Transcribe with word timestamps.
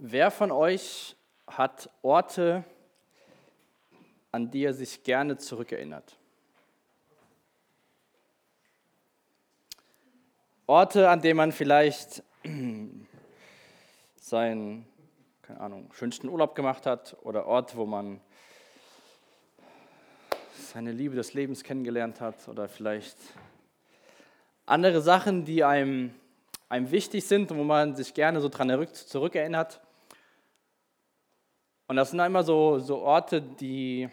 Wer 0.00 0.30
von 0.30 0.52
euch 0.52 1.16
hat 1.48 1.90
Orte, 2.02 2.62
an 4.30 4.48
die 4.48 4.62
er 4.62 4.72
sich 4.72 5.02
gerne 5.02 5.38
zurückerinnert? 5.38 6.16
Orte, 10.68 11.10
an 11.10 11.20
denen 11.20 11.36
man 11.38 11.50
vielleicht 11.50 12.22
seinen, 14.20 14.86
keine 15.42 15.60
Ahnung, 15.60 15.92
schönsten 15.92 16.28
Urlaub 16.28 16.54
gemacht 16.54 16.86
hat 16.86 17.16
oder 17.22 17.46
Orte, 17.46 17.76
wo 17.76 17.84
man 17.84 18.20
seine 20.52 20.92
Liebe 20.92 21.16
des 21.16 21.34
Lebens 21.34 21.64
kennengelernt 21.64 22.20
hat 22.20 22.46
oder 22.46 22.68
vielleicht 22.68 23.16
andere 24.64 25.00
Sachen, 25.02 25.44
die 25.44 25.64
einem, 25.64 26.14
einem 26.68 26.88
wichtig 26.92 27.26
sind 27.26 27.50
und 27.50 27.58
wo 27.58 27.64
man 27.64 27.96
sich 27.96 28.14
gerne 28.14 28.40
so 28.40 28.48
dran 28.48 28.86
zurückerinnert. 28.92 29.80
Und 31.88 31.96
das 31.96 32.10
sind 32.10 32.20
immer 32.20 32.42
so, 32.42 32.78
so 32.78 32.98
Orte, 32.98 33.40
die, 33.40 34.10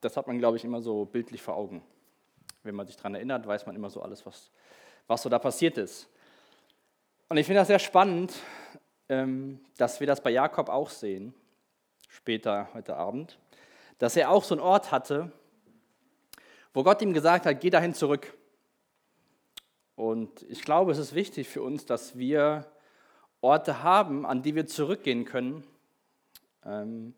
das 0.00 0.16
hat 0.16 0.28
man, 0.28 0.38
glaube 0.38 0.56
ich, 0.56 0.64
immer 0.64 0.80
so 0.80 1.04
bildlich 1.04 1.42
vor 1.42 1.56
Augen. 1.56 1.82
Wenn 2.62 2.76
man 2.76 2.86
sich 2.86 2.96
daran 2.96 3.16
erinnert, 3.16 3.44
weiß 3.44 3.66
man 3.66 3.74
immer 3.74 3.90
so 3.90 4.00
alles, 4.02 4.24
was, 4.24 4.52
was 5.08 5.20
so 5.20 5.28
da 5.28 5.40
passiert 5.40 5.78
ist. 5.78 6.08
Und 7.28 7.38
ich 7.38 7.46
finde 7.46 7.60
das 7.60 7.66
sehr 7.66 7.80
spannend, 7.80 8.32
ähm, 9.08 9.60
dass 9.78 9.98
wir 9.98 10.06
das 10.06 10.22
bei 10.22 10.30
Jakob 10.30 10.68
auch 10.68 10.90
sehen, 10.90 11.34
später 12.08 12.68
heute 12.72 12.94
Abend, 12.94 13.36
dass 13.98 14.16
er 14.16 14.30
auch 14.30 14.44
so 14.44 14.54
einen 14.54 14.62
Ort 14.62 14.92
hatte, 14.92 15.32
wo 16.72 16.84
Gott 16.84 17.02
ihm 17.02 17.12
gesagt 17.12 17.46
hat, 17.46 17.60
geh 17.60 17.70
dahin 17.70 17.94
zurück. 17.94 18.32
Und 19.96 20.42
ich 20.42 20.62
glaube, 20.62 20.92
es 20.92 20.98
ist 20.98 21.16
wichtig 21.16 21.48
für 21.48 21.62
uns, 21.62 21.84
dass 21.84 22.16
wir 22.16 22.70
Orte 23.40 23.82
haben, 23.82 24.24
an 24.24 24.42
die 24.42 24.54
wir 24.54 24.68
zurückgehen 24.68 25.24
können, 25.24 25.66
ähm, 26.64 27.14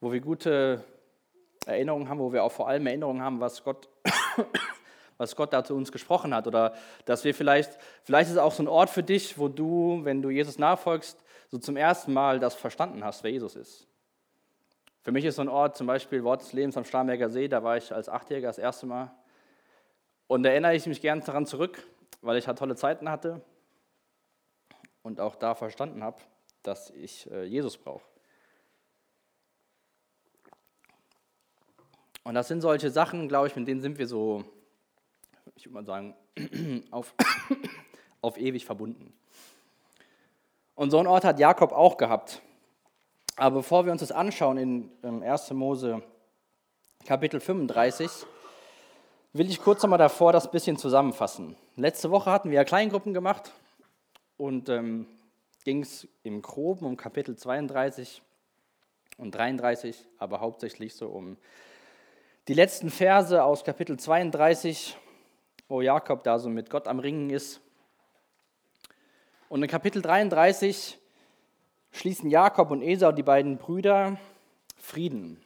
wo 0.00 0.12
wir 0.12 0.20
gute 0.20 0.84
Erinnerungen 1.66 2.08
haben, 2.08 2.18
wo 2.18 2.32
wir 2.32 2.42
auch 2.42 2.52
vor 2.52 2.68
allem 2.68 2.86
Erinnerungen 2.86 3.22
haben, 3.22 3.40
was 3.40 3.62
Gott, 3.62 3.88
was 5.18 5.36
Gott 5.36 5.52
da 5.52 5.62
zu 5.62 5.74
uns 5.74 5.92
gesprochen 5.92 6.34
hat. 6.34 6.46
Oder 6.46 6.74
dass 7.04 7.24
wir 7.24 7.34
vielleicht, 7.34 7.78
vielleicht 8.04 8.28
ist 8.28 8.36
es 8.36 8.38
auch 8.38 8.52
so 8.52 8.62
ein 8.62 8.68
Ort 8.68 8.90
für 8.90 9.02
dich, 9.02 9.38
wo 9.38 9.48
du, 9.48 10.00
wenn 10.04 10.22
du 10.22 10.30
Jesus 10.30 10.58
nachfolgst, 10.58 11.22
so 11.50 11.58
zum 11.58 11.76
ersten 11.76 12.12
Mal 12.12 12.38
das 12.38 12.54
verstanden 12.54 13.04
hast, 13.04 13.22
wer 13.24 13.30
Jesus 13.30 13.56
ist. 13.56 13.86
Für 15.02 15.12
mich 15.12 15.24
ist 15.24 15.36
so 15.36 15.42
ein 15.42 15.48
Ort 15.48 15.76
zum 15.76 15.86
Beispiel 15.86 16.24
Wort 16.24 16.42
des 16.42 16.52
Lebens 16.52 16.76
am 16.76 16.84
Starnberger 16.84 17.30
See, 17.30 17.48
da 17.48 17.62
war 17.62 17.76
ich 17.76 17.92
als 17.92 18.08
Achtjähriger 18.08 18.48
das 18.48 18.58
erste 18.58 18.86
Mal. 18.86 19.10
Und 20.26 20.42
da 20.42 20.50
erinnere 20.50 20.74
ich 20.74 20.86
mich 20.86 21.00
gern 21.00 21.20
daran 21.20 21.46
zurück, 21.46 21.82
weil 22.20 22.36
ich 22.36 22.46
halt 22.46 22.58
tolle 22.58 22.76
Zeiten 22.76 23.10
hatte 23.10 23.40
und 25.02 25.20
auch 25.20 25.36
da 25.36 25.54
verstanden 25.54 26.04
habe, 26.04 26.18
dass 26.62 26.90
ich 26.90 27.30
äh, 27.30 27.44
Jesus 27.44 27.78
brauche. 27.78 28.09
Und 32.22 32.34
das 32.34 32.48
sind 32.48 32.60
solche 32.60 32.90
Sachen, 32.90 33.28
glaube 33.28 33.48
ich, 33.48 33.56
mit 33.56 33.66
denen 33.66 33.80
sind 33.80 33.98
wir 33.98 34.06
so, 34.06 34.44
ich 35.56 35.66
würde 35.66 35.74
mal 35.74 35.84
sagen, 35.84 36.14
auf, 36.90 37.14
auf 38.20 38.38
ewig 38.38 38.64
verbunden. 38.64 39.12
Und 40.74 40.90
so 40.90 40.98
einen 40.98 41.06
Ort 41.06 41.24
hat 41.24 41.38
Jakob 41.38 41.72
auch 41.72 41.96
gehabt. 41.96 42.40
Aber 43.36 43.56
bevor 43.56 43.84
wir 43.84 43.92
uns 43.92 44.00
das 44.00 44.12
anschauen 44.12 44.58
in 45.02 45.22
1. 45.22 45.50
Mose 45.52 46.02
Kapitel 47.06 47.40
35, 47.40 48.10
will 49.32 49.48
ich 49.48 49.60
kurz 49.60 49.82
nochmal 49.82 49.98
davor 49.98 50.32
das 50.32 50.50
bisschen 50.50 50.76
zusammenfassen. 50.76 51.56
Letzte 51.76 52.10
Woche 52.10 52.30
hatten 52.30 52.50
wir 52.50 52.56
ja 52.56 52.64
Kleingruppen 52.64 53.14
gemacht 53.14 53.52
und 54.36 54.68
ähm, 54.68 55.06
ging 55.64 55.82
es 55.82 56.08
im 56.22 56.42
Groben 56.42 56.84
um 56.84 56.96
Kapitel 56.96 57.36
32 57.36 58.22
und 59.16 59.34
33, 59.34 60.06
aber 60.18 60.40
hauptsächlich 60.40 60.94
so 60.94 61.08
um 61.08 61.36
die 62.50 62.54
letzten 62.54 62.90
Verse 62.90 63.44
aus 63.44 63.62
Kapitel 63.62 63.96
32, 63.96 64.98
wo 65.68 65.82
Jakob 65.82 66.24
da 66.24 66.36
so 66.40 66.48
mit 66.48 66.68
Gott 66.68 66.88
am 66.88 66.98
Ringen 66.98 67.30
ist. 67.30 67.60
Und 69.48 69.62
in 69.62 69.68
Kapitel 69.68 70.02
33 70.02 70.98
schließen 71.92 72.28
Jakob 72.28 72.72
und 72.72 72.82
Esau, 72.82 73.12
die 73.12 73.22
beiden 73.22 73.56
Brüder, 73.56 74.18
Frieden. 74.76 75.40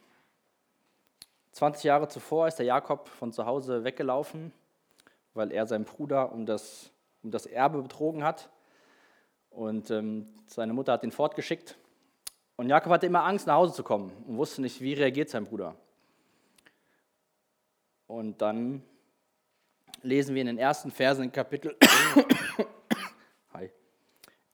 20 1.51 1.83
Jahre 1.83 2.07
zuvor 2.07 2.47
ist 2.47 2.55
der 2.55 2.65
Jakob 2.65 3.07
von 3.07 3.31
zu 3.31 3.45
Hause 3.45 3.83
weggelaufen, 3.83 4.51
weil 5.35 5.51
er 5.51 5.67
seinen 5.67 5.85
Bruder 5.85 6.31
um 6.31 6.47
das, 6.47 6.89
um 7.21 7.29
das 7.29 7.45
Erbe 7.45 7.83
betrogen 7.83 8.23
hat. 8.23 8.49
Und 9.51 9.91
ähm, 9.91 10.27
seine 10.47 10.73
Mutter 10.73 10.93
hat 10.93 11.03
ihn 11.03 11.11
fortgeschickt. 11.11 11.77
Und 12.55 12.67
Jakob 12.67 12.91
hatte 12.91 13.05
immer 13.05 13.25
Angst, 13.25 13.45
nach 13.45 13.57
Hause 13.57 13.73
zu 13.73 13.83
kommen 13.83 14.11
und 14.27 14.37
wusste 14.37 14.63
nicht, 14.63 14.81
wie 14.81 14.93
reagiert 14.93 15.29
sein 15.29 15.45
Bruder. 15.45 15.75
Und 18.07 18.41
dann 18.41 18.83
lesen 20.01 20.35
wir 20.35 20.41
in 20.41 20.47
den 20.47 20.57
ersten 20.57 20.91
Versen 20.91 21.23
in 21.25 21.31
Kapitel, 21.31 21.75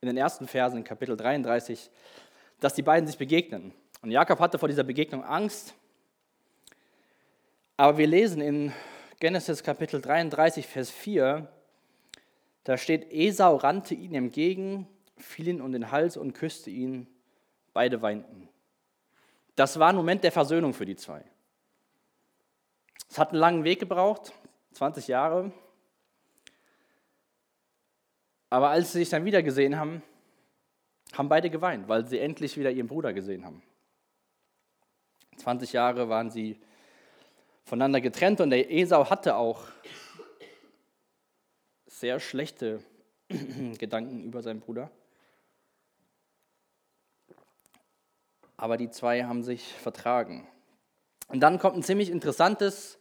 in 0.01 0.07
den 0.07 0.17
ersten 0.17 0.47
Versen 0.47 0.77
in 0.77 0.83
Kapitel 0.83 1.15
33, 1.15 1.89
dass 2.59 2.73
die 2.73 2.81
beiden 2.81 3.07
sich 3.07 3.17
begegnen. 3.17 3.73
Und 4.01 4.11
Jakob 4.11 4.39
hatte 4.39 4.57
vor 4.57 4.67
dieser 4.67 4.83
Begegnung 4.83 5.23
Angst. 5.23 5.75
Aber 7.77 7.97
wir 7.97 8.07
lesen 8.07 8.41
in 8.41 8.73
Genesis 9.19 9.61
Kapitel 9.63 10.01
33, 10.01 10.65
Vers 10.65 10.89
4, 10.89 11.47
da 12.63 12.77
steht, 12.77 13.11
Esau 13.11 13.55
rannte 13.55 13.95
ihm 13.95 14.13
entgegen, 14.13 14.87
fiel 15.17 15.47
ihn 15.47 15.61
um 15.61 15.71
den 15.71 15.91
Hals 15.91 16.17
und 16.17 16.33
küsste 16.33 16.69
ihn. 16.69 17.07
Beide 17.73 18.01
weinten. 18.01 18.49
Das 19.55 19.79
war 19.79 19.89
ein 19.89 19.95
Moment 19.95 20.23
der 20.23 20.31
Versöhnung 20.31 20.73
für 20.73 20.85
die 20.85 20.95
zwei. 20.95 21.23
Es 23.11 23.17
hat 23.17 23.31
einen 23.31 23.39
langen 23.39 23.65
Weg 23.65 23.81
gebraucht, 23.81 24.31
20 24.71 25.09
Jahre. 25.09 25.51
Aber 28.49 28.69
als 28.69 28.93
sie 28.93 28.99
sich 28.99 29.09
dann 29.09 29.25
wieder 29.25 29.43
gesehen 29.43 29.77
haben, 29.77 30.01
haben 31.11 31.27
beide 31.27 31.49
geweint, 31.49 31.89
weil 31.89 32.07
sie 32.07 32.19
endlich 32.19 32.55
wieder 32.55 32.71
ihren 32.71 32.87
Bruder 32.87 33.11
gesehen 33.11 33.43
haben. 33.43 33.61
20 35.35 35.73
Jahre 35.73 36.07
waren 36.07 36.31
sie 36.31 36.57
voneinander 37.65 37.99
getrennt 37.99 38.39
und 38.39 38.49
der 38.49 38.71
Esau 38.71 39.09
hatte 39.09 39.35
auch 39.35 39.65
sehr 41.87 42.21
schlechte 42.21 42.81
Gedanken 43.77 44.23
über 44.23 44.41
seinen 44.41 44.61
Bruder. 44.61 44.89
Aber 48.55 48.77
die 48.77 48.89
zwei 48.89 49.25
haben 49.25 49.43
sich 49.43 49.73
vertragen. 49.73 50.47
Und 51.27 51.41
dann 51.41 51.59
kommt 51.59 51.75
ein 51.75 51.83
ziemlich 51.83 52.09
interessantes, 52.09 52.97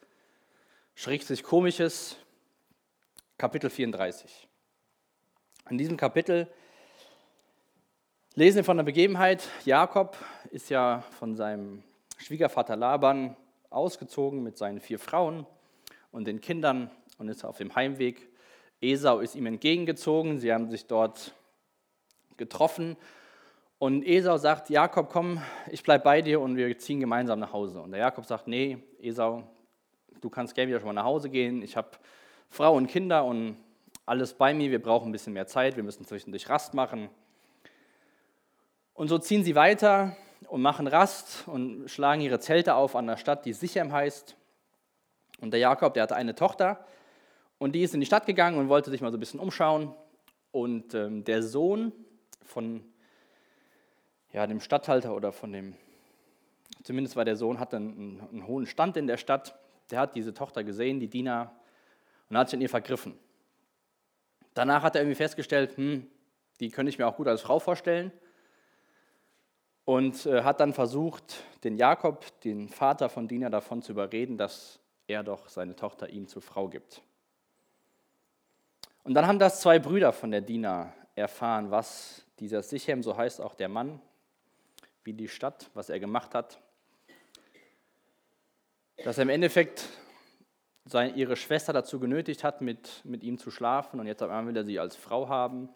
schrägstrich 1.00 1.42
komisches 1.42 2.18
Kapitel 3.38 3.70
34. 3.70 4.46
In 5.70 5.78
diesem 5.78 5.96
Kapitel 5.96 6.46
lesen 8.34 8.56
wir 8.56 8.64
von 8.64 8.76
der 8.76 8.84
Begebenheit, 8.84 9.48
Jakob 9.64 10.18
ist 10.50 10.68
ja 10.68 11.02
von 11.18 11.36
seinem 11.36 11.82
Schwiegervater 12.18 12.76
Laban 12.76 13.34
ausgezogen 13.70 14.42
mit 14.42 14.58
seinen 14.58 14.78
vier 14.78 14.98
Frauen 14.98 15.46
und 16.12 16.26
den 16.26 16.42
Kindern 16.42 16.90
und 17.16 17.28
ist 17.28 17.46
auf 17.46 17.56
dem 17.56 17.74
Heimweg. 17.74 18.28
Esau 18.82 19.20
ist 19.20 19.34
ihm 19.36 19.46
entgegengezogen, 19.46 20.38
sie 20.38 20.52
haben 20.52 20.68
sich 20.68 20.84
dort 20.84 21.32
getroffen 22.36 22.98
und 23.78 24.04
Esau 24.06 24.36
sagt, 24.36 24.68
Jakob, 24.68 25.08
komm, 25.08 25.40
ich 25.70 25.82
bleibe 25.82 26.04
bei 26.04 26.20
dir 26.20 26.42
und 26.42 26.58
wir 26.58 26.76
ziehen 26.76 27.00
gemeinsam 27.00 27.38
nach 27.38 27.54
Hause. 27.54 27.80
Und 27.80 27.92
der 27.92 28.00
Jakob 28.00 28.26
sagt, 28.26 28.48
nee, 28.48 28.76
Esau, 29.00 29.44
du 30.20 30.30
kannst 30.30 30.54
gerne 30.54 30.68
wieder 30.68 30.80
schon 30.80 30.86
mal 30.86 30.92
nach 30.92 31.04
Hause 31.04 31.30
gehen. 31.30 31.62
Ich 31.62 31.76
habe 31.76 31.88
Frau 32.48 32.74
und 32.74 32.86
Kinder 32.86 33.24
und 33.24 33.56
alles 34.06 34.34
bei 34.34 34.54
mir. 34.54 34.70
Wir 34.70 34.82
brauchen 34.82 35.08
ein 35.08 35.12
bisschen 35.12 35.32
mehr 35.32 35.46
Zeit. 35.46 35.76
Wir 35.76 35.82
müssen 35.82 36.04
zwischendurch 36.04 36.48
Rast 36.48 36.74
machen. 36.74 37.08
Und 38.94 39.08
so 39.08 39.18
ziehen 39.18 39.44
sie 39.44 39.54
weiter 39.54 40.16
und 40.48 40.62
machen 40.62 40.86
Rast 40.86 41.46
und 41.46 41.88
schlagen 41.88 42.20
ihre 42.20 42.40
Zelte 42.40 42.74
auf 42.74 42.96
an 42.96 43.06
der 43.06 43.16
Stadt, 43.16 43.44
die 43.44 43.52
Sichem 43.52 43.92
heißt. 43.92 44.36
Und 45.40 45.52
der 45.52 45.60
Jakob, 45.60 45.94
der 45.94 46.02
hatte 46.02 46.16
eine 46.16 46.34
Tochter 46.34 46.84
und 47.58 47.72
die 47.72 47.82
ist 47.82 47.94
in 47.94 48.00
die 48.00 48.06
Stadt 48.06 48.26
gegangen 48.26 48.58
und 48.58 48.68
wollte 48.68 48.90
sich 48.90 49.00
mal 49.00 49.10
so 49.10 49.16
ein 49.16 49.20
bisschen 49.20 49.40
umschauen. 49.40 49.94
Und 50.50 50.94
ähm, 50.94 51.24
der 51.24 51.42
Sohn 51.42 51.92
von 52.44 52.84
ja, 54.32 54.46
dem 54.46 54.60
Statthalter 54.60 55.14
oder 55.14 55.32
von 55.32 55.52
dem, 55.52 55.74
zumindest 56.82 57.16
war 57.16 57.24
der 57.24 57.36
Sohn, 57.36 57.60
hatte 57.60 57.76
einen, 57.76 58.20
einen 58.32 58.46
hohen 58.46 58.66
Stand 58.66 58.96
in 58.96 59.06
der 59.06 59.16
Stadt. 59.16 59.58
Der 59.90 60.00
hat 60.00 60.14
diese 60.14 60.34
Tochter 60.34 60.64
gesehen, 60.64 61.00
die 61.00 61.08
Diener, 61.08 61.52
und 62.28 62.38
hat 62.38 62.48
sich 62.48 62.56
an 62.56 62.62
ihr 62.62 62.68
vergriffen. 62.68 63.18
Danach 64.54 64.82
hat 64.82 64.94
er 64.94 65.02
irgendwie 65.02 65.16
festgestellt, 65.16 65.76
hm, 65.76 66.06
die 66.60 66.70
könnte 66.70 66.90
ich 66.90 66.98
mir 66.98 67.06
auch 67.06 67.16
gut 67.16 67.28
als 67.28 67.40
Frau 67.40 67.58
vorstellen. 67.58 68.12
Und 69.84 70.26
äh, 70.26 70.42
hat 70.42 70.60
dann 70.60 70.72
versucht, 70.72 71.42
den 71.64 71.76
Jakob, 71.76 72.40
den 72.42 72.68
Vater 72.68 73.08
von 73.08 73.26
Dina, 73.26 73.50
davon 73.50 73.82
zu 73.82 73.92
überreden, 73.92 74.36
dass 74.36 74.78
er 75.08 75.24
doch 75.24 75.48
seine 75.48 75.74
Tochter 75.74 76.08
ihm 76.10 76.28
zur 76.28 76.42
Frau 76.42 76.68
gibt. 76.68 77.02
Und 79.02 79.14
dann 79.14 79.26
haben 79.26 79.38
das 79.38 79.60
zwei 79.60 79.78
Brüder 79.78 80.12
von 80.12 80.30
der 80.30 80.42
Dina 80.42 80.92
erfahren, 81.14 81.70
was 81.70 82.24
dieser 82.38 82.62
Sichem, 82.62 83.02
so 83.02 83.16
heißt 83.16 83.40
auch 83.40 83.54
der 83.54 83.68
Mann, 83.68 84.00
wie 85.02 85.12
die 85.12 85.28
Stadt, 85.28 85.70
was 85.74 85.88
er 85.88 85.98
gemacht 85.98 86.34
hat. 86.34 86.60
Dass 89.04 89.16
er 89.16 89.22
im 89.22 89.30
Endeffekt 89.30 89.88
seine, 90.84 91.14
ihre 91.14 91.36
Schwester 91.36 91.72
dazu 91.72 91.98
genötigt 91.98 92.44
hat, 92.44 92.60
mit, 92.60 93.02
mit 93.04 93.22
ihm 93.22 93.38
zu 93.38 93.50
schlafen 93.50 93.98
und 93.98 94.06
jetzt 94.06 94.22
auf 94.22 94.28
einmal 94.30 94.46
will 94.46 94.56
er 94.56 94.64
sie 94.64 94.78
als 94.78 94.96
Frau 94.96 95.28
haben. 95.28 95.70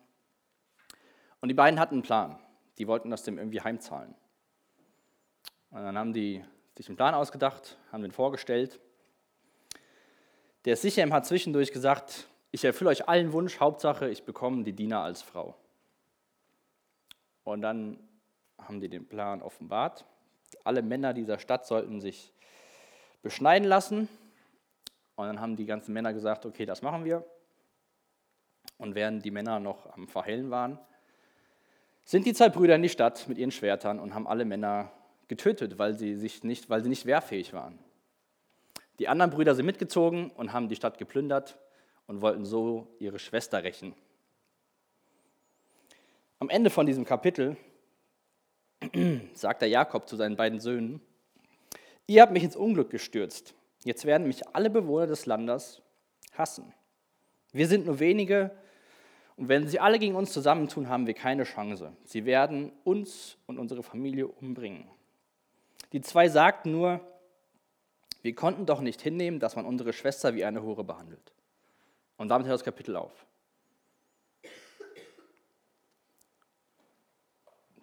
Und 1.41 1.49
die 1.49 1.55
beiden 1.55 1.81
hatten 1.81 1.95
einen 1.95 2.03
Plan. 2.03 2.39
Die 2.79 2.87
wollten 2.87 3.11
das 3.11 3.23
dem 3.23 3.39
irgendwie 3.39 3.61
heimzahlen. 3.61 4.15
Und 5.71 5.83
dann 5.83 5.97
haben 5.97 6.13
die 6.13 6.45
sich 6.77 6.89
einen 6.89 6.97
Plan 6.97 7.15
ausgedacht, 7.15 7.79
haben 7.93 8.03
den 8.03 8.13
vorgestellt. 8.13 8.81
Der 10.67 10.77
Sichem 10.77 11.13
hat 11.13 11.27
zwischendurch 11.27 11.73
gesagt, 11.73 12.29
ich 12.51 12.65
erfülle 12.65 12.91
euch 12.91 13.09
allen 13.09 13.33
Wunsch, 13.33 13.59
Hauptsache, 13.59 14.09
ich 14.09 14.25
bekomme 14.25 14.65
die 14.65 14.73
Diener 14.73 15.01
als 15.01 15.23
Frau. 15.23 15.57
Und 17.43 17.63
dann 17.63 17.99
haben 18.59 18.81
die 18.81 18.89
den 18.89 19.07
Plan 19.07 19.41
offenbart. 19.41 20.05
Alle 20.63 20.83
Männer 20.83 21.15
dieser 21.15 21.39
Stadt 21.39 21.67
sollten 21.67 22.01
sich 22.01 22.34
beschneiden 23.25 23.67
lassen. 23.67 24.09
Und 25.17 25.27
dann 25.27 25.41
haben 25.41 25.57
die 25.57 25.67
ganzen 25.67 25.93
Männer 25.93 26.13
gesagt, 26.13 26.47
okay, 26.47 26.65
das 26.67 26.83
machen 26.83 27.05
wir. 27.05 27.25
Und 28.79 28.95
während 28.95 29.25
die 29.25 29.33
Männer 29.33 29.59
noch 29.59 29.93
am 29.93 30.07
Verhellen 30.07 30.51
waren, 30.51 30.79
sind 32.05 32.27
die 32.27 32.35
zwei 32.35 32.51
Brüder 32.51 32.77
in 32.77 32.83
die 32.83 32.89
Stadt 32.89 33.27
mit 33.29 33.39
ihren 33.39 33.51
Schwertern 33.51 33.99
und 33.99 34.15
haben 34.15 34.29
alle 34.29 34.45
Männer 34.45 34.93
getötet, 35.27 35.79
weil 35.79 35.95
sie, 35.95 36.15
sich 36.15 36.45
nicht, 36.45 36.69
weil 36.69 36.83
sie 36.83 36.89
nicht 36.89 37.07
wehrfähig 37.07 37.53
waren. 37.53 37.79
Die 38.99 39.09
anderen 39.09 39.31
Brüder 39.31 39.55
sind 39.55 39.67
mitgezogen 39.67 40.31
und 40.31 40.53
haben 40.53 40.69
die 40.69 40.77
Stadt 40.77 40.99
geplündert 40.99 41.59
und 42.07 42.21
wollten 42.21 42.45
so 42.45 42.95
ihre 42.99 43.19
Schwester 43.19 43.63
rächen. 43.65 43.95
Am 46.39 46.51
Ende 46.51 46.69
von 46.69 46.85
diesem 46.85 47.05
Kapitel 47.05 47.57
sagt 49.33 49.63
der 49.63 49.69
Jakob 49.69 50.09
zu 50.09 50.17
seinen 50.17 50.37
beiden 50.37 50.61
Söhnen, 50.61 51.01
ihr 52.07 52.23
habt 52.23 52.33
mich 52.33 52.45
ins 52.45 52.57
Unglück 52.57 52.91
gestürzt, 52.91 53.55
jetzt 53.85 54.05
werden 54.05 54.27
mich 54.27 54.47
alle 54.55 54.71
Bewohner 54.71 55.07
des 55.07 55.27
Landes 55.27 55.83
hassen. 56.33 56.73
Wir 57.53 57.69
sind 57.69 57.87
nur 57.87 58.01
wenige 58.01 58.51
und 59.37 59.49
wenn 59.49 59.67
sie 59.67 59.81
alle 59.81 59.99
gegen 59.99 60.15
uns 60.15 60.33
zusammentun, 60.33 60.89
haben 60.89 61.07
wir 61.07 61.15
keine 61.15 61.45
Chance. 61.45 61.93
Sie 62.05 62.25
werden 62.25 62.73
uns 62.85 63.37
und 63.47 63.59
unsere 63.59 63.83
Familie 63.83 64.29
umbringen. 64.29 64.89
Die 65.93 66.01
zwei 66.01 66.29
sagten 66.29 66.71
nur, 66.71 67.01
wir 68.23 68.35
konnten 68.35 68.65
doch 68.65 68.81
nicht 68.81 69.03
hinnehmen, 69.03 69.41
dass 69.41 69.57
man 69.57 69.67
unsere 69.67 69.93
Schwester 69.93 70.35
wie 70.35 70.45
eine 70.45 70.63
Hure 70.63 70.85
behandelt. 70.85 71.33
Und 72.17 72.29
damit 72.29 72.47
hört 72.47 72.55
das 72.55 72.65
Kapitel 72.65 72.97
auf. 72.97 73.27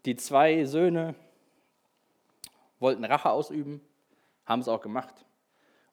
Die 0.05 0.15
zwei 0.15 0.65
Söhne 0.65 1.13
wollten 2.79 3.05
Rache 3.05 3.29
ausüben, 3.29 3.81
haben 4.45 4.61
es 4.61 4.67
auch 4.67 4.81
gemacht. 4.81 5.25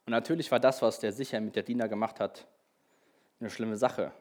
Und 0.06 0.12
natürlich 0.12 0.50
war 0.50 0.60
das, 0.60 0.82
was 0.82 1.00
der 1.00 1.12
Sicher 1.12 1.40
mit 1.40 1.56
der 1.56 1.62
Diener 1.62 1.88
gemacht 1.88 2.20
hat, 2.20 2.46
eine 3.40 3.50
schlimme 3.50 3.76
Sache. 3.76 4.12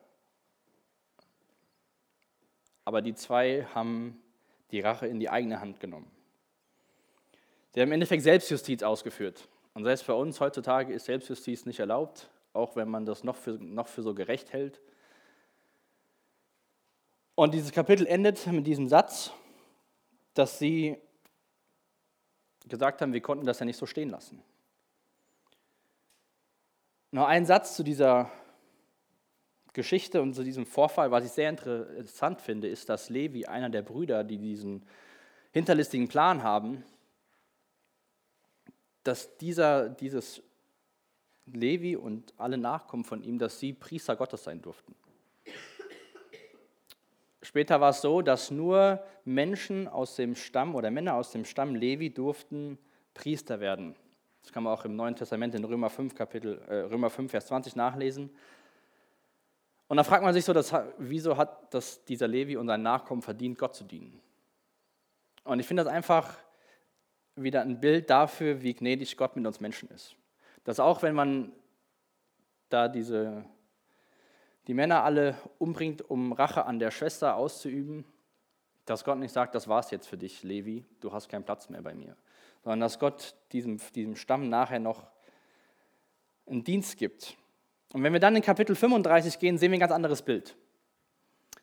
Aber 2.85 3.01
die 3.01 3.15
zwei 3.15 3.65
haben 3.73 4.21
die 4.71 4.81
Rache 4.81 5.07
in 5.07 5.19
die 5.19 5.29
eigene 5.29 5.59
Hand 5.59 5.79
genommen. 5.79 6.11
Sie 7.73 7.81
haben 7.81 7.89
im 7.89 7.93
Endeffekt 7.93 8.23
Selbstjustiz 8.23 8.83
ausgeführt. 8.83 9.47
Und 9.73 9.83
selbst 9.83 10.07
bei 10.07 10.13
uns 10.13 10.39
heutzutage 10.39 10.93
ist 10.93 11.05
Selbstjustiz 11.05 11.65
nicht 11.65 11.79
erlaubt 11.79 12.29
auch 12.57 12.75
wenn 12.75 12.89
man 12.89 13.05
das 13.05 13.23
noch 13.23 13.35
für, 13.35 13.51
noch 13.51 13.87
für 13.87 14.01
so 14.01 14.13
gerecht 14.13 14.51
hält. 14.51 14.81
Und 17.35 17.53
dieses 17.53 17.71
Kapitel 17.71 18.05
endet 18.07 18.45
mit 18.47 18.65
diesem 18.65 18.87
Satz, 18.87 19.31
dass 20.33 20.57
sie 20.57 20.97
gesagt 22.67 23.01
haben, 23.01 23.13
wir 23.13 23.21
konnten 23.21 23.45
das 23.45 23.59
ja 23.59 23.65
nicht 23.65 23.77
so 23.77 23.85
stehen 23.85 24.09
lassen. 24.09 24.41
Noch 27.11 27.27
ein 27.27 27.45
Satz 27.45 27.75
zu 27.75 27.83
dieser 27.83 28.31
Geschichte 29.73 30.21
und 30.21 30.33
zu 30.33 30.43
diesem 30.43 30.65
Vorfall, 30.65 31.11
was 31.11 31.23
ich 31.23 31.31
sehr 31.31 31.49
interessant 31.49 32.41
finde, 32.41 32.67
ist, 32.67 32.89
dass 32.89 33.09
Levi, 33.09 33.45
einer 33.45 33.69
der 33.69 33.81
Brüder, 33.81 34.23
die 34.23 34.37
diesen 34.37 34.83
hinterlistigen 35.51 36.07
Plan 36.07 36.43
haben, 36.43 36.83
dass 39.03 39.37
dieser, 39.37 39.89
dieses 39.89 40.41
Levi 41.45 41.95
und 41.95 42.33
alle 42.37 42.57
Nachkommen 42.57 43.05
von 43.05 43.23
ihm, 43.23 43.39
dass 43.39 43.59
sie 43.59 43.73
Priester 43.73 44.15
Gottes 44.15 44.43
sein 44.43 44.61
durften. 44.61 44.95
Später 47.47 47.79
war 47.79 47.91
es 47.91 48.01
so, 48.01 48.21
dass 48.21 48.51
nur 48.51 49.01
Menschen 49.23 49.87
aus 49.87 50.17
dem 50.17 50.35
Stamm 50.35 50.75
oder 50.75 50.91
Männer 50.91 51.13
aus 51.13 51.31
dem 51.31 51.45
Stamm 51.45 51.75
Levi 51.75 52.13
durften 52.13 52.77
Priester 53.13 53.61
werden. 53.61 53.95
Das 54.41 54.51
kann 54.51 54.63
man 54.63 54.73
auch 54.73 54.83
im 54.83 54.97
Neuen 54.97 55.15
Testament 55.15 55.55
in 55.55 55.63
Römer 55.63 55.89
5, 55.89 56.13
Kapitel, 56.13 56.61
äh, 56.67 56.75
Römer 56.81 57.09
5 57.09 57.31
Vers 57.31 57.47
20 57.47 57.77
nachlesen. 57.77 58.29
Und 59.87 59.95
da 59.95 60.03
fragt 60.03 60.23
man 60.23 60.33
sich 60.33 60.43
so, 60.43 60.51
dass, 60.51 60.73
wieso 60.97 61.37
hat 61.37 61.73
das 61.73 62.03
dieser 62.03 62.27
Levi 62.27 62.57
und 62.57 62.67
sein 62.67 62.81
Nachkommen 62.81 63.21
verdient, 63.21 63.57
Gott 63.57 63.75
zu 63.75 63.85
dienen? 63.85 64.19
Und 65.45 65.61
ich 65.61 65.65
finde 65.65 65.85
das 65.85 65.93
einfach 65.93 66.37
wieder 67.35 67.61
ein 67.61 67.79
Bild 67.79 68.09
dafür, 68.09 68.61
wie 68.61 68.73
gnädig 68.73 69.15
Gott 69.15 69.35
mit 69.37 69.47
uns 69.47 69.61
Menschen 69.61 69.89
ist 69.89 70.17
dass 70.67 70.81
auch 70.81 71.01
wenn 71.01 71.15
man 71.15 71.53
da 72.67 72.89
diese, 72.89 73.45
die 74.67 74.73
Männer 74.73 75.03
alle 75.03 75.37
umbringt, 75.57 76.07
um 76.09 76.33
Rache 76.33 76.65
an 76.65 76.79
der 76.79 76.91
Schwester 76.91 77.35
auszuüben, 77.35 78.05
dass 78.85 79.03
Gott 79.03 79.17
nicht 79.17 79.33
sagt, 79.33 79.55
das 79.55 79.67
war's 79.67 79.91
jetzt 79.91 80.07
für 80.07 80.17
dich, 80.17 80.43
Levi, 80.43 80.85
du 80.99 81.11
hast 81.11 81.29
keinen 81.29 81.43
Platz 81.43 81.69
mehr 81.69 81.81
bei 81.81 81.93
mir, 81.93 82.15
sondern 82.63 82.81
dass 82.81 82.99
Gott 82.99 83.35
diesem, 83.51 83.79
diesem 83.95 84.15
Stamm 84.15 84.49
nachher 84.49 84.79
noch 84.79 85.07
einen 86.45 86.63
Dienst 86.63 86.97
gibt. 86.97 87.35
Und 87.93 88.03
wenn 88.03 88.13
wir 88.13 88.19
dann 88.19 88.35
in 88.35 88.41
Kapitel 88.41 88.75
35 88.75 89.39
gehen, 89.39 89.57
sehen 89.57 89.71
wir 89.71 89.77
ein 89.77 89.81
ganz 89.81 89.91
anderes 89.91 90.21
Bild. 90.21 90.55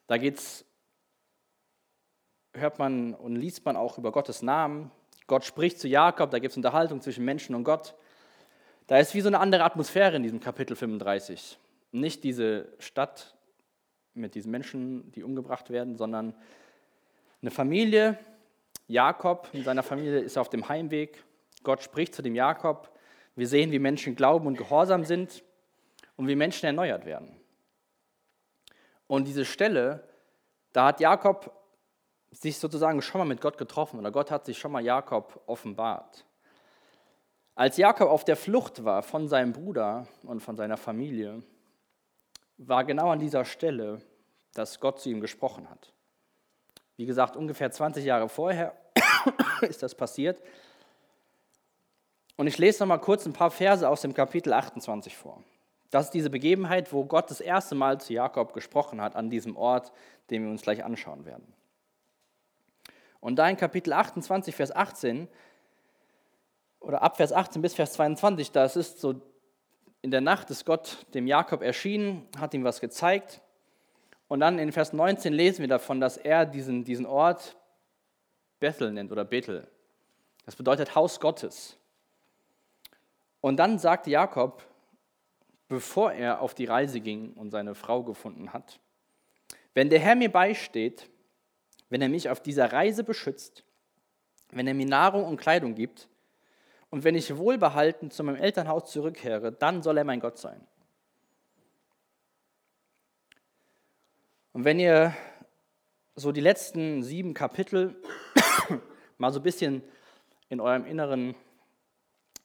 Da 0.07 0.17
geht's, 0.17 0.65
hört 2.53 2.79
man 2.79 3.15
und 3.15 3.37
liest 3.37 3.65
man 3.65 3.77
auch 3.77 3.99
über 3.99 4.13
Gottes 4.13 4.43
Namen. 4.43 4.91
Gott 5.27 5.45
spricht 5.45 5.79
zu 5.79 5.89
Jakob, 5.89 6.31
da 6.31 6.39
gibt 6.39 6.53
es 6.53 6.57
Unterhaltung 6.57 7.01
zwischen 7.01 7.25
Menschen 7.25 7.55
und 7.55 7.65
Gott. 7.65 7.95
Da 8.87 8.99
ist 8.99 9.15
wie 9.15 9.23
so 9.23 9.29
eine 9.29 9.41
andere 9.41 9.65
Atmosphäre 9.65 10.17
in 10.17 10.23
diesem 10.23 10.41
Kapitel 10.41 10.77
35. 10.77 11.59
Nicht 11.95 12.25
diese 12.25 12.73
Stadt 12.81 13.37
mit 14.15 14.35
diesen 14.35 14.51
Menschen, 14.51 15.13
die 15.13 15.23
umgebracht 15.23 15.71
werden, 15.71 15.97
sondern 15.97 16.35
eine 17.41 17.53
Familie. 17.53 18.19
Jakob 18.89 19.49
mit 19.53 19.65
seiner 19.65 19.85
Familie 19.85 20.19
ist 20.19 20.37
auf 20.37 20.49
dem 20.49 20.69
Heimweg. 20.69 21.23
Gott 21.63 21.85
spricht 21.85 22.13
zu 22.13 22.21
dem 22.21 22.35
Jakob. 22.35 22.91
Wir 23.37 23.47
sehen, 23.47 23.71
wie 23.71 23.79
Menschen 23.79 24.17
glauben 24.17 24.49
und 24.49 24.59
gehorsam 24.59 25.05
sind 25.05 25.45
und 26.17 26.27
wie 26.27 26.35
Menschen 26.35 26.67
erneuert 26.67 27.07
werden. 27.07 27.37
Und 29.07 29.29
diese 29.29 29.45
Stelle, 29.45 30.03
da 30.73 30.87
hat 30.87 30.99
Jakob 30.99 31.53
sich 32.33 32.59
sozusagen 32.59 33.03
schon 33.03 33.21
mal 33.21 33.25
mit 33.25 33.41
Gott 33.41 33.57
getroffen 33.57 34.01
oder 34.01 34.11
Gott 34.11 34.33
hat 34.33 34.47
sich 34.47 34.59
schon 34.59 34.73
mal 34.73 34.85
Jakob 34.85 35.45
offenbart. 35.47 36.27
Als 37.55 37.77
Jakob 37.77 38.09
auf 38.09 38.25
der 38.25 38.35
Flucht 38.35 38.85
war 38.85 39.05
von 39.05 39.29
seinem 39.29 39.53
Bruder 39.53 40.09
und 40.25 40.41
von 40.41 40.57
seiner 40.57 40.77
Familie, 40.77 41.45
war 42.59 42.85
genau 42.85 43.11
an 43.11 43.19
dieser 43.19 43.45
Stelle, 43.45 44.01
dass 44.53 44.81
Gott 44.81 45.01
zu 45.01 45.11
ihm 45.11 45.21
gesprochen 45.21 45.69
hat. 45.69 45.93
Wie 46.97 47.07
gesagt, 47.07 47.37
ungefähr 47.37 47.71
20 47.71 48.05
Jahre 48.05 48.29
vorher 48.29 48.77
ist 49.63 49.83
das 49.83 49.95
passiert. 49.95 50.41
Und 52.37 52.47
ich 52.47 52.59
lese 52.59 52.83
noch 52.83 52.89
mal 52.89 52.99
kurz 52.99 53.27
ein 53.27 53.33
paar 53.33 53.51
Verse 53.51 53.89
aus 53.89 54.03
dem 54.03 54.15
Kapitel 54.15 54.53
28 54.53 55.17
vor. 55.17 55.43
Das 55.91 56.07
ist 56.07 56.15
diese 56.15 56.31
Begebenheit, 56.31 56.93
wo 56.93 57.05
Gott 57.05 57.31
das 57.31 57.41
erste 57.41 57.75
Mal 57.75 58.01
zu 58.01 58.13
Jakob 58.13 58.53
gesprochen 58.53 59.01
hat, 59.01 59.15
an 59.15 59.31
diesem 59.31 59.57
Ort, 59.57 59.93
den 60.31 60.43
wir 60.43 60.51
uns 60.51 60.63
gleich 60.63 60.85
anschauen 60.85 61.25
werden. 61.25 61.53
Und 63.21 63.37
da 63.37 63.49
in 63.49 63.57
Kapitel 63.57 63.93
28, 63.93 64.55
Vers 64.55 64.75
18 64.75 65.29
oder 66.81 67.03
ab 67.03 67.17
Vers 67.17 67.33
18 67.33 67.63
bis 67.63 67.75
Vers 67.75 67.93
22, 67.95 68.51
da 68.53 68.65
ist 68.65 69.01
so, 69.01 69.23
in 70.05 70.11
der 70.11 70.21
Nacht 70.21 70.51
ist 70.51 70.67
Gott 70.67 70.99
dem 71.15 71.27
Jakob 71.27 71.63
erschienen, 71.63 72.29
hat 72.39 72.53
ihm 72.53 72.63
was 72.63 72.83
gezeigt. 72.83 73.41
Und 74.29 74.41
dann 74.41 74.59
in 74.59 74.71
Vers 74.71 74.93
19 74.93 75.33
lesen 75.33 75.63
wir 75.63 75.69
davon, 75.69 75.99
dass 75.99 76.19
er 76.19 76.45
diesen, 76.45 76.85
diesen 76.85 77.07
Ort 77.07 77.57
Bethel 78.61 78.93
nennt 78.93 79.11
oder 79.13 79.25
Bethel. 79.25 79.67
Das 80.45 80.57
bedeutet 80.57 80.95
Haus 80.95 81.21
Gottes. 81.21 81.79
Und 83.41 83.57
dann 83.57 83.79
sagt 83.79 84.07
Jakob, 84.07 84.63
bevor 85.69 86.13
er 86.13 86.43
auf 86.43 86.53
die 86.53 86.67
Reise 86.67 87.01
ging 87.01 87.33
und 87.33 87.51
seine 87.51 87.75
Frau 87.75 88.03
gefunden 88.03 88.53
hat, 88.53 88.81
wenn 89.73 89.89
der 89.89 90.01
Herr 90.01 90.17
mir 90.17 90.31
beisteht, 90.31 91.09
wenn 91.89 92.03
er 92.03 92.11
mich 92.11 92.29
auf 92.29 92.43
dieser 92.43 92.71
Reise 92.75 93.05
beschützt, 93.05 93.65
wenn 94.51 94.67
er 94.67 94.75
mir 94.75 94.85
Nahrung 94.85 95.25
und 95.25 95.39
Kleidung 95.39 95.75
gibt, 95.75 96.11
und 96.95 97.03
wenn 97.03 97.17
ich 97.17 97.37
wohlbehalten 97.37 98.13
zu 98.13 98.23
meinem 98.23 98.37
Elternhaus 98.37 98.89
zurückkehre, 98.93 99.51
dann 99.51 99.83
soll 99.83 99.99
er 99.99 100.05
mein 100.05 100.21
Gott 100.21 100.39
sein. 100.39 100.65
Und 104.53 104.65
wenn 104.65 104.79
ihr 104.79 105.13
so 106.15 106.31
die 106.31 106.41
letzten 106.41 107.03
sieben 107.03 107.35
Kapitel 107.35 108.01
mal 109.19 109.33
so 109.33 109.41
ein 109.41 109.43
bisschen 109.43 109.83
in 110.49 110.61
eurem 110.61 110.87
Inneren 110.87 111.35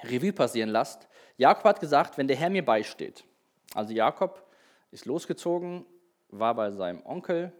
Revue 0.01 0.34
passieren 0.34 0.72
lasst. 0.72 1.08
Jakob 1.38 1.65
hat 1.65 1.79
gesagt, 1.79 2.18
wenn 2.18 2.27
der 2.27 2.38
Herr 2.38 2.50
mir 2.50 2.65
beisteht. 2.65 3.25
Also 3.75 3.94
Jakob 3.94 4.51
ist 4.89 5.06
losgezogen, 5.06 5.86
war 6.29 6.56
bei 6.56 6.72
seinem 6.72 7.06
Onkel, 7.06 7.53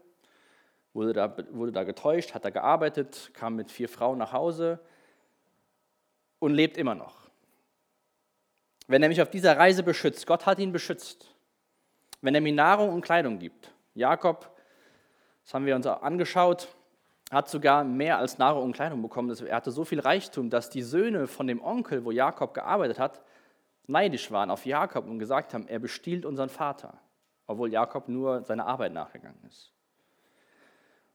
wurde 0.93 1.13
da, 1.13 1.38
wurde 1.51 1.72
da 1.72 1.84
getäuscht, 1.84 2.34
hat 2.34 2.46
da 2.46 2.50
gearbeitet, 2.50 3.29
kam 3.36 3.58
mit 3.58 3.69
vier 3.69 3.89
Frauen 3.89 4.17
nach 4.17 4.34
Hause 4.34 4.79
und 6.39 6.53
lebt 6.53 6.77
immer 6.77 6.96
noch. 6.96 7.29
Wenn 8.88 9.03
er 9.03 9.10
mich 9.10 9.22
auf 9.22 9.29
dieser 9.29 9.58
Reise 9.58 9.84
beschützt, 9.84 10.25
Gott 10.25 10.46
hat 10.46 10.60
ihn 10.60 10.72
beschützt, 10.72 11.34
wenn 12.22 12.34
er 12.34 12.41
mir 12.41 12.53
Nahrung 12.53 12.89
und 12.89 13.01
Kleidung 13.01 13.38
gibt. 13.38 13.72
Jakob, 13.93 14.50
das 15.43 15.53
haben 15.53 15.65
wir 15.65 15.75
uns 15.75 15.86
auch 15.86 16.01
angeschaut, 16.01 16.67
hat 17.29 17.50
sogar 17.50 17.84
mehr 17.84 18.17
als 18.17 18.38
Nahrung 18.39 18.63
und 18.63 18.74
Kleidung 18.74 19.01
bekommen. 19.01 19.36
Er 19.46 19.55
hatte 19.55 19.72
so 19.72 19.86
viel 19.86 20.00
Reichtum, 20.00 20.50
dass 20.50 20.69
die 20.69 20.81
Söhne 20.81 21.27
von 21.27 21.46
dem 21.46 21.62
Onkel, 21.62 22.03
wo 22.03 22.12
Jakob 22.12 22.53
gearbeitet 22.53 22.98
hat, 22.98 23.22
neidisch 23.86 24.31
waren 24.31 24.50
auf 24.50 24.65
Jakob 24.65 25.08
und 25.08 25.19
gesagt 25.19 25.53
haben, 25.53 25.67
er 25.67 25.79
bestiehlt 25.79 26.25
unseren 26.25 26.50
Vater, 26.50 27.00
obwohl 27.46 27.72
Jakob 27.72 28.08
nur 28.08 28.43
seiner 28.43 28.65
Arbeit 28.65 28.93
nachgegangen 28.93 29.43
ist. 29.48 29.72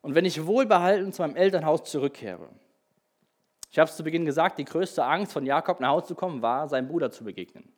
Und 0.01 0.15
wenn 0.15 0.25
ich 0.25 0.47
wohlbehalten 0.47 1.13
zu 1.13 1.23
meinem 1.23 1.35
Elternhaus 1.35 1.85
zurückkehre, 1.85 2.49
ich 3.75 3.79
habe 3.81 3.91
es 3.91 3.97
zu 3.97 4.05
Beginn 4.05 4.25
gesagt, 4.25 4.57
die 4.61 4.65
größte 4.65 5.05
Angst 5.05 5.33
von 5.33 5.45
Jakob 5.45 5.81
nach 5.81 5.89
Hause 5.89 6.07
zu 6.07 6.15
kommen 6.15 6.43
war, 6.43 6.69
seinem 6.69 6.87
Bruder 6.87 7.11
zu 7.11 7.25
begegnen. 7.25 7.73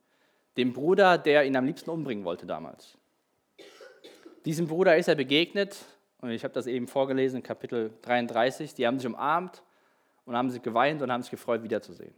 Dem 0.59 0.75
Bruder, 0.75 1.17
der 1.17 1.47
ihn 1.47 1.57
am 1.57 1.65
liebsten 1.65 1.89
umbringen 1.89 2.23
wollte 2.23 2.45
damals. 2.45 2.99
Diesem 4.45 4.67
Bruder 4.67 4.95
ist 4.99 5.09
er 5.09 5.15
begegnet, 5.15 5.87
und 6.21 6.33
ich 6.33 6.45
habe 6.45 6.53
das 6.53 6.67
eben 6.67 6.87
vorgelesen 6.87 7.39
in 7.39 7.43
Kapitel 7.43 7.95
33. 8.03 8.75
Die 8.75 8.87
haben 8.87 8.99
sich 8.99 9.07
umarmt 9.07 9.63
und 10.27 10.37
haben 10.37 10.51
sich 10.51 10.61
geweint 10.61 11.01
und 11.01 11.11
haben 11.11 11.23
sich 11.23 11.31
gefreut, 11.31 11.63
wiederzusehen. 11.63 12.15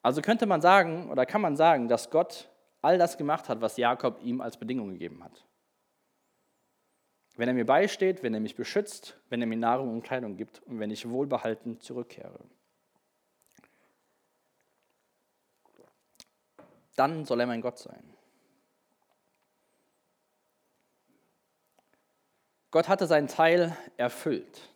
Also 0.00 0.22
könnte 0.22 0.46
man 0.46 0.60
sagen, 0.60 1.10
oder 1.10 1.26
kann 1.26 1.40
man 1.40 1.56
sagen, 1.56 1.88
dass 1.88 2.10
Gott 2.10 2.48
all 2.80 2.96
das 2.96 3.18
gemacht 3.18 3.48
hat, 3.48 3.60
was 3.60 3.76
Jakob 3.76 4.22
ihm 4.22 4.40
als 4.40 4.56
Bedingung 4.56 4.90
gegeben 4.90 5.24
hat. 5.24 5.44
Wenn 7.36 7.48
er 7.48 7.54
mir 7.54 7.66
beisteht, 7.66 8.22
wenn 8.22 8.32
er 8.32 8.40
mich 8.40 8.54
beschützt, 8.54 9.18
wenn 9.28 9.40
er 9.40 9.46
mir 9.46 9.56
Nahrung 9.56 9.90
und 9.90 10.02
Kleidung 10.02 10.36
gibt 10.36 10.62
und 10.66 10.78
wenn 10.78 10.90
ich 10.90 11.08
wohlbehalten 11.08 11.80
zurückkehre. 11.80 12.38
Dann 16.94 17.24
soll 17.24 17.40
er 17.40 17.46
mein 17.46 17.60
Gott 17.60 17.78
sein. 17.78 18.14
Gott 22.70 22.88
hatte 22.88 23.06
seinen 23.06 23.26
Teil 23.26 23.76
erfüllt. 23.96 24.70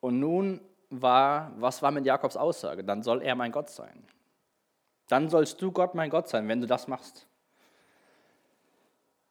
Und 0.00 0.20
nun 0.20 0.60
war, 0.90 1.52
was 1.56 1.80
war 1.80 1.90
mit 1.90 2.04
Jakobs 2.04 2.36
Aussage? 2.36 2.84
Dann 2.84 3.02
soll 3.02 3.22
er 3.22 3.34
mein 3.34 3.52
Gott 3.52 3.70
sein. 3.70 4.06
Dann 5.08 5.30
sollst 5.30 5.60
du 5.62 5.72
Gott 5.72 5.94
mein 5.94 6.10
Gott 6.10 6.28
sein, 6.28 6.46
wenn 6.48 6.60
du 6.60 6.66
das 6.66 6.88
machst. 6.88 7.26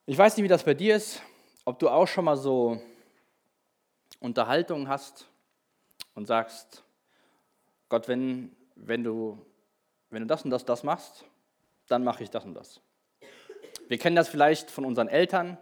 Ich 0.08 0.18
weiß 0.18 0.36
nicht, 0.36 0.44
wie 0.44 0.50
das 0.50 0.64
bei 0.64 0.74
dir 0.74 0.96
ist 0.96 1.22
ob 1.66 1.80
du 1.80 1.90
auch 1.90 2.08
schon 2.08 2.26
mal 2.26 2.38
so 2.38 2.82
Unterhaltungen 4.20 4.88
hast 4.88 5.30
und 6.16 6.26
sagst, 6.26 6.84
Gott, 7.90 8.08
wenn, 8.08 8.56
wenn, 8.76 9.04
du, 9.04 9.38
wenn 10.10 10.22
du 10.22 10.28
das 10.28 10.44
und 10.44 10.52
das, 10.52 10.66
das 10.66 10.84
machst, 10.84 11.26
dann 11.88 12.04
mache 12.04 12.24
ich 12.24 12.30
das 12.30 12.46
und 12.46 12.54
das. 12.54 12.82
Wir 13.88 13.98
kennen 13.98 14.16
das 14.16 14.30
vielleicht 14.30 14.72
von 14.72 14.86
unseren 14.86 15.08
Eltern 15.08 15.58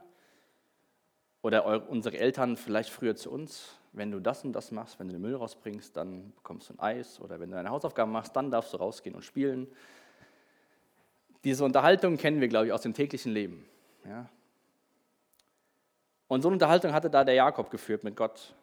oder 1.41 1.89
unsere 1.89 2.17
Eltern 2.17 2.55
vielleicht 2.55 2.89
früher 2.89 3.15
zu 3.15 3.31
uns. 3.31 3.75
Wenn 3.93 4.11
du 4.11 4.19
das 4.19 4.43
und 4.45 4.53
das 4.53 4.71
machst, 4.71 4.99
wenn 4.99 5.07
du 5.07 5.13
den 5.13 5.21
Müll 5.21 5.35
rausbringst, 5.35 5.97
dann 5.97 6.31
bekommst 6.35 6.69
du 6.69 6.73
ein 6.75 6.79
Eis. 6.79 7.19
Oder 7.19 7.39
wenn 7.39 7.49
du 7.49 7.57
deine 7.57 7.69
Hausaufgaben 7.69 8.11
machst, 8.11 8.35
dann 8.35 8.51
darfst 8.51 8.73
du 8.73 8.77
rausgehen 8.77 9.15
und 9.15 9.23
spielen. 9.23 9.67
Diese 11.43 11.65
Unterhaltung 11.65 12.17
kennen 12.17 12.39
wir, 12.39 12.47
glaube 12.47 12.67
ich, 12.67 12.71
aus 12.71 12.83
dem 12.83 12.93
täglichen 12.93 13.33
Leben. 13.33 13.65
Ja? 14.05 14.29
Und 16.31 16.43
so 16.43 16.47
eine 16.47 16.53
Unterhaltung 16.53 16.93
hatte 16.93 17.09
da 17.09 17.25
der 17.25 17.33
Jakob 17.33 17.69
geführt 17.69 18.05
mit 18.05 18.15
Gott. 18.15 18.55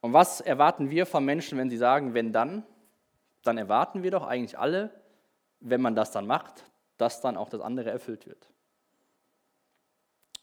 Und 0.00 0.12
was 0.12 0.40
erwarten 0.40 0.88
wir 0.88 1.06
von 1.06 1.24
Menschen, 1.24 1.58
wenn 1.58 1.68
sie 1.68 1.76
sagen, 1.76 2.14
wenn 2.14 2.32
dann? 2.32 2.62
Dann 3.42 3.58
erwarten 3.58 4.04
wir 4.04 4.12
doch 4.12 4.24
eigentlich 4.24 4.56
alle, 4.56 4.90
wenn 5.58 5.80
man 5.80 5.96
das 5.96 6.12
dann 6.12 6.28
macht, 6.28 6.70
dass 6.98 7.20
dann 7.20 7.36
auch 7.36 7.48
das 7.48 7.60
andere 7.60 7.90
erfüllt 7.90 8.28
wird. 8.28 8.48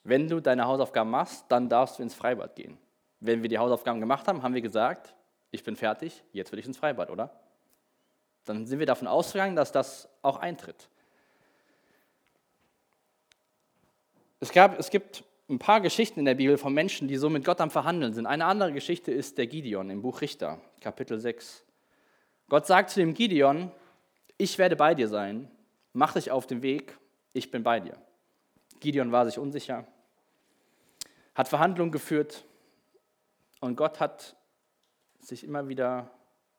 Wenn 0.04 0.28
du 0.28 0.42
deine 0.42 0.66
Hausaufgaben 0.66 1.10
machst, 1.10 1.46
dann 1.48 1.70
darfst 1.70 2.00
du 2.00 2.04
ins 2.04 2.16
Freibad 2.16 2.54
gehen. 2.58 2.78
Wenn 3.22 3.42
wir 3.42 3.48
die 3.48 3.58
Hausaufgaben 3.58 4.02
gemacht 4.02 4.28
haben, 4.28 4.44
haben 4.44 4.54
wir 4.54 4.62
gesagt, 4.62 5.16
ich 5.52 5.64
bin 5.64 5.78
fertig, 5.78 6.22
jetzt 6.34 6.52
will 6.52 6.60
ich 6.60 6.66
ins 6.66 6.80
Freibad, 6.80 7.10
oder? 7.10 7.32
Dann 8.44 8.68
sind 8.68 8.80
wir 8.80 8.86
davon 8.86 9.08
ausgegangen, 9.08 9.56
dass 9.56 9.72
das 9.72 10.10
auch 10.22 10.36
eintritt. 10.36 10.90
Es, 14.42 14.52
gab, 14.52 14.78
es 14.78 14.90
gibt 14.90 15.24
ein 15.52 15.60
paar 15.60 15.82
Geschichten 15.82 16.20
in 16.20 16.26
der 16.26 16.36
Bibel 16.36 16.58
von 16.58 16.74
Menschen, 16.74 17.08
die 17.08 17.18
so 17.18 17.30
mit 17.30 17.44
Gott 17.44 17.60
am 17.60 17.70
Verhandeln 17.70 18.14
sind. 18.14 18.26
Eine 18.26 18.46
andere 18.46 18.72
Geschichte 18.72 19.12
ist 19.12 19.38
der 19.38 19.48
Gideon 19.48 19.90
im 19.90 20.02
Buch 20.02 20.22
Richter, 20.22 20.62
Kapitel 20.80 21.20
6. 21.20 21.66
Gott 22.48 22.66
sagt 22.66 22.90
zu 22.90 23.02
dem 23.02 23.14
Gideon, 23.14 23.72
ich 24.38 24.58
werde 24.58 24.76
bei 24.76 24.96
dir 24.96 25.08
sein, 25.08 25.52
mach 25.94 26.14
dich 26.14 26.32
auf 26.32 26.48
den 26.48 26.62
Weg, 26.62 26.98
ich 27.34 27.52
bin 27.52 27.64
bei 27.64 27.80
dir. 27.80 27.98
Gideon 28.80 29.12
war 29.12 29.26
sich 29.26 29.38
unsicher, 29.38 29.86
hat 31.36 31.48
Verhandlungen 31.50 31.92
geführt 31.92 32.46
und 33.60 33.76
Gott 33.76 34.00
hat 34.00 34.36
sich 35.20 35.44
immer 35.44 35.68
wieder, 35.68 36.10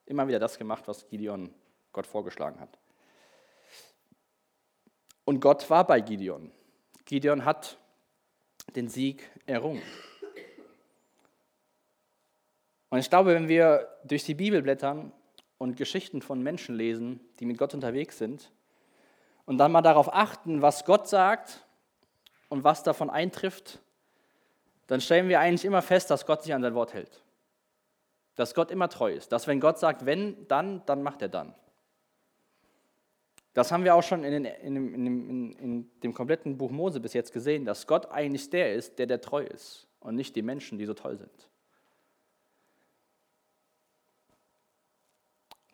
immer 0.07 0.29
wieder 0.29 0.39
das 0.39 0.59
gemacht, 0.59 0.87
was 0.87 1.09
Gideon 1.09 1.53
Gott 1.93 2.07
vorgeschlagen 2.07 2.61
hat. 2.61 2.79
Und 5.25 5.41
Gott 5.41 5.69
war 5.71 5.87
bei 5.87 6.01
Gideon. 6.01 6.53
Gideon 7.07 7.45
hat 7.45 7.79
den 8.75 8.89
Sieg 8.89 9.31
errungen. 9.47 9.83
Und 12.91 12.99
ich 12.99 13.09
glaube, 13.09 13.35
wenn 13.35 13.49
wir 13.49 13.89
durch 14.05 14.25
die 14.25 14.35
Bibel 14.35 14.63
blättern 14.63 15.13
und 15.59 15.77
Geschichten 15.77 16.21
von 16.21 16.43
Menschen 16.43 16.75
lesen, 16.75 17.21
die 17.41 17.47
mit 17.47 17.59
Gott 17.59 17.75
unterwegs 17.75 18.19
sind, 18.19 18.51
und 19.45 19.59
dann 19.59 19.73
mal 19.73 19.83
darauf 19.83 20.13
achten, 20.13 20.63
was 20.63 20.85
Gott 20.85 21.09
sagt 21.09 21.67
und 22.49 22.65
was 22.65 22.83
davon 22.83 23.11
eintrifft, 23.11 23.81
dann 24.87 25.01
stellen 25.01 25.29
wir 25.29 25.41
eigentlich 25.41 25.65
immer 25.65 25.83
fest, 25.83 26.11
dass 26.11 26.27
Gott 26.27 26.43
sich 26.43 26.55
an 26.55 26.63
sein 26.63 26.75
Wort 26.75 26.93
hält. 26.93 27.23
Dass 28.37 28.55
Gott 28.55 28.71
immer 28.71 28.89
treu 28.89 29.13
ist. 29.13 29.33
Dass 29.33 29.47
wenn 29.47 29.61
Gott 29.61 29.79
sagt, 29.79 30.07
wenn, 30.07 30.47
dann, 30.49 30.85
dann 30.87 31.03
macht 31.03 31.23
er 31.23 31.29
dann. 31.29 31.55
Das 33.55 33.71
haben 33.71 33.85
wir 33.85 33.95
auch 33.95 34.03
schon 34.03 34.25
in, 34.25 34.33
den, 34.33 34.45
in, 34.47 34.75
dem, 34.75 34.95
in, 34.95 35.05
dem, 35.05 35.57
in, 35.59 36.01
dem, 36.01 36.15
kompletten 36.15 36.57
Buch 36.57 36.71
Mose 36.71 37.01
bis 37.01 37.13
jetzt 37.13 37.33
gesehen, 37.33 37.65
dass 37.65 37.87
Gott 37.87 38.11
eigentlich 38.11 38.49
der 38.49 38.75
ist, 38.75 38.99
der 38.99 39.07
der 39.07 39.21
treu 39.21 39.43
ist 39.43 39.87
und 40.01 40.15
nicht 40.15 40.35
die 40.37 40.43
Menschen, 40.43 40.79
die 40.79 40.87
so 40.87 40.95
toll 40.95 41.19
sind. 41.19 41.49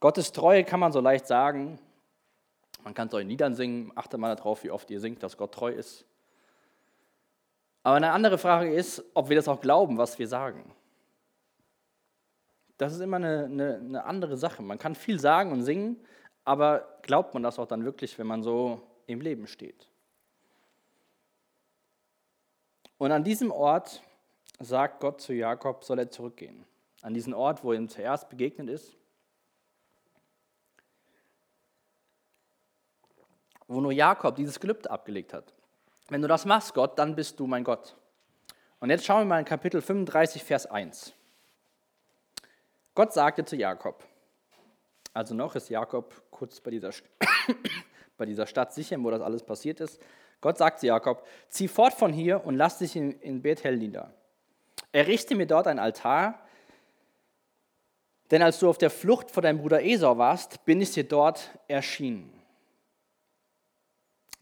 Gottes 0.00 0.32
Treue 0.32 0.64
kann 0.64 0.80
man 0.80 0.92
so 0.92 1.00
leicht 1.00 1.26
sagen. 1.26 1.78
Man 2.84 2.94
kann 2.94 3.08
es 3.08 3.14
euch 3.14 3.26
Liedern 3.26 3.54
singen. 3.54 3.92
Achtet 3.94 4.20
mal 4.20 4.34
darauf, 4.34 4.62
wie 4.64 4.70
oft 4.70 4.90
ihr 4.90 5.00
singt, 5.00 5.22
dass 5.22 5.36
Gott 5.36 5.52
treu 5.52 5.70
ist. 5.70 6.04
Aber 7.82 7.96
eine 7.96 8.12
andere 8.12 8.38
Frage 8.38 8.72
ist, 8.72 9.04
ob 9.14 9.28
wir 9.28 9.36
das 9.36 9.48
auch 9.48 9.60
glauben, 9.60 9.98
was 9.98 10.18
wir 10.18 10.28
sagen. 10.28 10.72
Das 12.76 12.92
ist 12.92 13.00
immer 13.00 13.16
eine, 13.16 13.44
eine, 13.44 13.74
eine 13.76 14.04
andere 14.04 14.36
Sache. 14.36 14.62
Man 14.62 14.78
kann 14.78 14.94
viel 14.94 15.18
sagen 15.18 15.50
und 15.52 15.62
singen, 15.62 15.96
aber 16.48 16.98
glaubt 17.02 17.34
man 17.34 17.42
das 17.42 17.58
auch 17.58 17.66
dann 17.66 17.84
wirklich, 17.84 18.18
wenn 18.18 18.26
man 18.26 18.42
so 18.42 18.80
im 19.06 19.20
Leben 19.20 19.46
steht? 19.46 19.86
Und 22.96 23.12
an 23.12 23.22
diesem 23.22 23.50
Ort 23.50 24.02
sagt 24.58 25.00
Gott 25.00 25.20
zu 25.20 25.34
Jakob, 25.34 25.84
soll 25.84 25.98
er 25.98 26.10
zurückgehen. 26.10 26.64
An 27.02 27.12
diesen 27.12 27.34
Ort, 27.34 27.62
wo 27.62 27.72
er 27.72 27.78
ihm 27.78 27.90
zuerst 27.90 28.30
begegnet 28.30 28.70
ist. 28.70 28.96
Wo 33.66 33.82
nur 33.82 33.92
Jakob 33.92 34.34
dieses 34.34 34.58
Gelübde 34.58 34.90
abgelegt 34.90 35.34
hat. 35.34 35.52
Wenn 36.08 36.22
du 36.22 36.28
das 36.28 36.46
machst, 36.46 36.72
Gott, 36.72 36.98
dann 36.98 37.14
bist 37.14 37.38
du 37.38 37.46
mein 37.46 37.62
Gott. 37.62 37.94
Und 38.80 38.88
jetzt 38.88 39.04
schauen 39.04 39.20
wir 39.20 39.26
mal 39.26 39.38
in 39.38 39.44
Kapitel 39.44 39.82
35, 39.82 40.42
Vers 40.42 40.64
1. 40.64 41.12
Gott 42.94 43.12
sagte 43.12 43.44
zu 43.44 43.54
Jakob, 43.54 44.07
also 45.18 45.34
noch 45.34 45.56
ist 45.56 45.68
Jakob 45.68 46.22
kurz 46.30 46.60
bei 46.60 46.70
dieser, 46.70 46.92
bei 48.16 48.24
dieser 48.24 48.46
Stadt 48.46 48.72
sicher, 48.72 49.02
wo 49.02 49.10
das 49.10 49.20
alles 49.20 49.42
passiert 49.42 49.80
ist. 49.80 50.00
Gott 50.40 50.56
sagt 50.56 50.78
zu 50.78 50.86
Jakob, 50.86 51.26
zieh 51.48 51.66
fort 51.66 51.92
von 51.92 52.12
hier 52.12 52.44
und 52.46 52.54
lass 52.54 52.78
dich 52.78 52.94
in, 52.94 53.20
in 53.20 53.42
Bethel 53.42 53.76
nieder. 53.76 54.14
Errichte 54.92 55.34
mir 55.34 55.46
dort 55.46 55.66
ein 55.66 55.80
Altar, 55.80 56.38
denn 58.30 58.42
als 58.42 58.60
du 58.60 58.68
auf 58.68 58.78
der 58.78 58.90
Flucht 58.90 59.32
vor 59.32 59.42
deinem 59.42 59.58
Bruder 59.58 59.82
Esau 59.82 60.18
warst, 60.18 60.64
bin 60.64 60.80
ich 60.80 60.92
dir 60.92 61.02
dort 61.02 61.50
erschienen. 61.66 62.32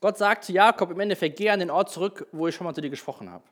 Gott 0.03 0.19
sagt 0.19 0.45
zu 0.45 0.53
Jakob 0.53 0.91
im 0.91 1.01
Endeffekt, 1.01 1.39
geh 1.39 1.49
an 1.49 1.61
den 1.61 1.71
Ort 1.71 1.89
zurück, 1.89 2.27
wo 2.33 2.49
ich 2.49 2.55
schon 2.55 2.67
mal 2.67 2.75
zu 2.75 2.83
dir 2.83 2.91
gesprochen 2.91 3.31
habe. 3.31 3.45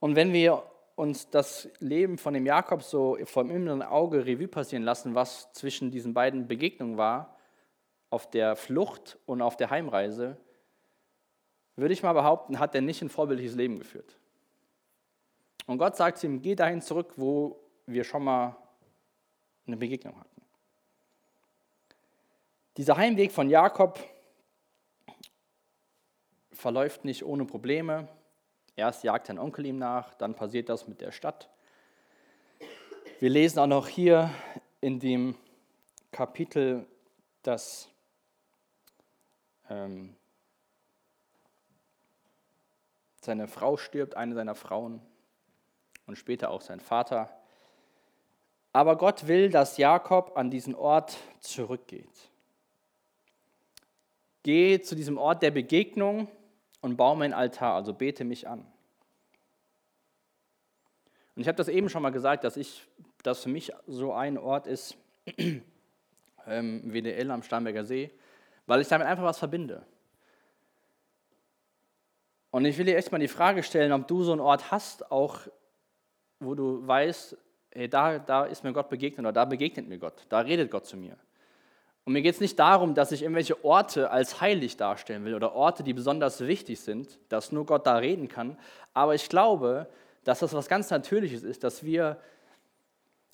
Und 0.00 0.16
wenn 0.16 0.34
wir 0.34 0.67
uns 0.98 1.30
das 1.30 1.68
Leben 1.78 2.18
von 2.18 2.34
dem 2.34 2.44
Jakob 2.44 2.82
so 2.82 3.16
vom 3.24 3.50
inneren 3.50 3.82
Auge 3.82 4.26
Revue 4.26 4.48
passieren 4.48 4.82
lassen, 4.82 5.14
was 5.14 5.52
zwischen 5.52 5.92
diesen 5.92 6.12
beiden 6.12 6.48
Begegnungen 6.48 6.96
war, 6.96 7.36
auf 8.10 8.28
der 8.28 8.56
Flucht 8.56 9.16
und 9.24 9.40
auf 9.40 9.56
der 9.56 9.70
Heimreise, 9.70 10.36
würde 11.76 11.94
ich 11.94 12.02
mal 12.02 12.14
behaupten, 12.14 12.58
hat 12.58 12.74
er 12.74 12.80
nicht 12.80 13.00
ein 13.00 13.10
vorbildliches 13.10 13.54
Leben 13.54 13.78
geführt. 13.78 14.18
Und 15.66 15.78
Gott 15.78 15.96
sagt 15.96 16.18
zu 16.18 16.26
ihm, 16.26 16.42
geh 16.42 16.56
dahin 16.56 16.82
zurück, 16.82 17.12
wo 17.16 17.60
wir 17.86 18.02
schon 18.02 18.24
mal 18.24 18.56
eine 19.66 19.76
Begegnung 19.76 20.18
hatten. 20.18 20.42
Dieser 22.76 22.96
Heimweg 22.96 23.30
von 23.30 23.48
Jakob 23.48 24.00
verläuft 26.50 27.04
nicht 27.04 27.24
ohne 27.24 27.44
Probleme. 27.44 28.08
Erst 28.78 29.02
jagt 29.02 29.26
sein 29.26 29.40
Onkel 29.40 29.66
ihm 29.66 29.76
nach, 29.76 30.14
dann 30.14 30.36
passiert 30.36 30.68
das 30.68 30.86
mit 30.86 31.00
der 31.00 31.10
Stadt. 31.10 31.48
Wir 33.18 33.28
lesen 33.28 33.58
auch 33.58 33.66
noch 33.66 33.88
hier 33.88 34.30
in 34.80 35.00
dem 35.00 35.34
Kapitel, 36.12 36.86
dass 37.42 37.88
ähm, 39.68 40.14
seine 43.20 43.48
Frau 43.48 43.76
stirbt, 43.76 44.16
eine 44.16 44.36
seiner 44.36 44.54
Frauen 44.54 45.02
und 46.06 46.16
später 46.16 46.48
auch 46.50 46.60
sein 46.60 46.78
Vater. 46.78 47.36
Aber 48.72 48.96
Gott 48.96 49.26
will, 49.26 49.50
dass 49.50 49.76
Jakob 49.76 50.36
an 50.36 50.52
diesen 50.52 50.76
Ort 50.76 51.16
zurückgeht. 51.40 52.30
Geh 54.44 54.80
zu 54.80 54.94
diesem 54.94 55.18
Ort 55.18 55.42
der 55.42 55.50
Begegnung 55.50 56.28
und 56.80 56.96
baue 56.96 57.16
mein 57.16 57.32
Altar, 57.32 57.74
also 57.74 57.92
bete 57.92 58.24
mich 58.24 58.48
an. 58.48 58.66
Und 61.34 61.42
ich 61.42 61.48
habe 61.48 61.56
das 61.56 61.68
eben 61.68 61.88
schon 61.88 62.02
mal 62.02 62.10
gesagt, 62.10 62.44
dass 62.44 62.56
ich, 62.56 62.86
dass 63.22 63.42
für 63.42 63.48
mich 63.48 63.72
so 63.86 64.12
ein 64.12 64.38
Ort 64.38 64.66
ist, 64.66 64.96
ähm, 66.46 66.82
WDL 66.84 67.30
am 67.30 67.42
Starnberger 67.42 67.84
See, 67.84 68.10
weil 68.66 68.80
ich 68.80 68.88
damit 68.88 69.06
einfach 69.06 69.24
was 69.24 69.38
verbinde. 69.38 69.86
Und 72.50 72.64
ich 72.64 72.78
will 72.78 72.86
dir 72.86 72.96
echt 72.96 73.12
mal 73.12 73.18
die 73.18 73.28
Frage 73.28 73.62
stellen, 73.62 73.92
ob 73.92 74.08
du 74.08 74.22
so 74.22 74.32
einen 74.32 74.40
Ort 74.40 74.70
hast, 74.70 75.10
auch 75.10 75.40
wo 76.40 76.54
du 76.54 76.86
weißt, 76.86 77.36
hey, 77.72 77.88
da, 77.88 78.18
da 78.18 78.44
ist 78.44 78.64
mir 78.64 78.72
Gott 78.72 78.88
begegnet 78.88 79.20
oder 79.20 79.32
da 79.32 79.44
begegnet 79.44 79.88
mir 79.88 79.98
Gott, 79.98 80.26
da 80.28 80.40
redet 80.40 80.70
Gott 80.70 80.86
zu 80.86 80.96
mir. 80.96 81.16
Und 82.08 82.14
mir 82.14 82.22
geht 82.22 82.36
es 82.36 82.40
nicht 82.40 82.58
darum, 82.58 82.94
dass 82.94 83.12
ich 83.12 83.20
irgendwelche 83.20 83.62
Orte 83.66 84.10
als 84.10 84.40
heilig 84.40 84.78
darstellen 84.78 85.26
will 85.26 85.34
oder 85.34 85.54
Orte, 85.54 85.82
die 85.82 85.92
besonders 85.92 86.40
wichtig 86.40 86.80
sind, 86.80 87.18
dass 87.28 87.52
nur 87.52 87.66
Gott 87.66 87.86
da 87.86 87.96
reden 87.96 88.28
kann. 88.28 88.56
Aber 88.94 89.14
ich 89.14 89.28
glaube, 89.28 89.86
dass 90.24 90.38
das 90.38 90.54
was 90.54 90.68
ganz 90.68 90.88
Natürliches 90.88 91.42
ist, 91.42 91.64
dass 91.64 91.82
wir 91.82 92.16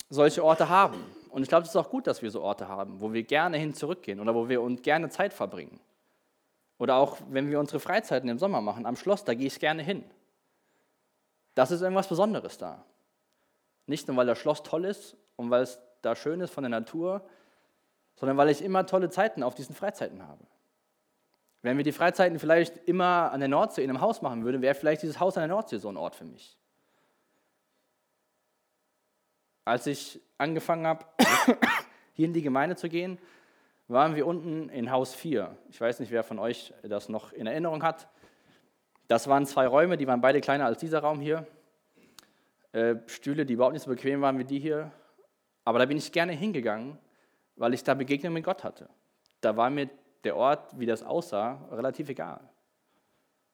solche 0.09 0.43
Orte 0.43 0.67
haben. 0.67 1.01
Und 1.29 1.43
ich 1.43 1.47
glaube, 1.47 1.63
es 1.63 1.69
ist 1.69 1.77
auch 1.77 1.89
gut, 1.89 2.05
dass 2.05 2.21
wir 2.21 2.29
so 2.29 2.41
Orte 2.41 2.67
haben, 2.67 2.99
wo 2.99 3.13
wir 3.13 3.23
gerne 3.23 3.57
hin 3.57 3.73
zurückgehen 3.73 4.19
oder 4.19 4.35
wo 4.35 4.49
wir 4.49 4.61
uns 4.61 4.81
gerne 4.81 5.07
Zeit 5.07 5.31
verbringen. 5.31 5.79
Oder 6.77 6.95
auch, 6.95 7.15
wenn 7.29 7.49
wir 7.49 7.61
unsere 7.61 7.79
Freizeiten 7.79 8.27
im 8.27 8.39
Sommer 8.39 8.59
machen, 8.59 8.85
am 8.85 8.97
Schloss, 8.97 9.23
da 9.23 9.35
gehe 9.35 9.47
ich 9.47 9.57
gerne 9.57 9.83
hin. 9.83 10.03
Das 11.53 11.71
ist 11.71 11.79
irgendwas 11.79 12.09
Besonderes 12.09 12.57
da. 12.57 12.83
Nicht 13.87 14.09
nur, 14.09 14.17
weil 14.17 14.27
das 14.27 14.37
Schloss 14.37 14.63
toll 14.63 14.83
ist 14.83 15.15
und 15.37 15.49
weil 15.49 15.63
es 15.63 15.79
da 16.01 16.13
schön 16.13 16.41
ist 16.41 16.53
von 16.53 16.63
der 16.63 16.71
Natur, 16.71 17.25
sondern 18.15 18.37
weil 18.37 18.49
ich 18.49 18.61
immer 18.61 18.85
tolle 18.85 19.09
Zeiten 19.09 19.43
auf 19.43 19.55
diesen 19.55 19.75
Freizeiten 19.75 20.25
habe. 20.25 20.45
Wenn 21.61 21.77
wir 21.77 21.83
die 21.83 21.91
Freizeiten 21.91 22.39
vielleicht 22.39 22.77
immer 22.87 23.31
an 23.31 23.39
der 23.39 23.49
Nordsee 23.49 23.83
in 23.83 23.89
einem 23.89 24.01
Haus 24.01 24.21
machen 24.21 24.45
würden, 24.45 24.61
wäre 24.61 24.75
vielleicht 24.75 25.01
dieses 25.01 25.19
Haus 25.19 25.35
an 25.37 25.41
der 25.41 25.55
Nordsee 25.55 25.77
so 25.77 25.89
ein 25.89 25.97
Ort 25.97 26.15
für 26.15 26.25
mich. 26.25 26.57
Als 29.65 29.87
ich 29.87 30.21
angefangen 30.37 30.85
habe, 30.85 31.05
hier 32.13 32.27
in 32.27 32.33
die 32.33 32.43
Gemeinde 32.43 32.75
zu 32.75 32.87
gehen, 32.87 33.17
waren 33.87 34.15
wir 34.15 34.27
unten 34.27 34.69
in 34.69 34.91
Haus 34.91 35.13
4. 35.15 35.57
Ich 35.69 35.81
weiß 35.81 35.99
nicht, 35.99 36.11
wer 36.11 36.23
von 36.23 36.39
euch 36.39 36.73
das 36.83 37.09
noch 37.09 37.33
in 37.33 37.47
Erinnerung 37.47 37.83
hat. 37.83 38.07
Das 39.07 39.27
waren 39.27 39.45
zwei 39.45 39.67
Räume, 39.67 39.97
die 39.97 40.07
waren 40.07 40.21
beide 40.21 40.41
kleiner 40.41 40.65
als 40.65 40.79
dieser 40.79 40.99
Raum 40.99 41.19
hier. 41.19 41.47
Äh, 42.71 42.95
Stühle, 43.07 43.45
die 43.45 43.53
überhaupt 43.53 43.73
nicht 43.73 43.83
so 43.83 43.89
bequem 43.89 44.21
waren 44.21 44.37
wie 44.37 44.45
die 44.45 44.59
hier. 44.59 44.91
Aber 45.63 45.79
da 45.79 45.85
bin 45.85 45.97
ich 45.97 46.11
gerne 46.11 46.33
hingegangen, 46.33 46.97
weil 47.55 47.73
ich 47.73 47.83
da 47.83 47.93
Begegnung 47.93 48.33
mit 48.33 48.43
Gott 48.43 48.63
hatte. 48.63 48.89
Da 49.41 49.55
war 49.55 49.69
mir 49.69 49.89
der 50.23 50.35
Ort, 50.35 50.79
wie 50.79 50.85
das 50.85 51.03
aussah, 51.03 51.67
relativ 51.71 52.09
egal. 52.09 52.49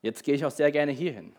Jetzt 0.01 0.23
gehe 0.23 0.35
ich 0.35 0.45
auch 0.45 0.51
sehr 0.51 0.71
gerne 0.71 0.91
hierhin. 0.91 1.35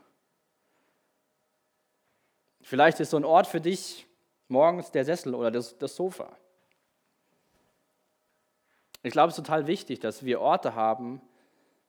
Vielleicht 2.61 3.01
ist 3.01 3.11
so 3.11 3.16
ein 3.16 3.25
Ort 3.25 3.46
für 3.46 3.61
dich 3.61 4.07
morgens 4.48 4.90
der 4.90 5.05
Sessel 5.05 5.35
oder 5.35 5.51
das, 5.51 5.77
das 5.79 5.96
Sofa. 5.96 6.37
Ich 9.03 9.12
glaube, 9.12 9.31
es 9.31 9.38
ist 9.38 9.44
total 9.44 9.66
wichtig, 9.66 9.98
dass 9.98 10.25
wir 10.25 10.40
Orte 10.40 10.75
haben, 10.75 11.20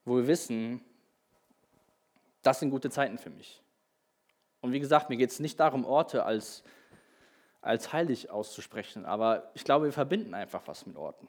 wo 0.04 0.16
wir 0.16 0.28
wissen, 0.28 0.84
das 2.42 2.60
sind 2.60 2.72
gute 2.72 2.90
Zeiten 2.90 3.18
für 3.18 3.30
mich. 3.30 3.62
Und 4.62 4.72
wie 4.72 4.80
gesagt, 4.80 5.10
mir 5.10 5.18
geht 5.18 5.30
es 5.30 5.40
nicht 5.40 5.60
darum, 5.60 5.86
Orte 5.86 6.26
als 6.26 6.64
als 7.64 7.94
heilig 7.94 8.30
auszusprechen, 8.30 9.06
aber 9.06 9.50
ich 9.54 9.64
glaube, 9.64 9.86
wir 9.86 9.94
verbinden 9.94 10.34
einfach 10.34 10.62
was 10.68 10.86
mit 10.86 10.98
Orten. 10.98 11.28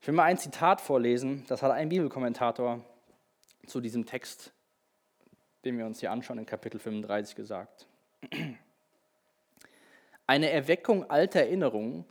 Ich 0.00 0.06
will 0.06 0.14
mal 0.14 0.24
ein 0.24 0.38
Zitat 0.38 0.80
vorlesen, 0.80 1.44
das 1.48 1.62
hat 1.62 1.72
ein 1.72 1.88
Bibelkommentator 1.88 2.80
zu 3.66 3.80
diesem 3.80 4.06
Text, 4.06 4.52
den 5.64 5.76
wir 5.76 5.84
uns 5.84 6.00
hier 6.00 6.12
anschauen, 6.12 6.38
in 6.38 6.46
Kapitel 6.46 6.78
35 6.78 7.34
gesagt. 7.34 7.86
Eine 10.26 10.50
Erweckung 10.50 11.10
alter 11.10 11.40
Erinnerungen 11.40 12.04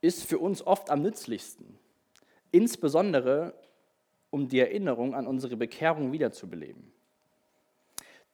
ist 0.00 0.24
für 0.24 0.38
uns 0.38 0.64
oft 0.64 0.90
am 0.90 1.02
nützlichsten, 1.02 1.78
insbesondere 2.52 3.54
um 4.30 4.48
die 4.48 4.60
Erinnerung 4.60 5.14
an 5.14 5.26
unsere 5.26 5.56
Bekehrung 5.56 6.12
wiederzubeleben. 6.12 6.92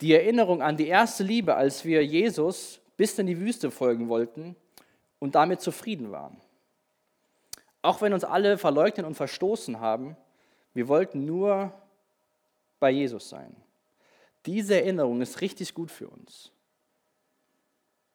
Die 0.00 0.14
Erinnerung 0.14 0.62
an 0.62 0.76
die 0.76 0.86
erste 0.86 1.24
Liebe, 1.24 1.54
als 1.54 1.84
wir 1.84 2.04
Jesus 2.04 2.80
bis 2.96 3.18
in 3.18 3.26
die 3.26 3.40
Wüste 3.40 3.70
folgen 3.70 4.08
wollten 4.08 4.56
und 5.18 5.34
damit 5.34 5.60
zufrieden 5.60 6.10
waren. 6.10 6.40
Auch 7.82 8.00
wenn 8.00 8.12
uns 8.12 8.24
alle 8.24 8.58
verleugnet 8.58 9.06
und 9.06 9.14
verstoßen 9.14 9.80
haben, 9.80 10.16
wir 10.74 10.88
wollten 10.88 11.24
nur 11.24 11.72
bei 12.80 12.90
Jesus 12.90 13.28
sein. 13.28 13.54
Diese 14.46 14.76
Erinnerung 14.76 15.20
ist 15.20 15.40
richtig 15.40 15.74
gut 15.74 15.90
für 15.90 16.08
uns. 16.08 16.52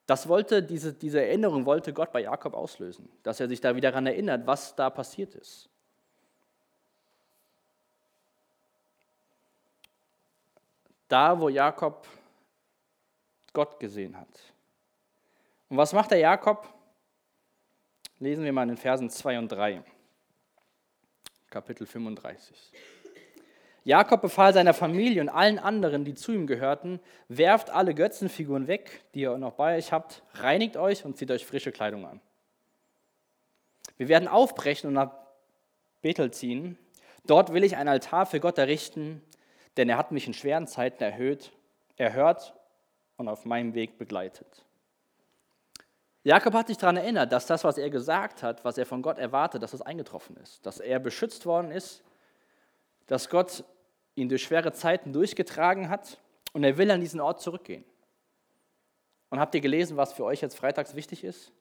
Das 0.05 0.27
wollte, 0.27 0.61
diese, 0.61 0.93
diese 0.93 1.21
Erinnerung 1.21 1.65
wollte 1.65 1.93
Gott 1.93 2.11
bei 2.11 2.21
Jakob 2.21 2.53
auslösen, 2.53 3.09
dass 3.23 3.39
er 3.39 3.47
sich 3.47 3.61
da 3.61 3.75
wieder 3.75 3.91
daran 3.91 4.05
erinnert, 4.05 4.45
was 4.45 4.75
da 4.75 4.89
passiert 4.89 5.35
ist. 5.35 5.69
Da, 11.13 11.39
wo 11.39 11.47
Jakob 11.47 12.08
Gott 13.54 13.80
gesehen 13.80 14.19
hat. 14.19 14.28
Und 15.69 15.78
was 15.78 15.93
macht 15.93 16.10
der 16.10 16.17
Jakob? 16.17 16.67
Lesen 18.17 18.43
wir 18.43 18.52
mal 18.52 18.63
in 18.63 18.69
den 18.69 18.78
Versen 18.78 19.12
2 19.12 19.38
und 19.38 19.47
3, 19.47 19.84
Kapitel 21.52 21.86
35. 21.86 22.71
Jakob 23.84 24.23
befahl 24.23 24.56
seiner 24.56 24.73
Familie 24.73 25.21
und 25.21 25.30
allen 25.30 25.60
anderen, 25.60 26.04
die 26.04 26.15
zu 26.15 26.32
ihm 26.32 26.47
gehörten, 26.47 26.99
werft 27.28 27.69
alle 27.69 27.93
Götzenfiguren 27.93 28.65
weg, 28.65 29.04
die 29.13 29.19
ihr 29.19 29.38
noch 29.38 29.54
bei 29.54 29.78
euch 29.78 29.91
habt, 29.91 30.23
reinigt 30.34 30.78
euch 30.78 31.06
und 31.06 31.15
zieht 31.15 31.30
euch 31.30 31.45
frische 31.45 31.71
Kleidung 31.71 32.08
an. 32.08 32.21
Wir 33.97 34.08
werden 34.08 34.28
aufbrechen 34.28 34.88
und 34.88 34.95
nach 34.95 35.12
Bethel 36.02 36.32
ziehen. 36.32 36.80
Dort 37.23 37.54
will 37.54 37.63
ich 37.63 37.78
ein 37.78 37.88
Altar 37.88 38.26
für 38.26 38.39
Gott 38.39 38.58
errichten, 38.58 39.21
denn 39.77 39.89
er 39.89 39.97
hat 39.97 40.12
mich 40.12 40.27
in 40.27 40.33
schweren 40.33 40.67
Zeiten 40.67 41.03
erhöht, 41.03 41.51
erhört 41.95 42.53
und 43.17 43.27
auf 43.27 43.45
meinem 43.45 43.73
Weg 43.73 43.97
begleitet. 43.97 44.65
Jakob 46.23 46.53
hat 46.53 46.67
sich 46.67 46.77
daran 46.77 46.97
erinnert, 46.97 47.31
dass 47.31 47.47
das, 47.47 47.63
was 47.63 47.77
er 47.77 47.89
gesagt 47.89 48.43
hat, 48.43 48.63
was 48.63 48.77
er 48.77 48.86
von 48.86 49.01
Gott 49.01 49.17
erwartet, 49.17 49.62
dass 49.62 49.71
das 49.71 49.81
eingetroffen 49.81 50.38
ist, 50.38 50.65
dass 50.65 50.79
er 50.79 50.99
beschützt 50.99 51.45
worden 51.45 51.71
ist, 51.71 52.03
dass 53.07 53.29
Gott 53.29 53.65
ihn 54.15 54.29
durch 54.29 54.43
schwere 54.43 54.71
Zeiten 54.71 55.12
durchgetragen 55.12 55.89
hat 55.89 56.19
und 56.53 56.63
er 56.63 56.77
will 56.77 56.89
an 56.91 57.01
diesen 57.01 57.19
Ort 57.19 57.41
zurückgehen. 57.41 57.83
Und 59.29 59.39
habt 59.39 59.53
ihr 59.55 59.62
gelesen, 59.62 59.97
was 59.97 60.13
für 60.13 60.23
euch 60.23 60.41
jetzt 60.41 60.55
freitags 60.55 60.95
wichtig 60.95 61.23
ist? 61.23 61.51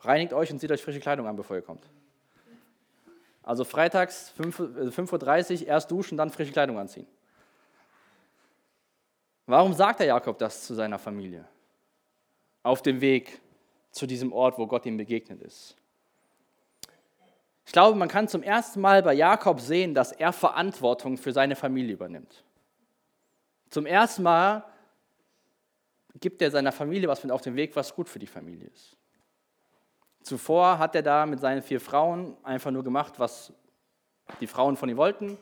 Reinigt 0.00 0.32
euch 0.32 0.52
und 0.52 0.60
zieht 0.60 0.70
euch 0.70 0.82
frische 0.82 1.00
Kleidung 1.00 1.26
an, 1.26 1.36
bevor 1.36 1.56
ihr 1.56 1.62
kommt. 1.62 1.90
Also 3.50 3.64
freitags 3.64 4.32
5.30 4.38 5.50
äh, 5.50 5.62
Uhr 5.62 5.66
erst 5.66 5.90
duschen, 5.90 6.16
dann 6.16 6.30
frische 6.30 6.52
Kleidung 6.52 6.78
anziehen. 6.78 7.08
Warum 9.44 9.74
sagt 9.74 9.98
der 9.98 10.06
Jakob 10.06 10.38
das 10.38 10.64
zu 10.64 10.74
seiner 10.74 11.00
Familie? 11.00 11.48
Auf 12.62 12.80
dem 12.80 13.00
Weg 13.00 13.40
zu 13.90 14.06
diesem 14.06 14.32
Ort, 14.32 14.56
wo 14.56 14.68
Gott 14.68 14.86
ihm 14.86 14.96
begegnet 14.96 15.42
ist. 15.42 15.74
Ich 17.66 17.72
glaube, 17.72 17.98
man 17.98 18.06
kann 18.06 18.28
zum 18.28 18.44
ersten 18.44 18.80
Mal 18.80 19.02
bei 19.02 19.14
Jakob 19.14 19.58
sehen, 19.58 19.94
dass 19.94 20.12
er 20.12 20.32
Verantwortung 20.32 21.18
für 21.18 21.32
seine 21.32 21.56
Familie 21.56 21.94
übernimmt. 21.94 22.44
Zum 23.68 23.84
ersten 23.84 24.22
Mal 24.22 24.64
gibt 26.20 26.40
er 26.40 26.52
seiner 26.52 26.70
Familie 26.70 27.08
was 27.08 27.24
mit 27.24 27.32
auf 27.32 27.42
den 27.42 27.56
Weg, 27.56 27.74
was 27.74 27.96
gut 27.96 28.08
für 28.08 28.20
die 28.20 28.28
Familie 28.28 28.68
ist. 28.68 28.96
Zuvor 30.22 30.78
hat 30.78 30.94
er 30.94 31.02
da 31.02 31.26
mit 31.26 31.40
seinen 31.40 31.62
vier 31.62 31.80
Frauen 31.80 32.36
einfach 32.42 32.70
nur 32.70 32.84
gemacht, 32.84 33.18
was 33.18 33.52
die 34.40 34.46
Frauen 34.46 34.76
von 34.76 34.88
ihm 34.88 34.96
wollten 34.96 35.38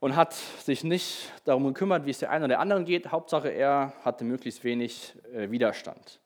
und 0.00 0.14
hat 0.14 0.34
sich 0.34 0.84
nicht 0.84 1.32
darum 1.44 1.64
gekümmert, 1.64 2.06
wie 2.06 2.10
es 2.10 2.18
der 2.18 2.30
einen 2.30 2.44
oder 2.44 2.54
der 2.54 2.60
anderen 2.60 2.84
geht. 2.84 3.10
Hauptsache, 3.10 3.48
er 3.48 3.92
hatte 4.04 4.24
möglichst 4.24 4.62
wenig 4.62 5.14
äh, 5.32 5.50
Widerstand. 5.50 6.20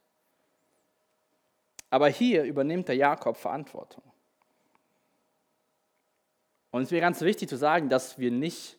Aber 1.89 2.09
hier 2.09 2.45
übernimmt 2.45 2.89
der 2.89 2.97
Jakob 2.97 3.37
Verantwortung. 3.37 4.03
Und 6.71 6.83
es 6.83 6.91
mir 6.91 7.01
ganz 7.01 7.21
wichtig 7.21 7.49
zu 7.49 7.57
sagen, 7.57 7.89
dass 7.89 8.19
wir 8.19 8.31
nicht 8.31 8.79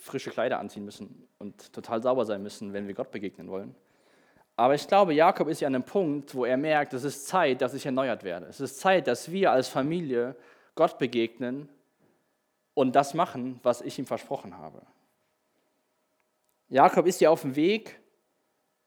frische 0.00 0.30
Kleider 0.30 0.58
anziehen 0.58 0.84
müssen 0.84 1.28
und 1.38 1.72
total 1.72 2.02
sauber 2.02 2.24
sein 2.24 2.42
müssen, 2.42 2.72
wenn 2.72 2.86
wir 2.86 2.94
Gott 2.94 3.10
begegnen 3.10 3.48
wollen. 3.48 3.74
Aber 4.56 4.74
ich 4.74 4.88
glaube, 4.88 5.12
Jakob 5.12 5.48
ist 5.48 5.60
ja 5.60 5.68
an 5.68 5.74
einem 5.74 5.84
Punkt, 5.84 6.34
wo 6.34 6.44
er 6.44 6.56
merkt, 6.56 6.94
es 6.94 7.04
ist 7.04 7.28
Zeit, 7.28 7.60
dass 7.60 7.74
ich 7.74 7.84
erneuert 7.84 8.24
werde. 8.24 8.46
Es 8.46 8.60
ist 8.60 8.80
Zeit, 8.80 9.06
dass 9.06 9.30
wir 9.30 9.52
als 9.52 9.68
Familie 9.68 10.34
Gott 10.74 10.98
begegnen 10.98 11.68
und 12.74 12.96
das 12.96 13.14
machen, 13.14 13.60
was 13.62 13.82
ich 13.82 13.98
ihm 13.98 14.06
versprochen 14.06 14.56
habe. 14.56 14.82
Jakob 16.68 17.06
ist 17.06 17.20
ja 17.20 17.30
auf 17.30 17.42
dem 17.42 17.54
Weg, 17.54 18.00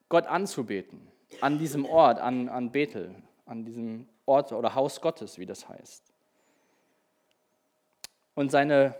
Gott 0.09 0.25
anzubeten, 0.25 1.07
an 1.39 1.59
diesem 1.59 1.85
Ort, 1.85 2.19
an, 2.19 2.49
an 2.49 2.71
Bethel, 2.71 3.15
an 3.45 3.63
diesem 3.63 4.09
Ort 4.25 4.51
oder 4.51 4.73
Haus 4.73 4.99
Gottes, 5.01 5.37
wie 5.37 5.45
das 5.45 5.69
heißt. 5.69 6.11
Und 8.33 8.49
seine 8.49 8.95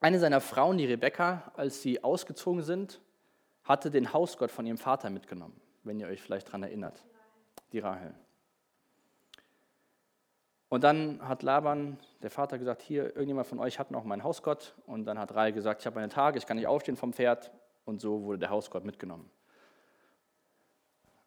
eine 0.00 0.18
seiner 0.18 0.40
Frauen, 0.40 0.78
die 0.78 0.86
Rebekka, 0.86 1.52
als 1.56 1.82
sie 1.82 2.04
ausgezogen 2.04 2.62
sind, 2.62 3.00
hatte 3.64 3.90
den 3.90 4.12
Hausgott 4.12 4.50
von 4.50 4.66
ihrem 4.66 4.78
Vater 4.78 5.10
mitgenommen, 5.10 5.60
wenn 5.86 6.00
ihr 6.00 6.08
euch 6.08 6.20
vielleicht 6.20 6.48
daran 6.48 6.62
erinnert, 6.62 7.02
die 7.72 7.78
Rahel. 7.78 8.14
Und 10.68 10.82
dann 10.82 11.20
hat 11.26 11.42
Laban, 11.42 11.96
der 12.22 12.30
Vater, 12.30 12.58
gesagt, 12.58 12.82
hier, 12.82 13.04
irgendjemand 13.14 13.46
von 13.46 13.60
euch 13.60 13.78
hat 13.78 13.90
noch 13.92 14.04
meinen 14.04 14.24
Hausgott. 14.24 14.74
Und 14.86 15.04
dann 15.04 15.18
hat 15.18 15.34
Rahel 15.34 15.52
gesagt, 15.52 15.80
ich 15.80 15.86
habe 15.86 15.96
meine 15.96 16.08
Tage, 16.08 16.38
ich 16.38 16.46
kann 16.46 16.56
nicht 16.56 16.66
aufstehen 16.66 16.96
vom 16.96 17.12
Pferd. 17.12 17.52
Und 17.84 18.00
so 18.00 18.22
wurde 18.24 18.40
der 18.40 18.50
Hausgott 18.50 18.84
mitgenommen. 18.84 19.30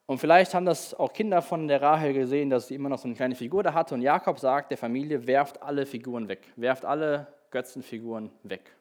Und 0.06 0.18
vielleicht 0.18 0.54
haben 0.54 0.66
das 0.66 0.94
auch 0.94 1.14
Kinder 1.14 1.42
von 1.42 1.68
der 1.68 1.82
Rahel 1.82 2.14
gesehen, 2.14 2.50
dass 2.50 2.68
sie 2.68 2.76
immer 2.76 2.90
noch 2.90 2.98
so 2.98 3.08
eine 3.08 3.16
kleine 3.16 3.36
Figur 3.36 3.64
da 3.64 3.74
hatte. 3.74 3.94
Und 3.96 4.02
Jakob 4.02 4.40
sagt 4.40 4.72
der 4.72 4.78
Familie, 4.78 5.26
werft 5.26 5.62
alle 5.62 5.86
Figuren 5.86 6.28
weg. 6.28 6.52
Werft 6.58 6.84
alle 6.84 7.28
Götzenfiguren 7.52 8.32
weg. 8.44 8.76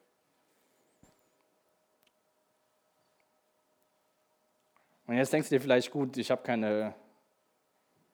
Und 5.09 5.17
jetzt 5.17 5.33
denkst 5.33 5.49
du 5.49 5.55
dir 5.55 5.59
vielleicht, 5.59 5.89
gut, 5.89 6.17
ich 6.17 6.29
habe 6.29 6.43
keine, 6.43 6.93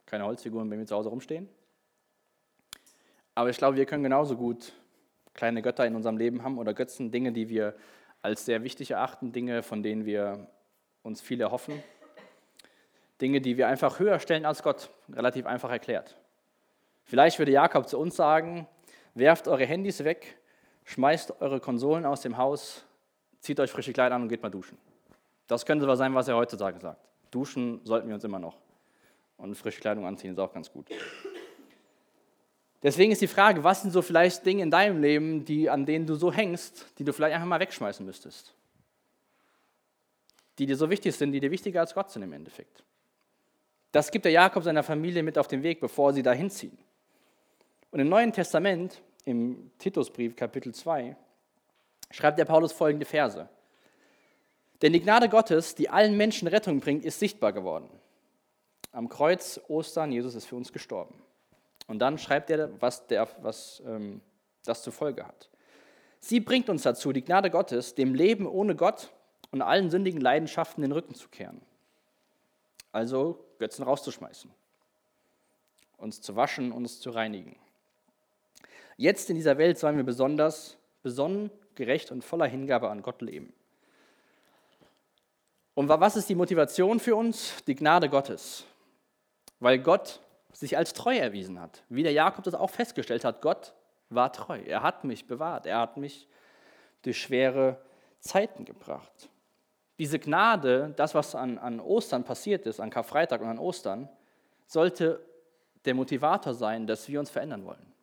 keine 0.05 0.23
Holzfiguren 0.23 0.69
bei 0.69 0.77
mir 0.77 0.85
zu 0.85 0.95
Hause 0.95 1.09
rumstehen. 1.09 1.49
Aber 3.33 3.49
ich 3.49 3.57
glaube, 3.57 3.75
wir 3.75 3.85
können 3.85 4.01
genauso 4.01 4.37
gut 4.37 4.71
kleine 5.33 5.61
Götter 5.61 5.85
in 5.85 5.93
unserem 5.93 6.15
Leben 6.15 6.41
haben 6.41 6.57
oder 6.57 6.73
Götzen, 6.73 7.11
Dinge, 7.11 7.33
die 7.33 7.49
wir 7.49 7.75
als 8.21 8.45
sehr 8.45 8.63
wichtig 8.63 8.91
erachten, 8.91 9.33
Dinge, 9.33 9.61
von 9.61 9.83
denen 9.83 10.05
wir 10.05 10.47
uns 11.03 11.19
viel 11.19 11.41
erhoffen. 11.41 11.83
Dinge, 13.19 13.41
die 13.41 13.57
wir 13.57 13.67
einfach 13.67 13.99
höher 13.99 14.19
stellen 14.19 14.45
als 14.45 14.63
Gott, 14.63 14.89
relativ 15.11 15.45
einfach 15.47 15.71
erklärt. 15.71 16.15
Vielleicht 17.03 17.39
würde 17.39 17.51
Jakob 17.51 17.89
zu 17.89 17.99
uns 17.99 18.15
sagen, 18.15 18.69
werft 19.15 19.49
eure 19.49 19.65
Handys 19.65 20.05
weg 20.05 20.37
schmeißt 20.85 21.41
eure 21.41 21.59
Konsolen 21.59 22.05
aus 22.05 22.21
dem 22.21 22.37
Haus, 22.37 22.85
zieht 23.41 23.59
euch 23.59 23.71
frische 23.71 23.91
Kleider 23.91 24.15
an 24.15 24.21
und 24.21 24.29
geht 24.29 24.41
mal 24.41 24.49
duschen. 24.49 24.77
Das 25.47 25.65
könnte 25.65 25.85
aber 25.85 25.97
sein, 25.97 26.13
was 26.15 26.27
er 26.27 26.35
heutzutage 26.35 26.79
sagt. 26.79 27.07
Duschen 27.31 27.81
sollten 27.83 28.07
wir 28.07 28.15
uns 28.15 28.23
immer 28.23 28.39
noch. 28.39 28.57
Und 29.37 29.55
frische 29.55 29.81
Kleidung 29.81 30.05
anziehen 30.05 30.31
ist 30.31 30.39
auch 30.39 30.53
ganz 30.53 30.71
gut. 30.71 30.87
Deswegen 32.81 33.11
ist 33.11 33.21
die 33.21 33.27
Frage, 33.27 33.63
was 33.63 33.81
sind 33.81 33.91
so 33.91 34.01
vielleicht 34.01 34.45
Dinge 34.45 34.63
in 34.63 34.71
deinem 34.71 35.01
Leben, 35.01 35.43
die, 35.43 35.69
an 35.69 35.85
denen 35.85 36.05
du 36.05 36.15
so 36.15 36.31
hängst, 36.31 36.85
die 36.99 37.03
du 37.03 37.13
vielleicht 37.13 37.35
einfach 37.35 37.47
mal 37.47 37.59
wegschmeißen 37.59 38.05
müsstest? 38.05 38.53
Die 40.59 40.65
dir 40.65 40.77
so 40.77 40.89
wichtig 40.89 41.15
sind, 41.15 41.31
die 41.31 41.39
dir 41.39 41.51
wichtiger 41.51 41.81
als 41.81 41.93
Gott 41.93 42.11
sind 42.11 42.21
im 42.21 42.31
Endeffekt. 42.31 42.83
Das 43.91 44.11
gibt 44.11 44.25
der 44.25 44.31
Jakob 44.31 44.63
seiner 44.63 44.83
Familie 44.83 45.23
mit 45.23 45.37
auf 45.37 45.47
den 45.47 45.63
Weg, 45.63 45.79
bevor 45.79 46.13
sie 46.13 46.21
dahin 46.21 46.49
ziehen. 46.49 46.77
Und 47.91 47.99
im 47.99 48.09
Neuen 48.09 48.31
Testament 48.31 49.01
im 49.23 49.71
Titusbrief 49.79 50.35
Kapitel 50.35 50.73
2 50.73 51.15
schreibt 52.11 52.37
der 52.37 52.45
Paulus 52.45 52.71
folgende 52.71 53.05
Verse. 53.05 53.49
Denn 54.85 54.93
die 54.93 55.01
Gnade 55.01 55.29
Gottes, 55.29 55.73
die 55.73 55.89
allen 55.89 56.15
Menschen 56.15 56.47
Rettung 56.47 56.79
bringt, 56.79 57.05
ist 57.05 57.17
sichtbar 57.17 57.53
geworden. 57.53 57.89
Am 58.91 59.09
Kreuz 59.09 59.59
Ostern, 59.67 60.11
Jesus 60.11 60.35
ist 60.35 60.45
für 60.45 60.55
uns 60.55 60.71
gestorben. 60.71 61.15
Und 61.87 61.97
dann 61.97 62.19
schreibt 62.19 62.51
er, 62.51 62.69
was, 62.79 63.07
der, 63.07 63.27
was 63.41 63.81
ähm, 63.87 64.21
das 64.63 64.83
zur 64.83 64.93
Folge 64.93 65.25
hat. 65.25 65.49
Sie 66.19 66.39
bringt 66.39 66.69
uns 66.69 66.83
dazu, 66.83 67.13
die 67.13 67.23
Gnade 67.23 67.49
Gottes, 67.49 67.95
dem 67.95 68.13
Leben 68.13 68.45
ohne 68.45 68.75
Gott 68.75 69.11
und 69.49 69.63
allen 69.63 69.89
sündigen 69.89 70.21
Leidenschaften 70.21 70.83
den 70.83 70.91
Rücken 70.91 71.15
zu 71.15 71.29
kehren. 71.29 71.61
Also 72.91 73.43
Götzen 73.57 73.85
rauszuschmeißen, 73.85 74.51
uns 75.97 76.21
zu 76.21 76.35
waschen, 76.35 76.71
uns 76.71 77.01
zu 77.01 77.09
reinigen. 77.09 77.55
Jetzt 78.97 79.31
in 79.31 79.35
dieser 79.35 79.57
Welt 79.57 79.79
sollen 79.79 79.97
wir 79.97 80.03
besonders 80.03 80.77
besonnen, 81.01 81.49
gerecht 81.73 82.11
und 82.11 82.23
voller 82.23 82.45
Hingabe 82.45 82.91
an 82.91 83.01
Gott 83.01 83.23
leben. 83.23 83.51
Und 85.75 85.89
was 85.89 86.15
ist 86.15 86.29
die 86.29 86.35
Motivation 86.35 86.99
für 86.99 87.15
uns? 87.15 87.63
Die 87.67 87.75
Gnade 87.75 88.09
Gottes. 88.09 88.65
Weil 89.59 89.79
Gott 89.79 90.21
sich 90.53 90.77
als 90.77 90.93
treu 90.93 91.17
erwiesen 91.17 91.59
hat. 91.59 91.83
Wie 91.89 92.03
der 92.03 92.13
Jakob 92.13 92.45
das 92.45 92.55
auch 92.55 92.69
festgestellt 92.69 93.25
hat, 93.25 93.41
Gott 93.41 93.73
war 94.09 94.31
treu. 94.31 94.59
Er 94.65 94.81
hat 94.81 95.03
mich 95.03 95.27
bewahrt. 95.27 95.65
Er 95.65 95.79
hat 95.79 95.97
mich 95.97 96.27
durch 97.01 97.21
schwere 97.21 97.77
Zeiten 98.19 98.63
gebracht. 98.63 99.29
Diese 99.99 100.17
Gnade, 100.17 100.93
das, 100.95 101.13
was 101.13 101.35
an, 101.35 101.57
an 101.57 101.79
Ostern 101.79 102.23
passiert 102.23 102.65
ist, 102.65 102.79
an 102.79 102.89
Karfreitag 102.89 103.41
und 103.41 103.47
an 103.47 103.59
Ostern, 103.59 104.09
sollte 104.67 105.21
der 105.83 105.93
Motivator 105.93 106.53
sein, 106.53 106.87
dass 106.87 107.07
wir 107.07 107.19
uns 107.19 107.29
verändern 107.29 107.65
wollen. 107.65 107.93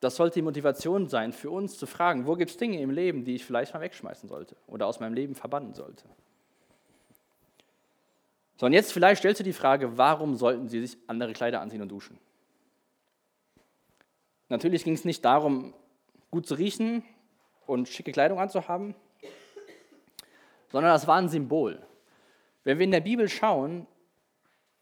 Das 0.00 0.16
sollte 0.16 0.34
die 0.34 0.42
Motivation 0.42 1.08
sein, 1.08 1.32
für 1.32 1.50
uns 1.50 1.76
zu 1.76 1.86
fragen, 1.86 2.26
wo 2.26 2.36
gibt 2.36 2.52
es 2.52 2.56
Dinge 2.56 2.80
im 2.80 2.90
Leben, 2.90 3.24
die 3.24 3.34
ich 3.34 3.44
vielleicht 3.44 3.74
mal 3.74 3.80
wegschmeißen 3.80 4.28
sollte 4.28 4.56
oder 4.66 4.86
aus 4.86 5.00
meinem 5.00 5.14
Leben 5.14 5.34
verbannen 5.34 5.74
sollte. 5.74 6.04
So, 8.58 8.66
und 8.66 8.72
jetzt 8.72 8.92
vielleicht 8.92 9.20
stellst 9.20 9.38
du 9.38 9.44
die 9.44 9.52
Frage, 9.52 9.96
warum 9.96 10.34
sollten 10.34 10.68
sie 10.68 10.84
sich 10.84 10.98
andere 11.06 11.32
Kleider 11.32 11.60
anziehen 11.60 11.80
und 11.80 11.88
duschen? 11.88 12.18
Natürlich 14.48 14.82
ging 14.82 14.94
es 14.94 15.04
nicht 15.04 15.24
darum, 15.24 15.74
gut 16.32 16.44
zu 16.46 16.54
riechen 16.54 17.04
und 17.66 17.88
schicke 17.88 18.10
Kleidung 18.10 18.40
anzuhaben, 18.40 18.96
sondern 20.72 20.92
das 20.92 21.06
war 21.06 21.18
ein 21.18 21.28
Symbol. 21.28 21.80
Wenn 22.64 22.78
wir 22.78 22.84
in 22.84 22.90
der 22.90 23.00
Bibel 23.00 23.28
schauen, 23.28 23.86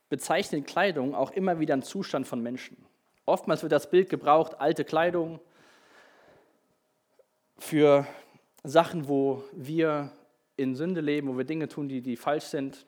bezeichnet 0.09 0.67
Kleidung 0.67 1.15
auch 1.15 1.33
immer 1.33 1.61
wieder 1.61 1.75
einen 1.75 1.83
Zustand 1.83 2.27
von 2.27 2.43
Menschen. 2.43 2.79
Oftmals 3.27 3.63
wird 3.63 3.73
das 3.73 3.91
Bild 3.91 4.09
gebraucht, 4.09 4.59
alte 4.59 4.87
Kleidung 4.87 5.39
für 7.59 8.07
Sachen, 8.65 9.07
wo 9.07 9.45
wir 9.53 10.13
in 10.57 10.75
Sünde 10.75 11.03
leben, 11.03 11.29
wo 11.29 11.37
wir 11.37 11.45
Dinge 11.45 11.69
tun, 11.69 11.89
die, 11.89 12.01
die 12.01 12.17
falsch 12.17 12.45
sind. 12.45 12.87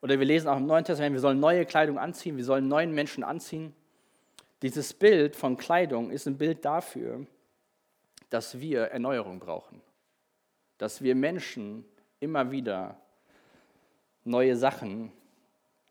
Oder 0.00 0.18
wir 0.18 0.26
lesen 0.26 0.48
auch 0.48 0.56
im 0.56 0.66
Neuen 0.66 0.84
Testament, 0.84 1.14
wir 1.14 1.20
sollen 1.20 1.40
neue 1.40 1.66
Kleidung 1.66 1.98
anziehen, 1.98 2.36
wir 2.36 2.44
sollen 2.44 2.68
neuen 2.68 2.92
Menschen 2.92 3.24
anziehen. 3.24 3.74
Dieses 4.62 4.94
Bild 4.94 5.36
von 5.36 5.56
Kleidung 5.56 6.10
ist 6.10 6.26
ein 6.26 6.38
Bild 6.38 6.64
dafür, 6.64 7.26
dass 8.30 8.60
wir 8.60 8.84
Erneuerung 8.84 9.38
brauchen. 9.38 9.80
Dass 10.78 11.02
wir 11.02 11.14
Menschen 11.14 11.84
immer 12.20 12.50
wieder 12.50 13.00
neue 14.24 14.56
Sachen 14.56 15.12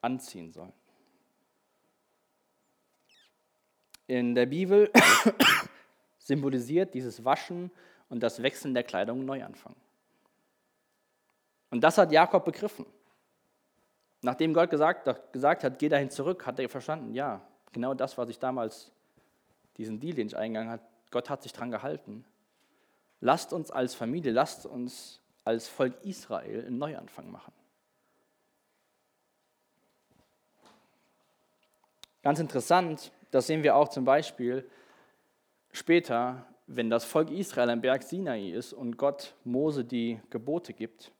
anziehen 0.02 0.52
sollen. 0.52 0.74
in 4.08 4.34
der 4.34 4.46
Bibel 4.46 4.89
symbolisiert 6.17 6.93
dieses 6.93 7.24
Waschen 7.24 7.70
und 8.10 8.22
das 8.24 8.41
Wechseln 8.41 8.74
der 8.74 8.84
Kleidung 8.84 9.26
Neuanfang. 9.26 9.76
Und 11.70 11.82
das 11.82 11.98
hat 11.98 12.12
Jakob 12.12 12.46
begriffen. 12.46 12.86
Nachdem 14.21 14.53
Gott 14.53 14.69
gesagt, 14.69 15.08
gesagt 15.32 15.63
hat, 15.63 15.80
geh 15.80 15.89
dahin 15.89 16.10
zurück, 16.10 16.45
hat 16.45 16.60
er 16.60 16.69
verstanden, 16.69 17.13
ja, 17.13 17.41
genau 17.71 17.93
das, 17.93 18.17
was 18.17 18.30
ich 18.30 18.39
damals, 18.39 18.91
diesen 19.77 19.99
Deal, 19.99 20.15
den 20.15 20.27
ich 20.27 20.36
eingegangen 20.38 20.71
habe, 20.71 20.82
Gott 21.12 21.30
hat 21.30 21.43
sich 21.43 21.53
daran 21.53 21.71
gehalten. 21.71 22.25
Lasst 23.21 23.53
uns 23.53 23.71
als 23.71 23.93
Familie, 23.93 24.32
lasst 24.32 24.65
uns 24.65 25.21
als 25.43 25.67
Volk 25.67 25.93
Israel 26.03 26.65
einen 26.65 26.77
Neuanfang 26.77 27.32
machen. 27.32 27.53
Ganz 32.21 32.39
interessant, 32.39 33.12
das 33.32 33.47
sehen 33.47 33.63
wir 33.63 33.75
auch 33.75 33.88
zum 33.88 34.03
Beispiel 34.03 34.69
später, 35.71 36.45
wenn 36.65 36.89
das 36.89 37.06
Volk 37.06 37.32
Israel 37.32 37.69
am 37.69 37.82
Berg 37.82 38.03
Sinai 38.03 38.49
ist 38.49 38.73
und 38.73 38.97
Gott 38.97 39.36
Mose 39.45 39.86
die 39.86 40.19
Gebote 40.30 40.73
gibt, 40.73 41.13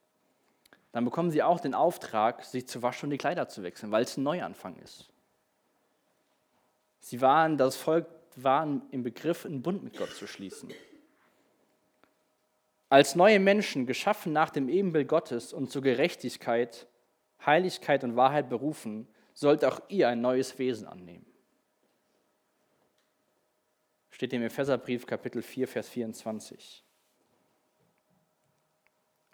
dann 0.91 1.06
bekommen 1.06 1.32
sie 1.32 1.43
auch 1.43 1.60
den 1.60 1.73
Auftrag, 1.73 2.43
sich 2.45 2.67
zu 2.67 2.82
waschen 2.82 3.08
und 3.08 3.12
die 3.12 3.17
Kleider 3.17 3.47
zu 3.47 3.63
wechseln, 3.63 3.91
weil 3.91 4.04
es 4.04 4.17
ein 4.17 4.23
Neuanfang 4.23 4.78
ist. 4.78 5.10
Sie 7.00 7.21
waren, 7.21 7.58
das 7.58 7.76
Volk 7.76 8.08
waren 8.36 8.82
im 8.91 9.04
Begriff, 9.04 9.45
einen 9.45 9.62
Bund 9.62 9.84
mit 9.84 9.97
Gott 9.97 10.12
zu 10.12 10.28
schließen. 10.28 10.71
Als 12.89 13.15
neue 13.15 13.39
Menschen, 13.39 13.86
geschaffen 13.86 14.32
nach 14.32 14.50
dem 14.50 14.69
Ebenbild 14.69 15.08
Gottes 15.08 15.52
und 15.52 15.71
zur 15.71 15.82
Gerechtigkeit, 15.82 16.88
Heiligkeit 17.45 18.04
und 18.04 18.15
Wahrheit 18.15 18.50
berufen, 18.50 19.08
sollt 19.34 19.65
auch 19.65 19.82
ihr 19.89 20.08
ein 20.08 20.21
neues 20.21 20.58
Wesen 20.58 20.88
annehmen. 20.88 21.26
Steht 24.10 24.34
im 24.34 24.41
Epheserbrief 24.41 25.06
Kapitel 25.06 25.41
4, 25.41 25.67
Vers 25.67 25.89
24. 25.89 26.84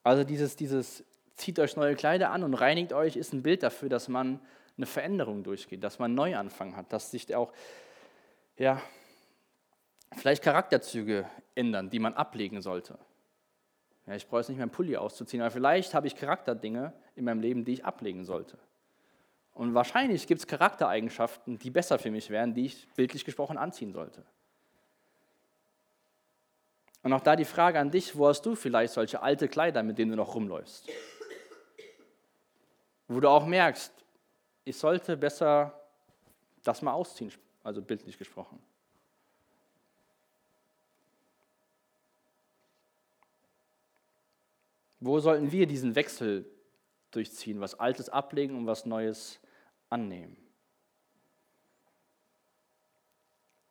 Also 0.03 0.25
dieses, 0.25 0.55
dieses 0.57 1.05
zieht 1.35 1.59
euch 1.59 1.75
neue 1.75 1.95
Kleider 1.95 2.31
an 2.31 2.43
und 2.43 2.53
reinigt 2.53 2.93
euch, 2.93 3.15
ist 3.15 3.33
ein 3.33 3.43
Bild 3.43 3.63
dafür, 3.63 3.89
dass 3.89 4.07
man 4.07 4.39
eine 4.77 4.85
Veränderung 4.85 5.43
durchgeht, 5.43 5.83
dass 5.83 5.99
man 5.99 6.11
einen 6.11 6.15
Neuanfang 6.15 6.75
hat, 6.75 6.91
dass 6.91 7.11
sich 7.11 7.33
auch, 7.35 7.53
ja, 8.57 8.81
vielleicht 10.15 10.43
Charakterzüge 10.43 11.29
ändern, 11.55 11.89
die 11.89 11.99
man 11.99 12.13
ablegen 12.13 12.61
sollte. 12.61 12.97
Ja, 14.05 14.15
ich 14.15 14.27
brauche 14.27 14.41
jetzt 14.41 14.49
nicht 14.49 14.57
meinen 14.57 14.71
Pulli 14.71 14.97
auszuziehen, 14.97 15.41
aber 15.41 15.51
vielleicht 15.51 15.93
habe 15.93 16.07
ich 16.07 16.15
Charakterdinge 16.15 16.93
in 17.15 17.25
meinem 17.25 17.39
Leben, 17.39 17.65
die 17.65 17.73
ich 17.73 17.85
ablegen 17.85 18.25
sollte. 18.25 18.57
Und 19.53 19.73
wahrscheinlich 19.75 20.27
gibt 20.27 20.39
es 20.39 20.47
Charaktereigenschaften, 20.47 21.59
die 21.59 21.69
besser 21.69 21.99
für 21.99 22.11
mich 22.11 22.29
wären, 22.29 22.53
die 22.53 22.65
ich 22.65 22.87
bildlich 22.95 23.23
gesprochen 23.23 23.57
anziehen 23.57 23.93
sollte. 23.93 24.23
Und 27.03 27.13
auch 27.13 27.21
da 27.21 27.35
die 27.35 27.45
Frage 27.45 27.79
an 27.79 27.91
dich, 27.91 28.17
wo 28.17 28.27
hast 28.27 28.45
du 28.45 28.55
vielleicht 28.55 28.93
solche 28.93 29.21
alte 29.21 29.47
Kleider, 29.47 29.83
mit 29.83 29.97
denen 29.97 30.11
du 30.11 30.17
noch 30.17 30.35
rumläufst? 30.35 30.89
Wo 33.13 33.19
du 33.19 33.29
auch 33.29 33.45
merkst, 33.45 33.93
ich 34.65 34.77
sollte 34.77 35.15
besser 35.17 35.79
das 36.63 36.81
mal 36.81 36.93
ausziehen, 36.93 37.31
also 37.63 37.81
bildlich 37.81 38.17
gesprochen. 38.17 38.59
Wo 44.99 45.19
sollten 45.19 45.51
wir 45.51 45.67
diesen 45.67 45.95
Wechsel 45.95 46.45
durchziehen, 47.11 47.59
was 47.59 47.79
Altes 47.79 48.09
ablegen 48.09 48.57
und 48.57 48.65
was 48.65 48.85
Neues 48.85 49.39
annehmen. 49.89 50.37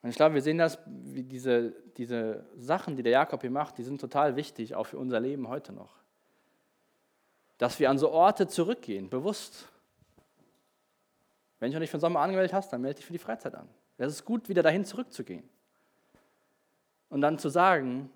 Und 0.02 0.10
ich 0.10 0.16
glaube, 0.16 0.34
wir 0.34 0.42
sehen 0.42 0.58
das, 0.58 0.78
wie 0.86 1.22
diese, 1.22 1.70
diese 1.96 2.44
Sachen, 2.56 2.96
die 2.96 3.02
der 3.02 3.12
Jakob 3.12 3.40
hier 3.40 3.50
macht, 3.50 3.78
die 3.78 3.82
sind 3.82 4.00
total 4.00 4.36
wichtig, 4.36 4.74
auch 4.74 4.86
für 4.86 4.98
unser 4.98 5.20
Leben 5.20 5.48
heute 5.48 5.72
noch. 5.72 6.01
Dass 7.62 7.78
wir 7.78 7.90
an 7.90 7.96
so 7.96 8.10
Orte 8.10 8.48
zurückgehen, 8.48 9.08
bewusst. 9.08 9.68
Wenn 11.60 11.70
du 11.70 11.78
dich 11.78 11.90
für 11.90 11.98
den 11.98 12.00
Sommer 12.00 12.18
angemeldet 12.18 12.52
hast, 12.52 12.72
dann 12.72 12.80
melde 12.80 12.96
dich 12.96 13.06
für 13.06 13.12
die 13.12 13.20
Freizeit 13.20 13.54
an. 13.54 13.68
Es 13.98 14.14
ist 14.14 14.24
gut, 14.24 14.48
wieder 14.48 14.64
dahin 14.64 14.84
zurückzugehen. 14.84 15.48
Und 17.08 17.20
dann 17.20 17.38
zu 17.38 17.48
sagen, 17.50 18.10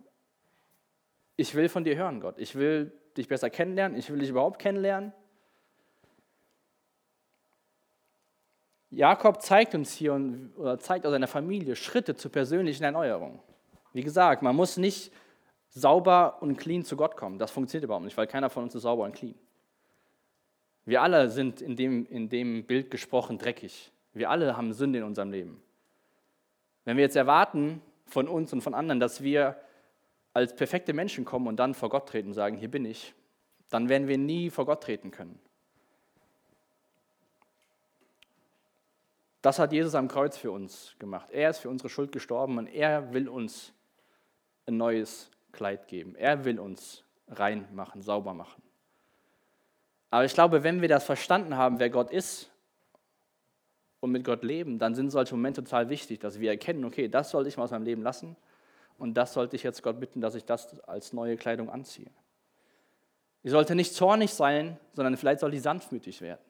ich 1.36 1.54
will 1.54 1.68
von 1.68 1.84
dir 1.84 1.96
hören, 1.96 2.18
Gott. 2.18 2.40
Ich 2.40 2.56
will 2.56 2.90
dich 3.16 3.28
besser 3.28 3.48
kennenlernen. 3.48 3.96
Ich 3.96 4.10
will 4.10 4.18
dich 4.18 4.30
überhaupt 4.30 4.58
kennenlernen. 4.58 5.12
Jakob 8.90 9.42
zeigt 9.42 9.76
uns 9.76 9.92
hier 9.92 10.20
oder 10.56 10.80
zeigt 10.80 11.06
aus 11.06 11.12
seiner 11.12 11.28
Familie 11.28 11.76
Schritte 11.76 12.16
zur 12.16 12.32
persönlichen 12.32 12.82
Erneuerung. 12.82 13.40
Wie 13.92 14.02
gesagt, 14.02 14.42
man 14.42 14.56
muss 14.56 14.76
nicht 14.76 15.12
sauber 15.76 16.38
und 16.40 16.56
clean 16.56 16.84
zu 16.84 16.96
Gott 16.96 17.16
kommen. 17.16 17.38
Das 17.38 17.50
funktioniert 17.50 17.84
überhaupt 17.84 18.06
nicht, 18.06 18.16
weil 18.16 18.26
keiner 18.26 18.48
von 18.48 18.62
uns 18.62 18.74
ist 18.74 18.82
sauber 18.82 19.04
und 19.04 19.14
clean. 19.14 19.34
Wir 20.86 21.02
alle 21.02 21.28
sind 21.28 21.60
in 21.60 21.76
dem, 21.76 22.06
in 22.06 22.30
dem 22.30 22.64
Bild 22.64 22.90
gesprochen 22.90 23.36
dreckig. 23.36 23.92
Wir 24.14 24.30
alle 24.30 24.56
haben 24.56 24.72
Sünde 24.72 25.00
in 25.00 25.04
unserem 25.04 25.30
Leben. 25.30 25.62
Wenn 26.86 26.96
wir 26.96 27.04
jetzt 27.04 27.16
erwarten 27.16 27.82
von 28.06 28.26
uns 28.26 28.54
und 28.54 28.62
von 28.62 28.72
anderen, 28.72 29.00
dass 29.00 29.22
wir 29.22 29.60
als 30.32 30.56
perfekte 30.56 30.94
Menschen 30.94 31.26
kommen 31.26 31.46
und 31.46 31.56
dann 31.56 31.74
vor 31.74 31.90
Gott 31.90 32.08
treten 32.08 32.28
und 32.28 32.34
sagen, 32.34 32.56
hier 32.56 32.70
bin 32.70 32.86
ich, 32.86 33.14
dann 33.68 33.90
werden 33.90 34.08
wir 34.08 34.16
nie 34.16 34.48
vor 34.48 34.64
Gott 34.64 34.82
treten 34.82 35.10
können. 35.10 35.38
Das 39.42 39.58
hat 39.58 39.72
Jesus 39.72 39.94
am 39.94 40.08
Kreuz 40.08 40.38
für 40.38 40.52
uns 40.52 40.96
gemacht. 40.98 41.28
Er 41.30 41.50
ist 41.50 41.58
für 41.58 41.68
unsere 41.68 41.90
Schuld 41.90 42.12
gestorben 42.12 42.56
und 42.56 42.66
er 42.66 43.12
will 43.12 43.28
uns 43.28 43.74
ein 44.66 44.78
neues 44.78 45.30
Kleid 45.56 45.88
geben. 45.88 46.14
Er 46.14 46.44
will 46.44 46.60
uns 46.60 47.04
rein 47.28 47.66
machen, 47.72 48.02
sauber 48.02 48.34
machen. 48.34 48.62
Aber 50.10 50.24
ich 50.24 50.34
glaube, 50.34 50.62
wenn 50.62 50.80
wir 50.80 50.88
das 50.88 51.04
verstanden 51.04 51.56
haben, 51.56 51.80
wer 51.80 51.90
Gott 51.90 52.10
ist 52.10 52.50
und 54.00 54.12
mit 54.12 54.24
Gott 54.24 54.44
leben, 54.44 54.78
dann 54.78 54.94
sind 54.94 55.10
solche 55.10 55.34
Momente 55.34 55.64
total 55.64 55.88
wichtig, 55.88 56.20
dass 56.20 56.38
wir 56.38 56.50
erkennen, 56.50 56.84
okay, 56.84 57.08
das 57.08 57.30
sollte 57.30 57.48
ich 57.48 57.56
mal 57.56 57.64
aus 57.64 57.72
meinem 57.72 57.84
Leben 57.84 58.02
lassen 58.02 58.36
und 58.98 59.14
das 59.14 59.32
sollte 59.32 59.56
ich 59.56 59.64
jetzt 59.64 59.82
Gott 59.82 59.98
bitten, 59.98 60.20
dass 60.20 60.36
ich 60.36 60.44
das 60.44 60.78
als 60.80 61.12
neue 61.12 61.36
Kleidung 61.36 61.68
anziehe. 61.68 62.10
Ich 63.42 63.50
sollte 63.50 63.74
nicht 63.74 63.94
zornig 63.94 64.32
sein, 64.32 64.78
sondern 64.92 65.16
vielleicht 65.16 65.40
soll 65.40 65.52
ich 65.54 65.62
sanftmütig 65.62 66.20
werden 66.20 66.40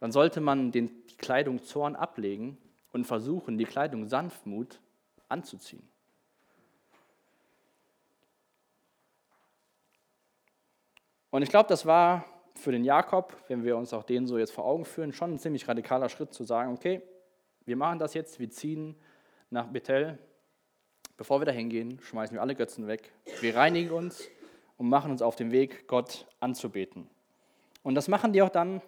dann 0.00 0.12
sollte 0.12 0.40
man 0.40 0.72
den, 0.72 1.06
die 1.06 1.16
Kleidung 1.16 1.62
Zorn 1.62 1.94
ablegen 1.94 2.58
und 2.92 3.04
versuchen, 3.04 3.58
die 3.58 3.66
Kleidung 3.66 4.08
Sanftmut 4.08 4.80
anzuziehen. 5.28 5.86
Und 11.30 11.42
ich 11.42 11.48
glaube, 11.48 11.68
das 11.68 11.86
war 11.86 12.24
für 12.56 12.72
den 12.72 12.84
Jakob, 12.84 13.36
wenn 13.48 13.64
wir 13.64 13.76
uns 13.76 13.92
auch 13.92 14.02
den 14.02 14.26
so 14.26 14.38
jetzt 14.38 14.52
vor 14.52 14.64
Augen 14.64 14.84
führen, 14.84 15.12
schon 15.12 15.34
ein 15.34 15.38
ziemlich 15.38 15.66
radikaler 15.68 16.08
Schritt 16.08 16.34
zu 16.34 16.44
sagen, 16.44 16.72
okay, 16.72 17.02
wir 17.64 17.76
machen 17.76 17.98
das 17.98 18.14
jetzt, 18.14 18.38
wir 18.40 18.50
ziehen 18.50 18.96
nach 19.50 19.68
Bethel, 19.68 20.18
bevor 21.16 21.40
wir 21.40 21.46
da 21.46 21.52
hingehen, 21.52 22.00
schmeißen 22.00 22.36
wir 22.36 22.42
alle 22.42 22.54
Götzen 22.54 22.86
weg, 22.86 23.12
wir 23.40 23.56
reinigen 23.56 23.90
uns 23.90 24.28
und 24.76 24.88
machen 24.88 25.10
uns 25.10 25.22
auf 25.22 25.36
den 25.36 25.52
Weg, 25.52 25.86
Gott 25.86 26.26
anzubeten. 26.40 27.08
Und 27.82 27.94
das 27.94 28.08
machen 28.08 28.32
die 28.32 28.42
auch 28.42 28.48
dann 28.48 28.82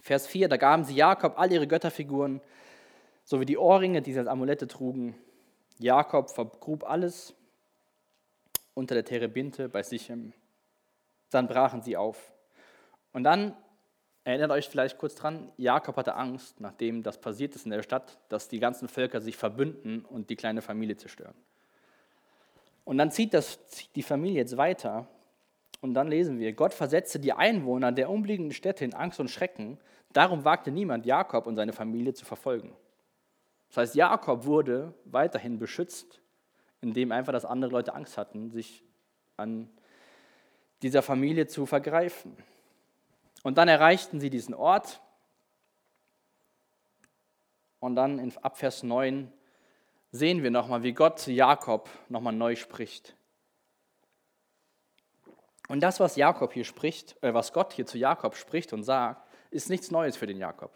Vers 0.00 0.26
4, 0.26 0.48
da 0.48 0.56
gaben 0.56 0.84
sie 0.84 0.94
Jakob 0.94 1.38
all 1.38 1.52
ihre 1.52 1.66
Götterfiguren 1.66 2.40
sowie 3.24 3.44
die 3.44 3.58
Ohrringe, 3.58 4.02
die 4.02 4.12
sie 4.12 4.18
als 4.18 4.28
Amulette 4.28 4.66
trugen. 4.66 5.16
Jakob 5.78 6.30
vergrub 6.30 6.84
alles 6.84 7.34
unter 8.74 8.94
der 8.94 9.04
Terebinte 9.04 9.68
bei 9.68 9.82
Sichem. 9.82 10.32
Dann 11.30 11.46
brachen 11.46 11.82
sie 11.82 11.96
auf. 11.96 12.32
Und 13.12 13.24
dann, 13.24 13.56
erinnert 14.24 14.50
euch 14.50 14.68
vielleicht 14.68 14.98
kurz 14.98 15.14
dran, 15.14 15.50
Jakob 15.56 15.96
hatte 15.96 16.14
Angst, 16.14 16.60
nachdem 16.60 17.02
das 17.02 17.20
passiert 17.20 17.54
ist 17.54 17.64
in 17.64 17.70
der 17.70 17.82
Stadt, 17.82 18.18
dass 18.28 18.48
die 18.48 18.60
ganzen 18.60 18.88
Völker 18.88 19.20
sich 19.20 19.36
verbünden 19.36 20.04
und 20.04 20.30
die 20.30 20.36
kleine 20.36 20.62
Familie 20.62 20.96
zerstören. 20.96 21.34
Und 22.84 22.98
dann 22.98 23.10
zieht, 23.10 23.34
das, 23.34 23.66
zieht 23.68 23.94
die 23.94 24.02
Familie 24.02 24.38
jetzt 24.38 24.56
weiter 24.56 25.06
und 25.80 25.94
dann 25.94 26.08
lesen 26.08 26.38
wir, 26.38 26.52
Gott 26.52 26.74
versetzte 26.74 27.18
die 27.18 27.32
Einwohner 27.32 27.92
der 27.92 28.10
umliegenden 28.10 28.52
Städte 28.52 28.84
in 28.84 28.94
Angst 28.94 29.20
und 29.20 29.30
Schrecken. 29.30 29.78
Darum 30.12 30.44
wagte 30.44 30.70
niemand, 30.70 31.06
Jakob 31.06 31.46
und 31.46 31.56
seine 31.56 31.72
Familie 31.72 32.12
zu 32.12 32.24
verfolgen. 32.24 32.76
Das 33.68 33.76
heißt, 33.78 33.94
Jakob 33.94 34.44
wurde 34.44 34.92
weiterhin 35.04 35.58
beschützt, 35.58 36.20
indem 36.80 37.12
einfach, 37.12 37.32
dass 37.32 37.44
andere 37.44 37.70
Leute 37.70 37.94
Angst 37.94 38.18
hatten, 38.18 38.50
sich 38.50 38.84
an 39.36 39.70
dieser 40.82 41.02
Familie 41.02 41.46
zu 41.46 41.66
vergreifen. 41.66 42.36
Und 43.42 43.58
dann 43.58 43.68
erreichten 43.68 44.20
sie 44.20 44.30
diesen 44.30 44.54
Ort. 44.54 45.00
Und 47.78 47.96
dann 47.96 48.18
in 48.18 48.36
Abvers 48.38 48.82
9 48.82 49.32
sehen 50.12 50.42
wir 50.42 50.50
nochmal, 50.50 50.82
wie 50.82 50.92
Gott 50.92 51.18
zu 51.18 51.32
Jakob 51.32 51.88
nochmal 52.08 52.32
neu 52.32 52.56
spricht. 52.56 53.14
Und 55.68 55.80
das, 55.80 56.00
was 56.00 56.16
Jakob 56.16 56.52
hier 56.52 56.64
spricht, 56.64 57.22
äh, 57.22 57.32
was 57.32 57.52
Gott 57.52 57.72
hier 57.72 57.86
zu 57.86 57.96
Jakob 57.96 58.34
spricht 58.34 58.72
und 58.72 58.82
sagt, 58.82 59.24
ist 59.50 59.70
nichts 59.70 59.90
Neues 59.90 60.16
für 60.16 60.26
den 60.26 60.36
Jakob. 60.36 60.72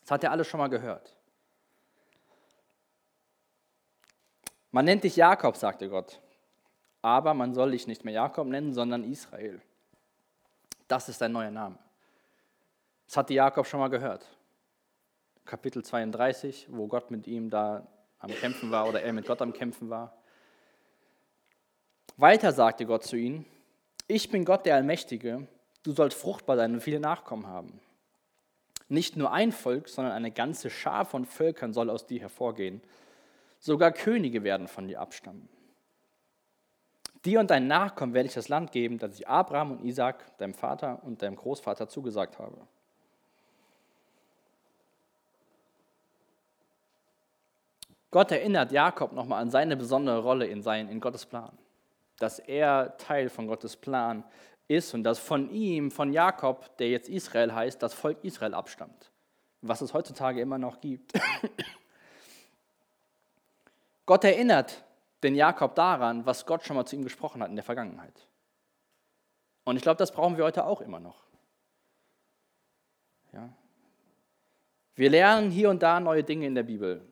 Das 0.00 0.10
hat 0.10 0.24
er 0.24 0.32
alles 0.32 0.48
schon 0.48 0.58
mal 0.58 0.68
gehört. 0.68 1.16
Man 4.72 4.84
nennt 4.84 5.04
dich 5.04 5.14
Jakob, 5.14 5.56
sagte 5.56 5.88
Gott, 5.88 6.20
aber 7.04 7.34
man 7.34 7.52
soll 7.52 7.72
dich 7.72 7.86
nicht 7.86 8.02
mehr 8.06 8.14
Jakob 8.14 8.48
nennen, 8.48 8.72
sondern 8.72 9.04
Israel. 9.04 9.60
Das 10.88 11.10
ist 11.10 11.20
dein 11.20 11.32
neuer 11.32 11.50
Name. 11.50 11.78
Das 13.06 13.18
hatte 13.18 13.34
Jakob 13.34 13.66
schon 13.66 13.78
mal 13.78 13.88
gehört. 13.88 14.26
Kapitel 15.44 15.84
32, 15.84 16.68
wo 16.70 16.86
Gott 16.86 17.10
mit 17.10 17.26
ihm 17.26 17.50
da 17.50 17.86
am 18.20 18.30
Kämpfen 18.30 18.70
war 18.70 18.88
oder 18.88 19.02
er 19.02 19.12
mit 19.12 19.26
Gott 19.26 19.42
am 19.42 19.52
Kämpfen 19.52 19.90
war. 19.90 20.16
Weiter 22.16 22.52
sagte 22.52 22.86
Gott 22.86 23.04
zu 23.04 23.16
ihnen, 23.16 23.44
ich 24.06 24.30
bin 24.30 24.46
Gott 24.46 24.64
der 24.64 24.76
Allmächtige, 24.76 25.46
du 25.82 25.92
sollst 25.92 26.16
fruchtbar 26.16 26.56
sein 26.56 26.72
und 26.72 26.80
viele 26.80 27.00
Nachkommen 27.00 27.46
haben. 27.46 27.82
Nicht 28.88 29.14
nur 29.14 29.30
ein 29.30 29.52
Volk, 29.52 29.90
sondern 29.90 30.14
eine 30.14 30.30
ganze 30.30 30.70
Schar 30.70 31.04
von 31.04 31.26
Völkern 31.26 31.74
soll 31.74 31.90
aus 31.90 32.06
dir 32.06 32.20
hervorgehen. 32.20 32.80
Sogar 33.58 33.92
Könige 33.92 34.42
werden 34.42 34.68
von 34.68 34.88
dir 34.88 35.02
abstammen. 35.02 35.50
Dir 37.24 37.40
und 37.40 37.50
deinen 37.50 37.68
Nachkommen 37.68 38.12
werde 38.12 38.28
ich 38.28 38.34
das 38.34 38.48
Land 38.48 38.72
geben, 38.72 38.98
das 38.98 39.18
ich 39.18 39.26
Abraham 39.26 39.72
und 39.72 39.84
Isaac, 39.84 40.36
deinem 40.38 40.54
Vater 40.54 41.00
und 41.04 41.22
deinem 41.22 41.36
Großvater 41.36 41.88
zugesagt 41.88 42.38
habe. 42.38 42.58
Gott 48.10 48.30
erinnert 48.30 48.70
Jakob 48.70 49.12
nochmal 49.12 49.42
an 49.42 49.50
seine 49.50 49.76
besondere 49.76 50.20
Rolle 50.20 50.46
in, 50.46 50.62
sein, 50.62 50.88
in 50.88 51.00
Gottes 51.00 51.26
Plan. 51.26 51.50
Dass 52.18 52.38
er 52.38 52.96
Teil 52.96 53.28
von 53.28 53.48
Gottes 53.48 53.76
Plan 53.76 54.22
ist 54.68 54.94
und 54.94 55.02
dass 55.02 55.18
von 55.18 55.50
ihm, 55.50 55.90
von 55.90 56.12
Jakob, 56.12 56.76
der 56.76 56.90
jetzt 56.90 57.08
Israel 57.08 57.52
heißt, 57.52 57.82
das 57.82 57.92
Volk 57.92 58.22
Israel 58.22 58.54
abstammt. 58.54 59.10
Was 59.62 59.80
es 59.80 59.94
heutzutage 59.94 60.40
immer 60.40 60.58
noch 60.58 60.80
gibt. 60.80 61.12
Gott 64.06 64.24
erinnert 64.24 64.83
den 65.24 65.34
Jakob 65.34 65.74
daran, 65.74 66.24
was 66.26 66.46
Gott 66.46 66.64
schon 66.64 66.76
mal 66.76 66.86
zu 66.86 66.96
ihm 66.96 67.02
gesprochen 67.02 67.42
hat 67.42 67.50
in 67.50 67.56
der 67.56 67.64
Vergangenheit. 67.64 68.28
Und 69.64 69.76
ich 69.76 69.82
glaube, 69.82 69.96
das 69.96 70.12
brauchen 70.12 70.36
wir 70.36 70.44
heute 70.44 70.64
auch 70.64 70.80
immer 70.80 71.00
noch. 71.00 71.24
Ja. 73.32 73.48
Wir 74.94 75.10
lernen 75.10 75.50
hier 75.50 75.70
und 75.70 75.82
da 75.82 75.98
neue 75.98 76.22
Dinge 76.22 76.46
in 76.46 76.54
der 76.54 76.62
Bibel. 76.62 77.04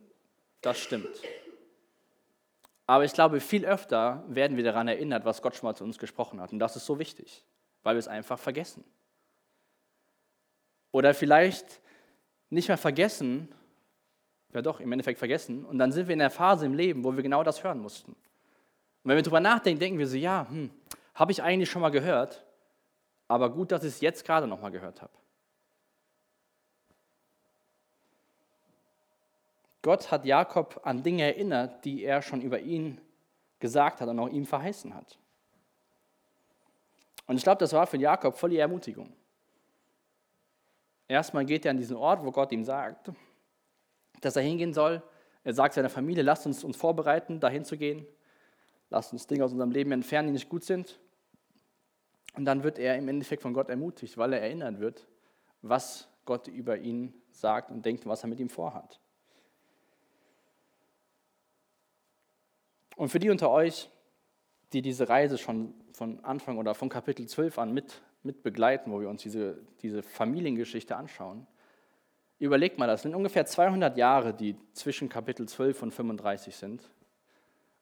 Das 0.60 0.78
stimmt. 0.78 1.20
Aber 2.86 3.04
ich 3.04 3.12
glaube, 3.12 3.40
viel 3.40 3.64
öfter 3.64 4.22
werden 4.28 4.56
wir 4.56 4.64
daran 4.64 4.86
erinnert, 4.86 5.24
was 5.24 5.42
Gott 5.42 5.56
schon 5.56 5.68
mal 5.68 5.74
zu 5.74 5.82
uns 5.82 5.98
gesprochen 5.98 6.40
hat. 6.40 6.52
Und 6.52 6.58
das 6.58 6.76
ist 6.76 6.86
so 6.86 6.98
wichtig, 6.98 7.44
weil 7.82 7.94
wir 7.94 8.00
es 8.00 8.08
einfach 8.08 8.38
vergessen. 8.38 8.84
Oder 10.92 11.14
vielleicht 11.14 11.80
nicht 12.50 12.68
mehr 12.68 12.76
vergessen, 12.76 13.48
ja 14.52 14.62
doch, 14.62 14.80
im 14.80 14.92
Endeffekt 14.92 15.18
vergessen. 15.18 15.64
Und 15.64 15.78
dann 15.78 15.92
sind 15.92 16.08
wir 16.08 16.12
in 16.12 16.18
der 16.18 16.30
Phase 16.30 16.66
im 16.66 16.74
Leben, 16.74 17.04
wo 17.04 17.14
wir 17.14 17.22
genau 17.22 17.42
das 17.42 17.64
hören 17.64 17.80
mussten. 17.80 18.12
Und 18.12 19.08
wenn 19.08 19.16
wir 19.16 19.22
darüber 19.22 19.40
nachdenken, 19.40 19.80
denken 19.80 19.98
wir 19.98 20.06
so, 20.06 20.16
ja, 20.16 20.46
hm, 20.48 20.70
habe 21.14 21.32
ich 21.32 21.42
eigentlich 21.42 21.70
schon 21.70 21.82
mal 21.82 21.90
gehört, 21.90 22.44
aber 23.28 23.50
gut, 23.50 23.72
dass 23.72 23.82
ich 23.82 23.94
es 23.94 24.00
jetzt 24.00 24.24
gerade 24.24 24.46
noch 24.46 24.60
mal 24.60 24.70
gehört 24.70 25.02
habe. 25.02 25.12
Gott 29.82 30.10
hat 30.12 30.24
Jakob 30.24 30.80
an 30.84 31.02
Dinge 31.02 31.24
erinnert, 31.24 31.84
die 31.84 32.04
er 32.04 32.22
schon 32.22 32.40
über 32.40 32.60
ihn 32.60 33.00
gesagt 33.58 34.00
hat 34.00 34.08
und 34.08 34.18
auch 34.20 34.28
ihm 34.28 34.46
verheißen 34.46 34.94
hat. 34.94 35.18
Und 37.26 37.36
ich 37.36 37.42
glaube, 37.42 37.58
das 37.58 37.72
war 37.72 37.86
für 37.86 37.96
Jakob 37.96 38.36
voll 38.36 38.50
die 38.50 38.58
Ermutigung. 38.58 39.12
Erstmal 41.08 41.44
geht 41.44 41.64
er 41.64 41.72
an 41.72 41.76
diesen 41.76 41.96
Ort, 41.96 42.24
wo 42.24 42.30
Gott 42.30 42.52
ihm 42.52 42.64
sagt, 42.64 43.10
dass 44.22 44.36
er 44.36 44.42
hingehen 44.42 44.72
soll. 44.72 45.02
Er 45.44 45.52
sagt 45.52 45.74
seiner 45.74 45.90
Familie, 45.90 46.22
lasst 46.22 46.46
uns 46.46 46.64
uns 46.64 46.76
vorbereiten, 46.76 47.40
dahin 47.40 47.64
zu 47.64 47.76
gehen. 47.76 48.06
Lasst 48.88 49.12
uns 49.12 49.26
Dinge 49.26 49.44
aus 49.44 49.52
unserem 49.52 49.70
Leben 49.70 49.92
entfernen, 49.92 50.28
die 50.28 50.32
nicht 50.32 50.48
gut 50.48 50.64
sind. 50.64 50.98
Und 52.34 52.44
dann 52.46 52.62
wird 52.62 52.78
er 52.78 52.96
im 52.96 53.08
Endeffekt 53.08 53.42
von 53.42 53.52
Gott 53.52 53.68
ermutigt, 53.68 54.16
weil 54.16 54.32
er 54.32 54.40
erinnert 54.40 54.80
wird, 54.80 55.06
was 55.60 56.08
Gott 56.24 56.48
über 56.48 56.78
ihn 56.78 57.12
sagt 57.30 57.70
und 57.70 57.84
denkt, 57.84 58.06
was 58.06 58.22
er 58.22 58.28
mit 58.28 58.40
ihm 58.40 58.48
vorhat. 58.48 59.00
Und 62.96 63.08
für 63.08 63.18
die 63.18 63.30
unter 63.30 63.50
euch, 63.50 63.90
die 64.72 64.82
diese 64.82 65.08
Reise 65.08 65.38
schon 65.38 65.74
von 65.92 66.24
Anfang 66.24 66.58
oder 66.58 66.74
von 66.74 66.88
Kapitel 66.88 67.26
12 67.26 67.58
an 67.58 67.72
mit, 67.72 68.00
mit 68.22 68.42
begleiten, 68.42 68.92
wo 68.92 69.00
wir 69.00 69.08
uns 69.08 69.22
diese, 69.22 69.58
diese 69.82 70.02
Familiengeschichte 70.02 70.96
anschauen, 70.96 71.46
überlegt 72.46 72.78
mal, 72.78 72.86
das 72.86 73.02
sind 73.02 73.14
ungefähr 73.14 73.46
200 73.46 73.96
Jahre, 73.96 74.34
die 74.34 74.56
zwischen 74.72 75.08
Kapitel 75.08 75.48
12 75.48 75.82
und 75.82 75.92
35 75.92 76.56
sind. 76.56 76.90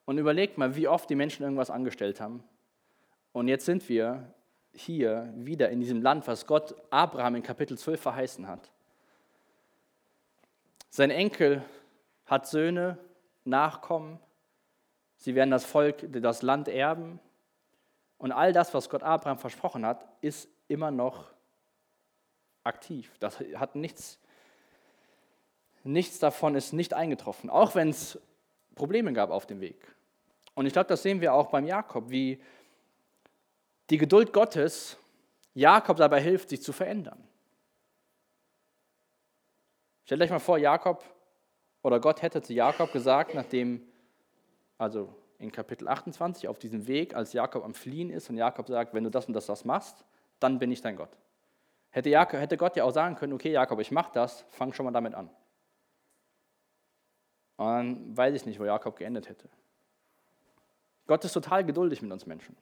Und 0.04 0.18
überlegt 0.18 0.58
mal, 0.58 0.76
wie 0.76 0.88
oft 0.88 1.08
die 1.08 1.14
Menschen 1.14 1.44
irgendwas 1.44 1.70
angestellt 1.70 2.20
haben. 2.20 2.42
Und 3.32 3.48
jetzt 3.48 3.64
sind 3.64 3.88
wir 3.88 4.34
hier 4.72 5.32
wieder 5.36 5.70
in 5.70 5.80
diesem 5.80 6.02
Land, 6.02 6.26
was 6.26 6.46
Gott 6.46 6.74
Abraham 6.90 7.36
in 7.36 7.42
Kapitel 7.42 7.78
12 7.78 8.00
verheißen 8.00 8.46
hat. 8.48 8.70
Sein 10.90 11.10
Enkel 11.10 11.62
hat 12.26 12.46
Söhne, 12.46 12.98
Nachkommen, 13.44 14.18
Sie 15.20 15.34
werden 15.34 15.50
das 15.50 15.66
Volk, 15.66 16.10
das 16.10 16.40
Land 16.40 16.66
erben. 16.66 17.20
Und 18.16 18.32
all 18.32 18.54
das, 18.54 18.72
was 18.72 18.88
Gott 18.88 19.02
Abraham 19.02 19.38
versprochen 19.38 19.84
hat, 19.84 20.06
ist 20.22 20.48
immer 20.66 20.90
noch 20.90 21.26
aktiv. 22.64 23.12
Das 23.20 23.38
hat 23.54 23.74
nichts, 23.74 24.18
nichts 25.84 26.18
davon 26.18 26.54
ist 26.54 26.72
nicht 26.72 26.94
eingetroffen, 26.94 27.50
auch 27.50 27.74
wenn 27.74 27.90
es 27.90 28.18
Probleme 28.74 29.12
gab 29.12 29.30
auf 29.30 29.46
dem 29.46 29.60
Weg. 29.60 29.94
Und 30.54 30.66
ich 30.66 30.72
glaube, 30.72 30.88
das 30.88 31.02
sehen 31.02 31.20
wir 31.20 31.34
auch 31.34 31.50
beim 31.50 31.66
Jakob, 31.66 32.10
wie 32.10 32.40
die 33.88 33.98
Geduld 33.98 34.32
Gottes 34.32 34.96
Jakob 35.54 35.96
dabei 35.96 36.20
hilft, 36.20 36.50
sich 36.50 36.62
zu 36.62 36.72
verändern. 36.72 37.22
Stellt 40.04 40.22
euch 40.22 40.30
mal 40.30 40.38
vor, 40.38 40.58
Jakob 40.58 41.04
oder 41.82 42.00
Gott 42.00 42.22
hätte 42.22 42.42
zu 42.42 42.52
Jakob 42.52 42.92
gesagt, 42.92 43.34
nachdem 43.34 43.82
also 44.78 45.14
in 45.38 45.52
Kapitel 45.52 45.88
28 45.88 46.48
auf 46.48 46.58
diesem 46.58 46.86
Weg, 46.86 47.14
als 47.14 47.32
Jakob 47.32 47.64
am 47.64 47.74
Fliehen 47.74 48.10
ist 48.10 48.28
und 48.30 48.36
Jakob 48.36 48.68
sagt, 48.68 48.92
wenn 48.94 49.04
du 49.04 49.10
das 49.10 49.26
und 49.26 49.34
das, 49.34 49.46
das 49.46 49.64
machst, 49.64 50.04
dann 50.38 50.58
bin 50.58 50.70
ich 50.70 50.80
dein 50.80 50.96
Gott. 50.96 51.16
Hätte, 51.90 52.08
Jakob, 52.08 52.40
hätte 52.40 52.56
Gott 52.56 52.76
ja 52.76 52.84
auch 52.84 52.92
sagen 52.92 53.16
können, 53.16 53.32
okay 53.32 53.50
Jakob, 53.50 53.80
ich 53.80 53.90
mache 53.90 54.10
das, 54.14 54.44
fang 54.50 54.72
schon 54.72 54.84
mal 54.84 54.92
damit 54.92 55.14
an. 55.14 55.30
Und 57.60 57.66
dann 57.66 58.16
weiß 58.16 58.34
ich 58.34 58.46
nicht, 58.46 58.58
wo 58.58 58.64
Jakob 58.64 58.96
geendet 58.96 59.28
hätte. 59.28 59.46
Gott 61.06 61.22
ist 61.26 61.34
total 61.34 61.62
geduldig 61.62 62.00
mit 62.00 62.10
uns 62.10 62.24
Menschen. 62.24 62.56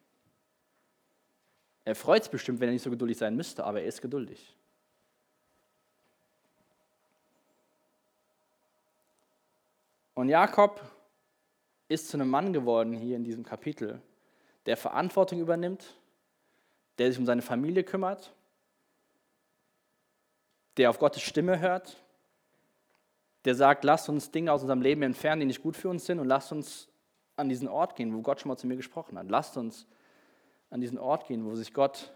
Er 1.85 1.95
freut 1.95 2.25
sich 2.25 2.33
bestimmt, 2.33 2.59
wenn 2.59 2.69
er 2.69 2.73
nicht 2.73 2.83
so 2.83 2.91
geduldig 2.91 3.17
sein 3.17 3.37
müsste, 3.37 3.63
aber 3.63 3.81
er 3.81 3.87
ist 3.87 4.03
geduldig. 4.03 4.57
Und 10.15 10.31
Jakob 10.31 10.83
ist 11.87 12.09
zu 12.09 12.17
einem 12.17 12.29
Mann 12.29 12.53
geworden 12.53 12.93
hier 12.93 13.15
in 13.15 13.23
diesem 13.23 13.45
Kapitel, 13.45 14.03
der 14.67 14.77
Verantwortung 14.77 15.39
übernimmt, 15.39 15.95
der 16.99 17.09
sich 17.09 17.21
um 17.21 17.27
seine 17.27 17.43
Familie 17.43 17.85
kümmert, 17.85 18.35
der 20.77 20.91
auf 20.91 20.99
Gottes 20.99 21.23
Stimme 21.23 21.61
hört, 21.61 22.03
der 23.49 23.55
sagt, 23.55 23.83
lasst 23.83 24.09
uns 24.09 24.31
Dinge 24.31 24.53
aus 24.53 24.61
unserem 24.63 24.83
Leben 24.83 25.03
entfernen, 25.03 25.41
die 25.41 25.47
nicht 25.47 25.63
gut 25.63 25.77
für 25.77 25.89
uns 25.89 26.07
sind 26.07 26.21
und 26.21 26.29
lasst 26.29 26.53
uns 26.53 26.89
an 27.37 27.49
diesen 27.49 27.67
Ort 27.67 27.97
gehen, 27.97 28.15
wo 28.15 28.21
Gott 28.21 28.41
schon 28.41 28.51
mal 28.51 28.57
zu 28.57 28.67
mir 28.67 28.77
gesprochen 28.77 29.19
hat. 29.19 29.29
Lasst 29.29 29.57
uns 29.57 29.87
an 30.71 30.81
diesen 30.81 30.99
Ort 30.99 31.27
gehen, 31.27 31.45
wo 31.45 31.55
sich 31.55 31.73
Gott 31.73 32.13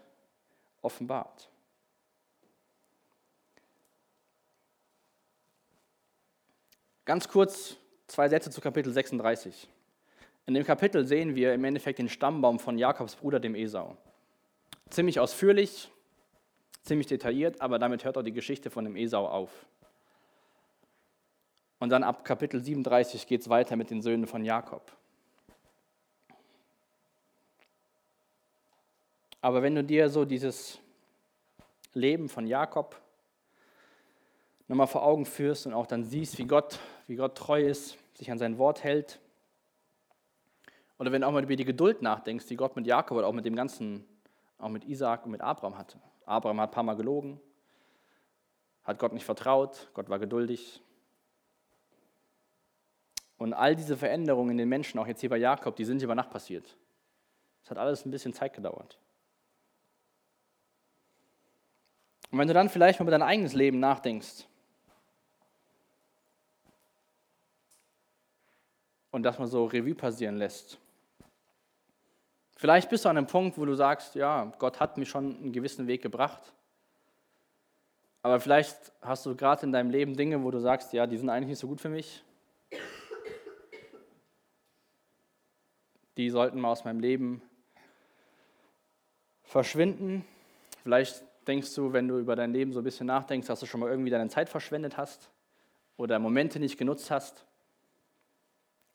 offenbart. 0.81 1.49
Ganz 7.05 7.27
kurz 7.27 7.77
Zwei 8.13 8.29
Sätze 8.29 8.51
zu 8.51 8.61
Kapitel 8.61 8.93
36. 8.93 9.67
In 10.45 10.53
dem 10.53 10.63
Kapitel 10.63 11.03
sehen 11.03 11.35
wir 11.35 11.53
im 11.55 11.63
Endeffekt 11.63 11.97
den 11.97 12.09
Stammbaum 12.09 12.59
von 12.59 12.77
Jakobs 12.77 13.15
Bruder, 13.15 13.39
dem 13.39 13.55
Esau. 13.55 13.97
Ziemlich 14.91 15.19
ausführlich, 15.19 15.89
ziemlich 16.83 17.07
detailliert, 17.07 17.59
aber 17.59 17.79
damit 17.79 18.05
hört 18.05 18.19
auch 18.19 18.21
die 18.21 18.33
Geschichte 18.33 18.69
von 18.69 18.83
dem 18.83 18.95
Esau 18.95 19.27
auf. 19.27 19.65
Und 21.83 21.89
dann 21.89 22.03
ab 22.05 22.23
Kapitel 22.23 22.63
37 22.63 23.27
geht 23.27 23.41
es 23.41 23.49
weiter 23.49 23.75
mit 23.75 23.89
den 23.89 24.01
Söhnen 24.01 24.25
von 24.25 24.45
Jakob. 24.45 24.89
Aber 29.41 29.61
wenn 29.61 29.75
du 29.75 29.83
dir 29.83 30.07
so 30.07 30.23
dieses 30.23 30.79
Leben 31.93 32.29
von 32.29 32.47
Jakob 32.47 32.95
nochmal 34.69 34.87
vor 34.87 35.03
Augen 35.03 35.25
führst 35.25 35.67
und 35.67 35.73
auch 35.73 35.85
dann 35.85 36.05
siehst, 36.05 36.37
wie 36.37 36.45
Gott, 36.45 36.79
wie 37.07 37.17
Gott 37.17 37.37
treu 37.37 37.61
ist, 37.61 37.97
sich 38.13 38.31
an 38.31 38.37
sein 38.37 38.57
Wort 38.57 38.85
hält. 38.85 39.19
Oder 40.99 41.11
wenn 41.11 41.19
du 41.19 41.27
auch 41.27 41.33
mal 41.33 41.43
über 41.43 41.57
die 41.57 41.65
Geduld 41.65 42.01
nachdenkst, 42.01 42.45
die 42.45 42.55
Gott 42.55 42.77
mit 42.77 42.87
Jakob 42.87 43.17
oder 43.17 43.27
auch 43.27 43.33
mit 43.33 43.43
dem 43.43 43.57
ganzen, 43.57 44.05
auch 44.57 44.69
mit 44.69 44.85
Isaac 44.85 45.25
und 45.25 45.31
mit 45.31 45.41
Abraham 45.41 45.77
hatte. 45.77 45.99
Abraham 46.25 46.61
hat 46.61 46.69
ein 46.69 46.73
paar 46.75 46.83
Mal 46.83 46.95
gelogen, 46.95 47.41
hat 48.85 48.99
Gott 48.99 49.11
nicht 49.11 49.25
vertraut, 49.25 49.89
Gott 49.93 50.07
war 50.07 50.19
geduldig. 50.19 50.81
Und 53.43 53.53
all 53.53 53.75
diese 53.75 53.97
Veränderungen 53.97 54.51
in 54.51 54.57
den 54.57 54.69
Menschen, 54.69 54.97
auch 54.99 55.05
jetzt 55.05 55.19
hier 55.19 55.29
bei 55.29 55.35
Jakob, 55.35 55.75
die 55.75 55.83
sind 55.83 56.01
über 56.01 56.15
Nacht 56.15 56.29
passiert. 56.29 56.77
Es 57.61 57.69
hat 57.69 57.77
alles 57.77 58.05
ein 58.05 58.09
bisschen 58.09 58.31
Zeit 58.31 58.53
gedauert. 58.53 58.97
Und 62.31 62.39
wenn 62.39 62.47
du 62.47 62.53
dann 62.53 62.69
vielleicht 62.69 63.01
mal 63.01 63.03
über 63.03 63.11
dein 63.11 63.21
eigenes 63.21 63.51
Leben 63.51 63.81
nachdenkst, 63.81 64.47
und 69.11 69.23
das 69.23 69.37
mal 69.37 69.47
so 69.47 69.65
Revue 69.65 69.93
passieren 69.93 70.37
lässt. 70.37 70.77
Vielleicht 72.55 72.89
bist 72.89 73.03
du 73.03 73.09
an 73.09 73.17
einem 73.17 73.27
Punkt, 73.27 73.57
wo 73.57 73.65
du 73.65 73.75
sagst, 73.75 74.15
ja, 74.15 74.53
Gott 74.57 74.79
hat 74.79 74.97
mich 74.97 75.09
schon 75.09 75.35
einen 75.35 75.51
gewissen 75.51 75.85
Weg 75.85 76.01
gebracht. 76.01 76.53
Aber 78.21 78.39
vielleicht 78.39 78.93
hast 79.01 79.25
du 79.25 79.35
gerade 79.35 79.65
in 79.65 79.73
deinem 79.73 79.89
Leben 79.89 80.15
Dinge, 80.15 80.41
wo 80.41 80.49
du 80.49 80.61
sagst, 80.61 80.93
ja, 80.93 81.05
die 81.05 81.17
sind 81.17 81.29
eigentlich 81.29 81.49
nicht 81.49 81.59
so 81.59 81.67
gut 81.67 81.81
für 81.81 81.89
mich. 81.89 82.23
Die 86.17 86.29
sollten 86.29 86.59
mal 86.59 86.71
aus 86.71 86.85
meinem 86.85 86.99
Leben 86.99 87.41
verschwinden. 89.43 90.25
Vielleicht 90.83 91.23
denkst 91.47 91.73
du, 91.75 91.93
wenn 91.93 92.07
du 92.07 92.19
über 92.19 92.35
dein 92.35 92.53
Leben 92.53 92.73
so 92.73 92.81
ein 92.81 92.83
bisschen 92.83 93.07
nachdenkst, 93.07 93.47
dass 93.47 93.59
du 93.59 93.65
schon 93.65 93.79
mal 93.79 93.89
irgendwie 93.89 94.09
deine 94.09 94.29
Zeit 94.29 94.49
verschwendet 94.49 94.97
hast 94.97 95.29
oder 95.97 96.19
Momente 96.19 96.59
nicht 96.59 96.77
genutzt 96.77 97.11
hast. 97.11 97.45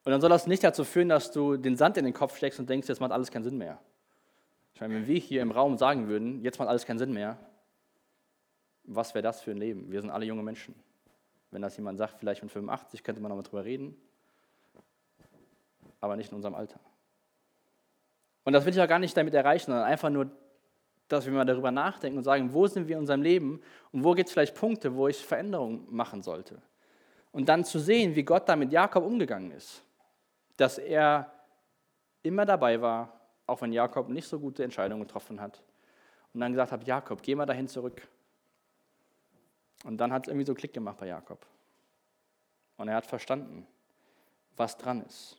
Und 0.05 0.13
dann 0.13 0.21
soll 0.21 0.31
das 0.31 0.47
nicht 0.47 0.65
dazu 0.65 0.85
führen, 0.85 1.09
dass 1.09 1.33
du 1.33 1.57
den 1.57 1.77
Sand 1.77 1.97
in 1.97 2.05
den 2.05 2.15
Kopf 2.15 2.37
steckst 2.37 2.59
und 2.59 2.71
denkst, 2.71 2.89
jetzt 2.89 3.01
macht 3.01 3.13
alles 3.13 3.31
keinen 3.31 3.45
Sinn 3.45 3.59
mehr. 3.59 3.79
Ich 4.75 4.81
meine, 4.81 4.95
wenn 4.95 5.07
wir 5.07 5.19
hier 5.19 5.43
im 5.43 5.51
Raum 5.51 5.77
sagen 5.77 6.09
würden, 6.09 6.43
jetzt 6.43 6.59
macht 6.59 6.69
alles 6.69 6.87
keinen 6.87 6.99
Sinn 6.99 7.13
mehr, 7.13 7.39
was 8.85 9.15
wäre 9.15 9.23
das 9.23 9.43
für 9.43 9.51
ein 9.51 9.59
Leben? 9.59 9.91
Wir 9.91 10.01
sind 10.01 10.11
alle 10.11 10.25
junge 10.25 10.43
Menschen. 10.43 10.75
Wenn 11.51 11.63
das 11.63 11.77
jemand 11.77 11.99
sagt, 11.99 12.19
vielleicht 12.19 12.43
mit 12.43 12.53
85, 12.53 13.03
könnte 13.03 13.21
man 13.21 13.31
noch 13.31 13.37
mal 13.37 13.43
drüber 13.43 13.65
reden, 13.65 13.97
aber 16.01 16.17
nicht 16.17 16.31
in 16.31 16.37
unserem 16.37 16.55
Alter. 16.55 16.81
Und 18.49 18.55
das 18.55 18.65
will 18.65 18.73
ich 18.73 18.81
auch 18.81 18.89
gar 18.89 18.99
nicht 18.99 19.15
damit 19.15 19.35
erreichen, 19.35 19.67
sondern 19.67 19.85
einfach 19.85 20.09
nur, 20.09 20.31
dass 21.09 21.27
wir 21.27 21.35
mal 21.35 21.45
darüber 21.45 21.71
nachdenken 21.71 22.17
und 22.17 22.25
sagen, 22.25 22.55
wo 22.55 22.67
sind 22.67 22.89
wir 22.89 22.97
in 22.97 23.01
unserem 23.01 23.21
Leben 23.21 23.61
und 23.93 24.05
wo 24.05 24.15
gibt 24.15 24.29
es 24.29 24.33
vielleicht 24.33 24.55
Punkte, 24.55 24.95
wo 24.95 25.07
ich 25.07 25.23
Veränderungen 25.23 25.87
machen 25.91 26.23
sollte. 26.23 26.63
Und 27.31 27.51
dann 27.51 27.63
zu 27.63 27.79
sehen, 27.79 28.17
wie 28.17 28.23
Gott 28.23 28.49
da 28.49 28.57
mit 28.57 28.73
Jakob 28.73 29.05
umgegangen 29.05 29.51
ist. 29.51 29.85
Dass 30.57 30.79
er 30.79 31.31
immer 32.23 32.47
dabei 32.47 32.81
war, 32.81 33.21
auch 33.47 33.61
wenn 33.61 33.71
Jakob 33.71 34.09
nicht 34.09 34.27
so 34.27 34.41
gute 34.41 34.65
Entscheidungen 34.65 35.03
getroffen 35.03 35.43
hat. 35.43 35.63
Und 36.33 36.41
dann 36.41 36.53
gesagt 36.53 36.73
hat, 36.73 36.87
Jakob, 36.87 37.21
geh 37.21 37.35
mal 37.35 37.45
dahin 37.45 37.69
zurück. 37.69 38.09
Und 39.85 39.99
dann 39.99 40.11
hat 40.11 40.23
es 40.27 40.29
irgendwie 40.29 40.47
so 40.47 40.55
Klick 40.55 40.73
gemacht 40.73 40.97
bei 40.97 41.09
Jakob. 41.09 41.45
Und 42.79 42.89
er 42.89 42.95
hat 42.95 43.05
verstanden, 43.05 43.67
was 44.57 44.79
dran 44.79 45.05
ist. 45.05 45.39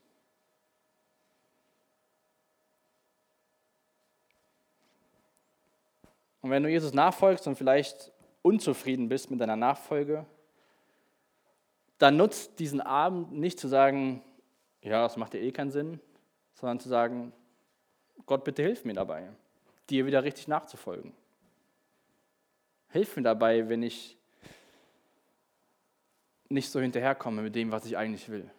Und 6.41 6.51
wenn 6.51 6.63
du 6.63 6.69
Jesus 6.69 6.93
nachfolgst 6.93 7.47
und 7.47 7.55
vielleicht 7.55 8.11
unzufrieden 8.41 9.09
bist 9.09 9.29
mit 9.29 9.41
deiner 9.41 9.55
Nachfolge, 9.55 10.25
dann 11.97 12.15
nutzt 12.15 12.59
diesen 12.59 12.79
Abend 12.81 13.33
nicht 13.33 13.59
zu 13.59 13.67
sagen, 13.67 14.23
ja, 14.81 15.03
das 15.03 15.17
macht 15.17 15.33
ja 15.33 15.41
eh 15.41 15.51
keinen 15.51 15.71
Sinn, 15.71 15.99
sondern 16.53 16.79
zu 16.79 16.87
sagen, 16.87 17.33
Gott, 18.25 18.43
bitte 18.43 18.63
hilf 18.63 18.85
mir 18.85 18.93
dabei, 18.93 19.29
dir 19.89 20.05
wieder 20.05 20.23
richtig 20.23 20.47
nachzufolgen. 20.47 21.13
Hilf 22.89 23.15
mir 23.17 23.23
dabei, 23.23 23.67
wenn 23.67 23.83
ich 23.83 24.17
nicht 26.47 26.71
so 26.71 26.79
hinterherkomme 26.79 27.41
mit 27.41 27.55
dem, 27.55 27.71
was 27.71 27.85
ich 27.85 27.97
eigentlich 27.97 28.29
will. 28.29 28.49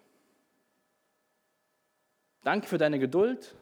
Danke 2.43 2.69
für 2.69 2.79
deine 2.79 2.99
Geduld 2.99 3.57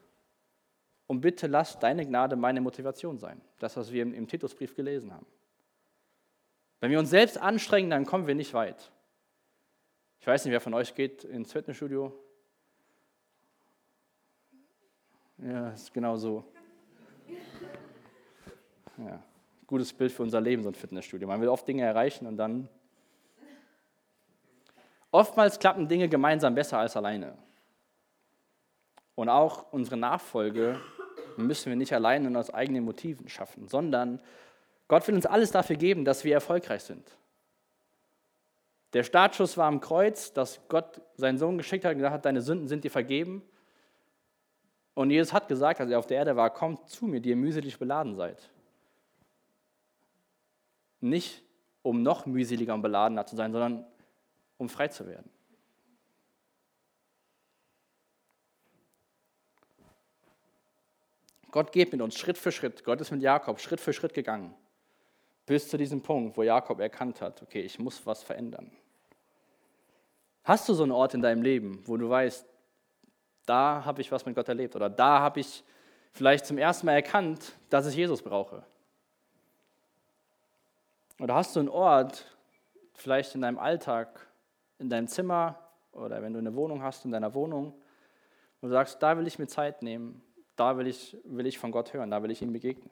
und 1.09 1.23
bitte 1.23 1.49
lass 1.49 1.79
deine 1.79 2.07
Gnade 2.07 2.37
meine 2.37 2.61
Motivation 2.61 3.19
sein. 3.19 3.41
Das, 3.59 3.77
was 3.77 3.91
wir 3.91 4.03
im 4.03 4.29
Titusbrief 4.29 4.77
gelesen 4.77 5.13
haben. 5.13 5.27
Wenn 6.81 6.93
wir 6.93 7.01
uns 7.01 7.11
selbst 7.11 7.39
anstrengen, 7.39 7.91
dann 7.91 8.07
kommen 8.07 8.29
wir 8.29 8.37
nicht 8.37 8.55
weit. 8.55 8.93
Ich 10.21 10.27
weiß 10.27 10.45
nicht, 10.45 10.53
wer 10.53 10.61
von 10.61 10.75
euch 10.75 10.95
geht 10.95 11.25
ins 11.25 11.53
Fitnessstudio. 11.53 12.13
Ja, 15.39 15.71
ist 15.71 15.93
genau 15.93 16.17
so. 16.17 16.45
Ja, 18.99 19.23
gutes 19.67 19.93
Bild 19.93 20.13
für 20.13 20.23
unser 20.23 20.41
Leben, 20.41 20.63
so 20.63 20.69
ein 20.69 20.75
Fitnessstudio. 20.75 21.27
Man 21.27 21.41
will 21.41 21.49
oft 21.49 21.67
Dinge 21.67 21.85
erreichen 21.85 22.27
und 22.27 22.37
dann. 22.37 22.69
Oftmals 25.11 25.59
klappen 25.59 25.89
Dinge 25.89 26.09
gemeinsam 26.09 26.55
besser 26.55 26.79
als 26.79 26.97
alleine. 26.97 27.39
Und 29.15 29.31
auch 29.31 29.73
unsere 29.73 29.97
Nachfolge 29.97 30.79
müssen 31.47 31.71
wir 31.71 31.77
nicht 31.77 31.93
alleine 31.93 32.29
und 32.29 32.37
aus 32.37 32.51
eigenen 32.51 32.85
Motiven 32.85 33.29
schaffen, 33.29 33.69
sondern 33.69 34.21
Gott 34.89 35.07
will 35.07 35.15
uns 35.15 35.27
alles 35.27 35.51
dafür 35.51 35.77
geben, 35.77 36.05
dass 36.05 36.25
wir 36.25 36.35
erfolgreich 36.35 36.83
sind. 36.83 37.17
Der 38.95 39.03
Startschuss 39.03 39.57
war 39.57 39.67
am 39.67 39.81
Kreuz, 39.81 40.33
dass 40.33 40.61
Gott 40.69 41.03
seinen 41.15 41.39
Sohn 41.39 41.59
geschickt 41.59 41.85
hat 41.85 41.93
und 41.93 41.99
gesagt 41.99 42.15
hat, 42.15 42.25
deine 42.25 42.41
Sünden 42.41 42.69
sind 42.69 42.85
dir 42.85 42.91
vergeben. 42.91 43.43
Und 44.95 45.11
Jesus 45.11 45.33
hat 45.33 45.47
gesagt, 45.47 45.81
als 45.81 45.91
er 45.91 45.99
auf 45.99 46.07
der 46.07 46.17
Erde 46.17 46.37
war, 46.37 46.51
kommt 46.51 46.89
zu 46.89 47.07
mir, 47.07 47.21
die 47.21 47.29
ihr 47.31 47.37
mühselig 47.37 47.79
beladen 47.79 48.15
seid. 48.17 48.51
Nicht 51.01 51.45
um 51.83 52.03
noch 52.03 52.27
mühseliger 52.27 52.75
und 52.75 52.83
beladener 52.83 53.27
zu 53.27 53.37
sein, 53.37 53.53
sondern 53.53 53.87
um 54.57 54.69
frei 54.69 54.89
zu 54.89 55.07
werden. 55.07 55.31
Gott 61.51 61.73
geht 61.73 61.93
mit 61.93 62.01
uns 62.01 62.17
Schritt 62.19 62.37
für 62.37 62.53
Schritt. 62.53 62.85
Gott 62.85 63.01
ist 63.01 63.11
mit 63.11 63.23
Jakob 63.23 63.61
Schritt 63.61 63.81
für 63.81 63.93
Schritt 63.93 64.15
gegangen. 64.15 64.55
Bis 65.47 65.69
zu 65.69 65.79
diesem 65.79 66.03
Punkt, 66.03 66.37
wo 66.37 66.43
Jakob 66.43 66.79
erkannt 66.81 67.23
hat, 67.23 67.43
okay, 67.43 67.61
ich 67.61 67.79
muss 67.79 68.05
was 68.05 68.23
verändern. 68.23 68.71
Hast 70.45 70.69
du 70.69 70.75
so 70.75 70.83
einen 70.83 70.93
Ort 70.93 71.15
in 71.15 71.23
deinem 71.23 71.43
Leben, 71.43 71.83
wo 71.87 71.97
du 71.97 72.09
weißt, 72.09 72.47
da 73.47 73.83
habe 73.85 74.03
ich 74.03 74.13
was 74.13 74.27
mit 74.27 74.35
Gott 74.35 74.49
erlebt 74.49 74.77
oder 74.77 74.91
da 74.91 75.21
habe 75.21 75.41
ich 75.41 75.65
vielleicht 76.13 76.45
zum 76.45 76.59
ersten 76.59 76.87
Mal 76.87 76.95
erkannt, 76.95 77.53
dass 77.71 77.87
ich 77.87 77.95
Jesus 77.95 78.23
brauche? 78.23 78.63
Oder 81.19 81.35
hast 81.35 81.57
du 81.57 81.61
einen 81.61 81.69
Ort, 81.69 82.25
vielleicht 82.95 83.35
in 83.35 83.41
deinem 83.41 83.59
Alltag, 83.59 84.27
in 84.79 84.91
deinem 84.91 85.09
Zimmer 85.09 85.59
oder 85.93 86.23
wenn 86.23 86.33
du 86.33 86.39
eine 86.39 86.55
Wohnung 86.55 86.83
hast, 86.83 87.05
in 87.05 87.11
deiner 87.11 87.33
Wohnung, 87.33 87.75
wo 88.61 88.67
du 88.67 88.73
sagst, 88.73 89.03
da 89.03 89.17
will 89.17 89.27
ich 89.27 89.39
mir 89.39 89.47
Zeit 89.47 89.83
nehmen, 89.83 90.23
da 90.59 90.77
will 90.77 90.87
ich, 90.87 91.17
will 91.25 91.47
ich 91.47 91.59
von 91.59 91.71
Gott 91.71 91.93
hören, 91.93 92.11
da 92.11 92.23
will 92.23 92.31
ich 92.31 92.43
ihm 92.43 92.53
begegnen. 92.53 92.91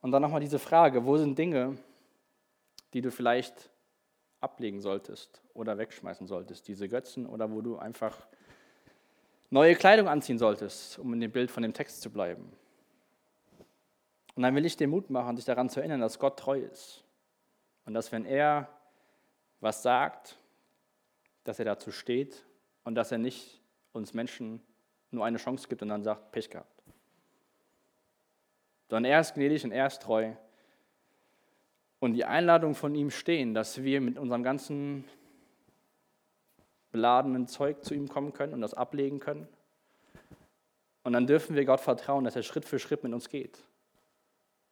Und 0.00 0.10
dann 0.10 0.20
nochmal 0.20 0.40
diese 0.40 0.58
Frage, 0.58 1.06
wo 1.06 1.16
sind 1.16 1.38
Dinge, 1.38 1.78
die 2.92 3.00
du 3.00 3.10
vielleicht 3.10 3.70
ablegen 4.40 4.80
solltest 4.80 5.40
oder 5.54 5.78
wegschmeißen 5.78 6.26
solltest, 6.26 6.66
diese 6.66 6.88
Götzen, 6.88 7.26
oder 7.26 7.50
wo 7.50 7.60
du 7.60 7.78
einfach 7.78 8.26
neue 9.50 9.76
Kleidung 9.76 10.08
anziehen 10.08 10.38
solltest, 10.38 10.98
um 10.98 11.12
in 11.12 11.20
dem 11.20 11.30
Bild 11.30 11.50
von 11.50 11.62
dem 11.62 11.72
Text 11.72 12.02
zu 12.02 12.10
bleiben. 12.10 12.50
Und 14.34 14.42
dann 14.42 14.54
will 14.56 14.66
ich 14.66 14.76
dir 14.76 14.88
Mut 14.88 15.10
machen, 15.10 15.36
dich 15.36 15.44
daran 15.44 15.70
zu 15.70 15.78
erinnern, 15.78 16.00
dass 16.00 16.18
Gott 16.18 16.38
treu 16.38 16.58
ist. 16.58 17.04
Und 17.84 17.94
dass 17.94 18.10
wenn 18.10 18.24
er 18.24 18.68
was 19.60 19.82
sagt, 19.82 20.38
dass 21.44 21.60
er 21.60 21.66
dazu 21.66 21.92
steht 21.92 22.44
und 22.82 22.96
dass 22.96 23.12
er 23.12 23.18
nicht 23.18 23.60
uns 23.92 24.14
Menschen 24.14 24.60
nur 25.12 25.24
eine 25.24 25.38
Chance 25.38 25.68
gibt 25.68 25.82
und 25.82 25.88
dann 25.88 26.02
sagt, 26.02 26.32
Pech 26.32 26.50
gehabt. 26.50 26.82
Sondern 28.88 29.10
er 29.10 29.20
ist 29.20 29.34
gnädig 29.34 29.64
und 29.64 29.72
er 29.72 29.86
ist 29.86 30.02
treu. 30.02 30.32
Und 32.00 32.14
die 32.14 32.24
Einladung 32.24 32.74
von 32.74 32.94
ihm 32.94 33.10
stehen, 33.10 33.54
dass 33.54 33.82
wir 33.82 34.00
mit 34.00 34.18
unserem 34.18 34.42
ganzen 34.42 35.04
beladenen 36.90 37.46
Zeug 37.46 37.84
zu 37.84 37.94
ihm 37.94 38.08
kommen 38.08 38.32
können 38.32 38.54
und 38.54 38.60
das 38.60 38.74
ablegen 38.74 39.18
können. 39.18 39.48
Und 41.04 41.14
dann 41.14 41.26
dürfen 41.26 41.56
wir 41.56 41.64
Gott 41.64 41.80
vertrauen, 41.80 42.24
dass 42.24 42.36
er 42.36 42.42
Schritt 42.42 42.64
für 42.64 42.78
Schritt 42.78 43.02
mit 43.02 43.12
uns 43.12 43.28
geht. 43.28 43.58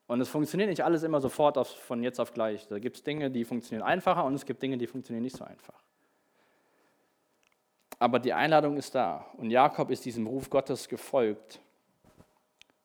Und 0.07 0.21
es 0.21 0.29
funktioniert 0.29 0.71
nicht 0.71 0.85
alles 0.85 1.03
immer 1.03 1.21
sofort 1.21 1.57
von 1.67 2.03
jetzt 2.03 2.19
auf 2.21 2.35
gleich. 2.35 2.67
Da 2.67 2.79
gibt 2.79 2.97
es 2.97 3.03
Dinge, 3.03 3.31
die 3.31 3.45
funktionieren 3.45 3.87
einfacher 3.87 4.25
und 4.25 4.35
es 4.35 4.45
gibt 4.45 4.63
Dinge, 4.63 4.77
die 4.77 4.87
funktionieren 4.87 5.23
nicht 5.23 5.37
so 5.37 5.45
einfach. 5.45 5.81
Aber 8.01 8.19
die 8.19 8.33
Einladung 8.33 8.79
ist 8.79 8.95
da. 8.95 9.27
Und 9.37 9.51
Jakob 9.51 9.91
ist 9.91 10.07
diesem 10.07 10.27
Ruf 10.27 10.49
Gottes 10.49 10.89
gefolgt, 10.89 11.61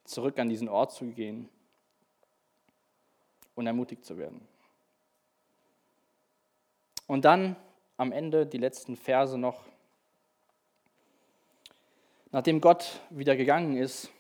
zurück 0.04 0.38
an 0.38 0.50
diesen 0.50 0.68
Ort 0.68 0.92
zu 0.92 1.06
gehen 1.06 1.50
und 3.56 3.66
ermutigt 3.66 4.04
zu 4.04 4.18
werden. 4.18 4.42
Und 7.08 7.24
dann 7.24 7.56
am 7.96 8.12
Ende 8.12 8.46
die 8.46 8.58
letzten 8.58 8.98
Verse 8.98 9.38
noch. 9.38 9.64
Nachdem 12.32 12.60
Gott 12.60 13.00
wieder 13.10 13.38
gegangen 13.38 13.78
ist, 13.78 14.12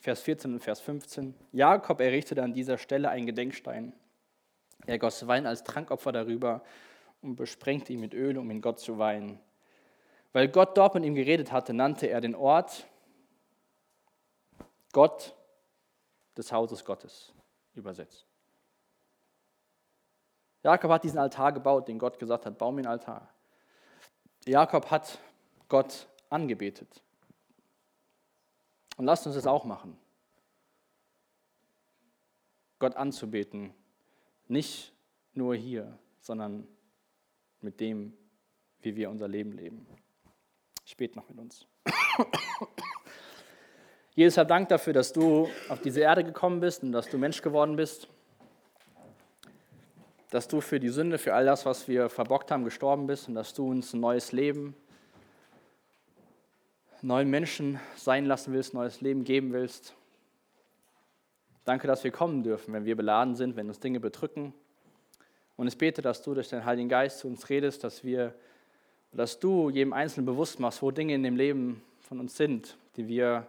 Vers 0.00 0.22
14 0.22 0.54
und 0.54 0.60
Vers 0.60 0.80
15, 0.80 1.34
Jakob 1.52 2.00
errichtete 2.00 2.42
an 2.42 2.54
dieser 2.54 2.78
Stelle 2.78 3.10
einen 3.10 3.26
Gedenkstein. 3.26 3.92
Er 4.86 4.98
goss 4.98 5.26
Wein 5.26 5.44
als 5.44 5.62
Trankopfer 5.62 6.12
darüber 6.12 6.62
und 7.20 7.36
besprengte 7.36 7.92
ihn 7.92 8.00
mit 8.00 8.14
Öl, 8.14 8.38
um 8.38 8.50
ihn 8.50 8.62
Gott 8.62 8.80
zu 8.80 8.96
weihen. 8.96 9.38
Weil 10.32 10.48
Gott 10.48 10.76
dort 10.76 10.94
mit 10.94 11.04
ihm 11.04 11.14
geredet 11.14 11.52
hatte, 11.52 11.72
nannte 11.72 12.06
er 12.08 12.20
den 12.20 12.34
Ort 12.34 12.86
Gott 14.92 15.34
des 16.36 16.52
Hauses 16.52 16.84
Gottes 16.84 17.32
übersetzt. 17.74 18.26
Jakob 20.62 20.90
hat 20.90 21.04
diesen 21.04 21.18
Altar 21.18 21.52
gebaut, 21.52 21.88
den 21.88 21.98
Gott 21.98 22.18
gesagt 22.18 22.46
hat, 22.46 22.58
bau 22.58 22.70
mir 22.72 22.80
einen 22.80 22.88
Altar. 22.88 23.32
Jakob 24.44 24.90
hat 24.90 25.18
Gott 25.68 26.08
angebetet. 26.30 27.02
Und 28.96 29.04
lasst 29.04 29.26
uns 29.26 29.36
das 29.36 29.46
auch 29.46 29.64
machen. 29.64 29.96
Gott 32.78 32.96
anzubeten 32.96 33.74
Nicht 34.46 34.92
nur 35.32 35.54
hier, 35.54 35.98
sondern 36.20 36.66
mit 37.60 37.80
dem, 37.80 38.16
wie 38.80 38.96
wir 38.96 39.10
unser 39.10 39.28
Leben 39.28 39.52
leben. 39.52 39.86
Bete 40.96 41.16
noch 41.16 41.28
mit 41.28 41.38
uns. 41.38 41.66
Jesus, 44.14 44.38
hab 44.38 44.48
Dank 44.48 44.68
dafür, 44.68 44.92
dass 44.92 45.12
du 45.12 45.48
auf 45.68 45.80
diese 45.80 46.00
Erde 46.00 46.24
gekommen 46.24 46.60
bist 46.60 46.82
und 46.82 46.92
dass 46.92 47.08
du 47.08 47.18
Mensch 47.18 47.40
geworden 47.42 47.76
bist. 47.76 48.08
Dass 50.30 50.48
du 50.48 50.60
für 50.60 50.80
die 50.80 50.88
Sünde, 50.88 51.18
für 51.18 51.34
all 51.34 51.44
das, 51.44 51.64
was 51.64 51.88
wir 51.88 52.08
verbockt 52.08 52.50
haben, 52.50 52.64
gestorben 52.64 53.06
bist 53.06 53.28
und 53.28 53.34
dass 53.34 53.54
du 53.54 53.70
uns 53.70 53.92
ein 53.92 54.00
neues 54.00 54.32
Leben, 54.32 54.74
neuen 57.00 57.30
Menschen 57.30 57.78
sein 57.96 58.26
lassen 58.26 58.52
willst, 58.52 58.74
neues 58.74 59.00
Leben 59.00 59.24
geben 59.24 59.52
willst. 59.52 59.94
Danke, 61.64 61.86
dass 61.86 62.02
wir 62.02 62.10
kommen 62.10 62.42
dürfen, 62.42 62.72
wenn 62.72 62.84
wir 62.86 62.96
beladen 62.96 63.36
sind, 63.36 63.54
wenn 63.54 63.68
uns 63.68 63.78
Dinge 63.78 64.00
bedrücken. 64.00 64.54
Und 65.56 65.68
ich 65.68 65.76
bete, 65.76 66.02
dass 66.02 66.22
du 66.22 66.34
durch 66.34 66.48
deinen 66.48 66.64
Heiligen 66.64 66.88
Geist 66.88 67.18
zu 67.18 67.28
uns 67.28 67.48
redest, 67.50 67.84
dass 67.84 68.04
wir, 68.04 68.34
dass 69.12 69.38
du 69.38 69.70
jedem 69.70 69.92
Einzelnen 69.92 70.26
bewusst 70.26 70.60
machst, 70.60 70.82
wo 70.82 70.90
Dinge 70.90 71.14
in 71.14 71.22
dem 71.22 71.36
Leben 71.36 71.82
von 72.00 72.20
uns 72.20 72.36
sind, 72.36 72.76
die 72.96 73.08
wir 73.08 73.46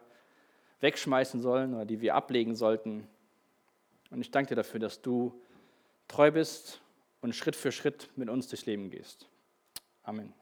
wegschmeißen 0.82 1.42
sollen 1.42 1.74
oder 1.74 1.86
die 1.86 2.02
wir 2.02 2.16
ablegen 2.16 2.56
sollten. 2.56 3.08
Und 4.12 4.22
ich 4.22 4.32
danke 4.32 4.50
dir 4.50 4.56
dafür, 4.56 4.80
dass 4.80 5.02
du 5.02 5.34
treu 6.08 6.32
bist 6.32 6.82
und 7.22 7.36
Schritt 7.36 7.56
für 7.56 7.72
Schritt 7.72 8.10
mit 8.16 8.30
uns 8.30 8.48
durchs 8.48 8.66
Leben 8.66 8.90
gehst. 8.90 9.28
Amen. 10.04 10.34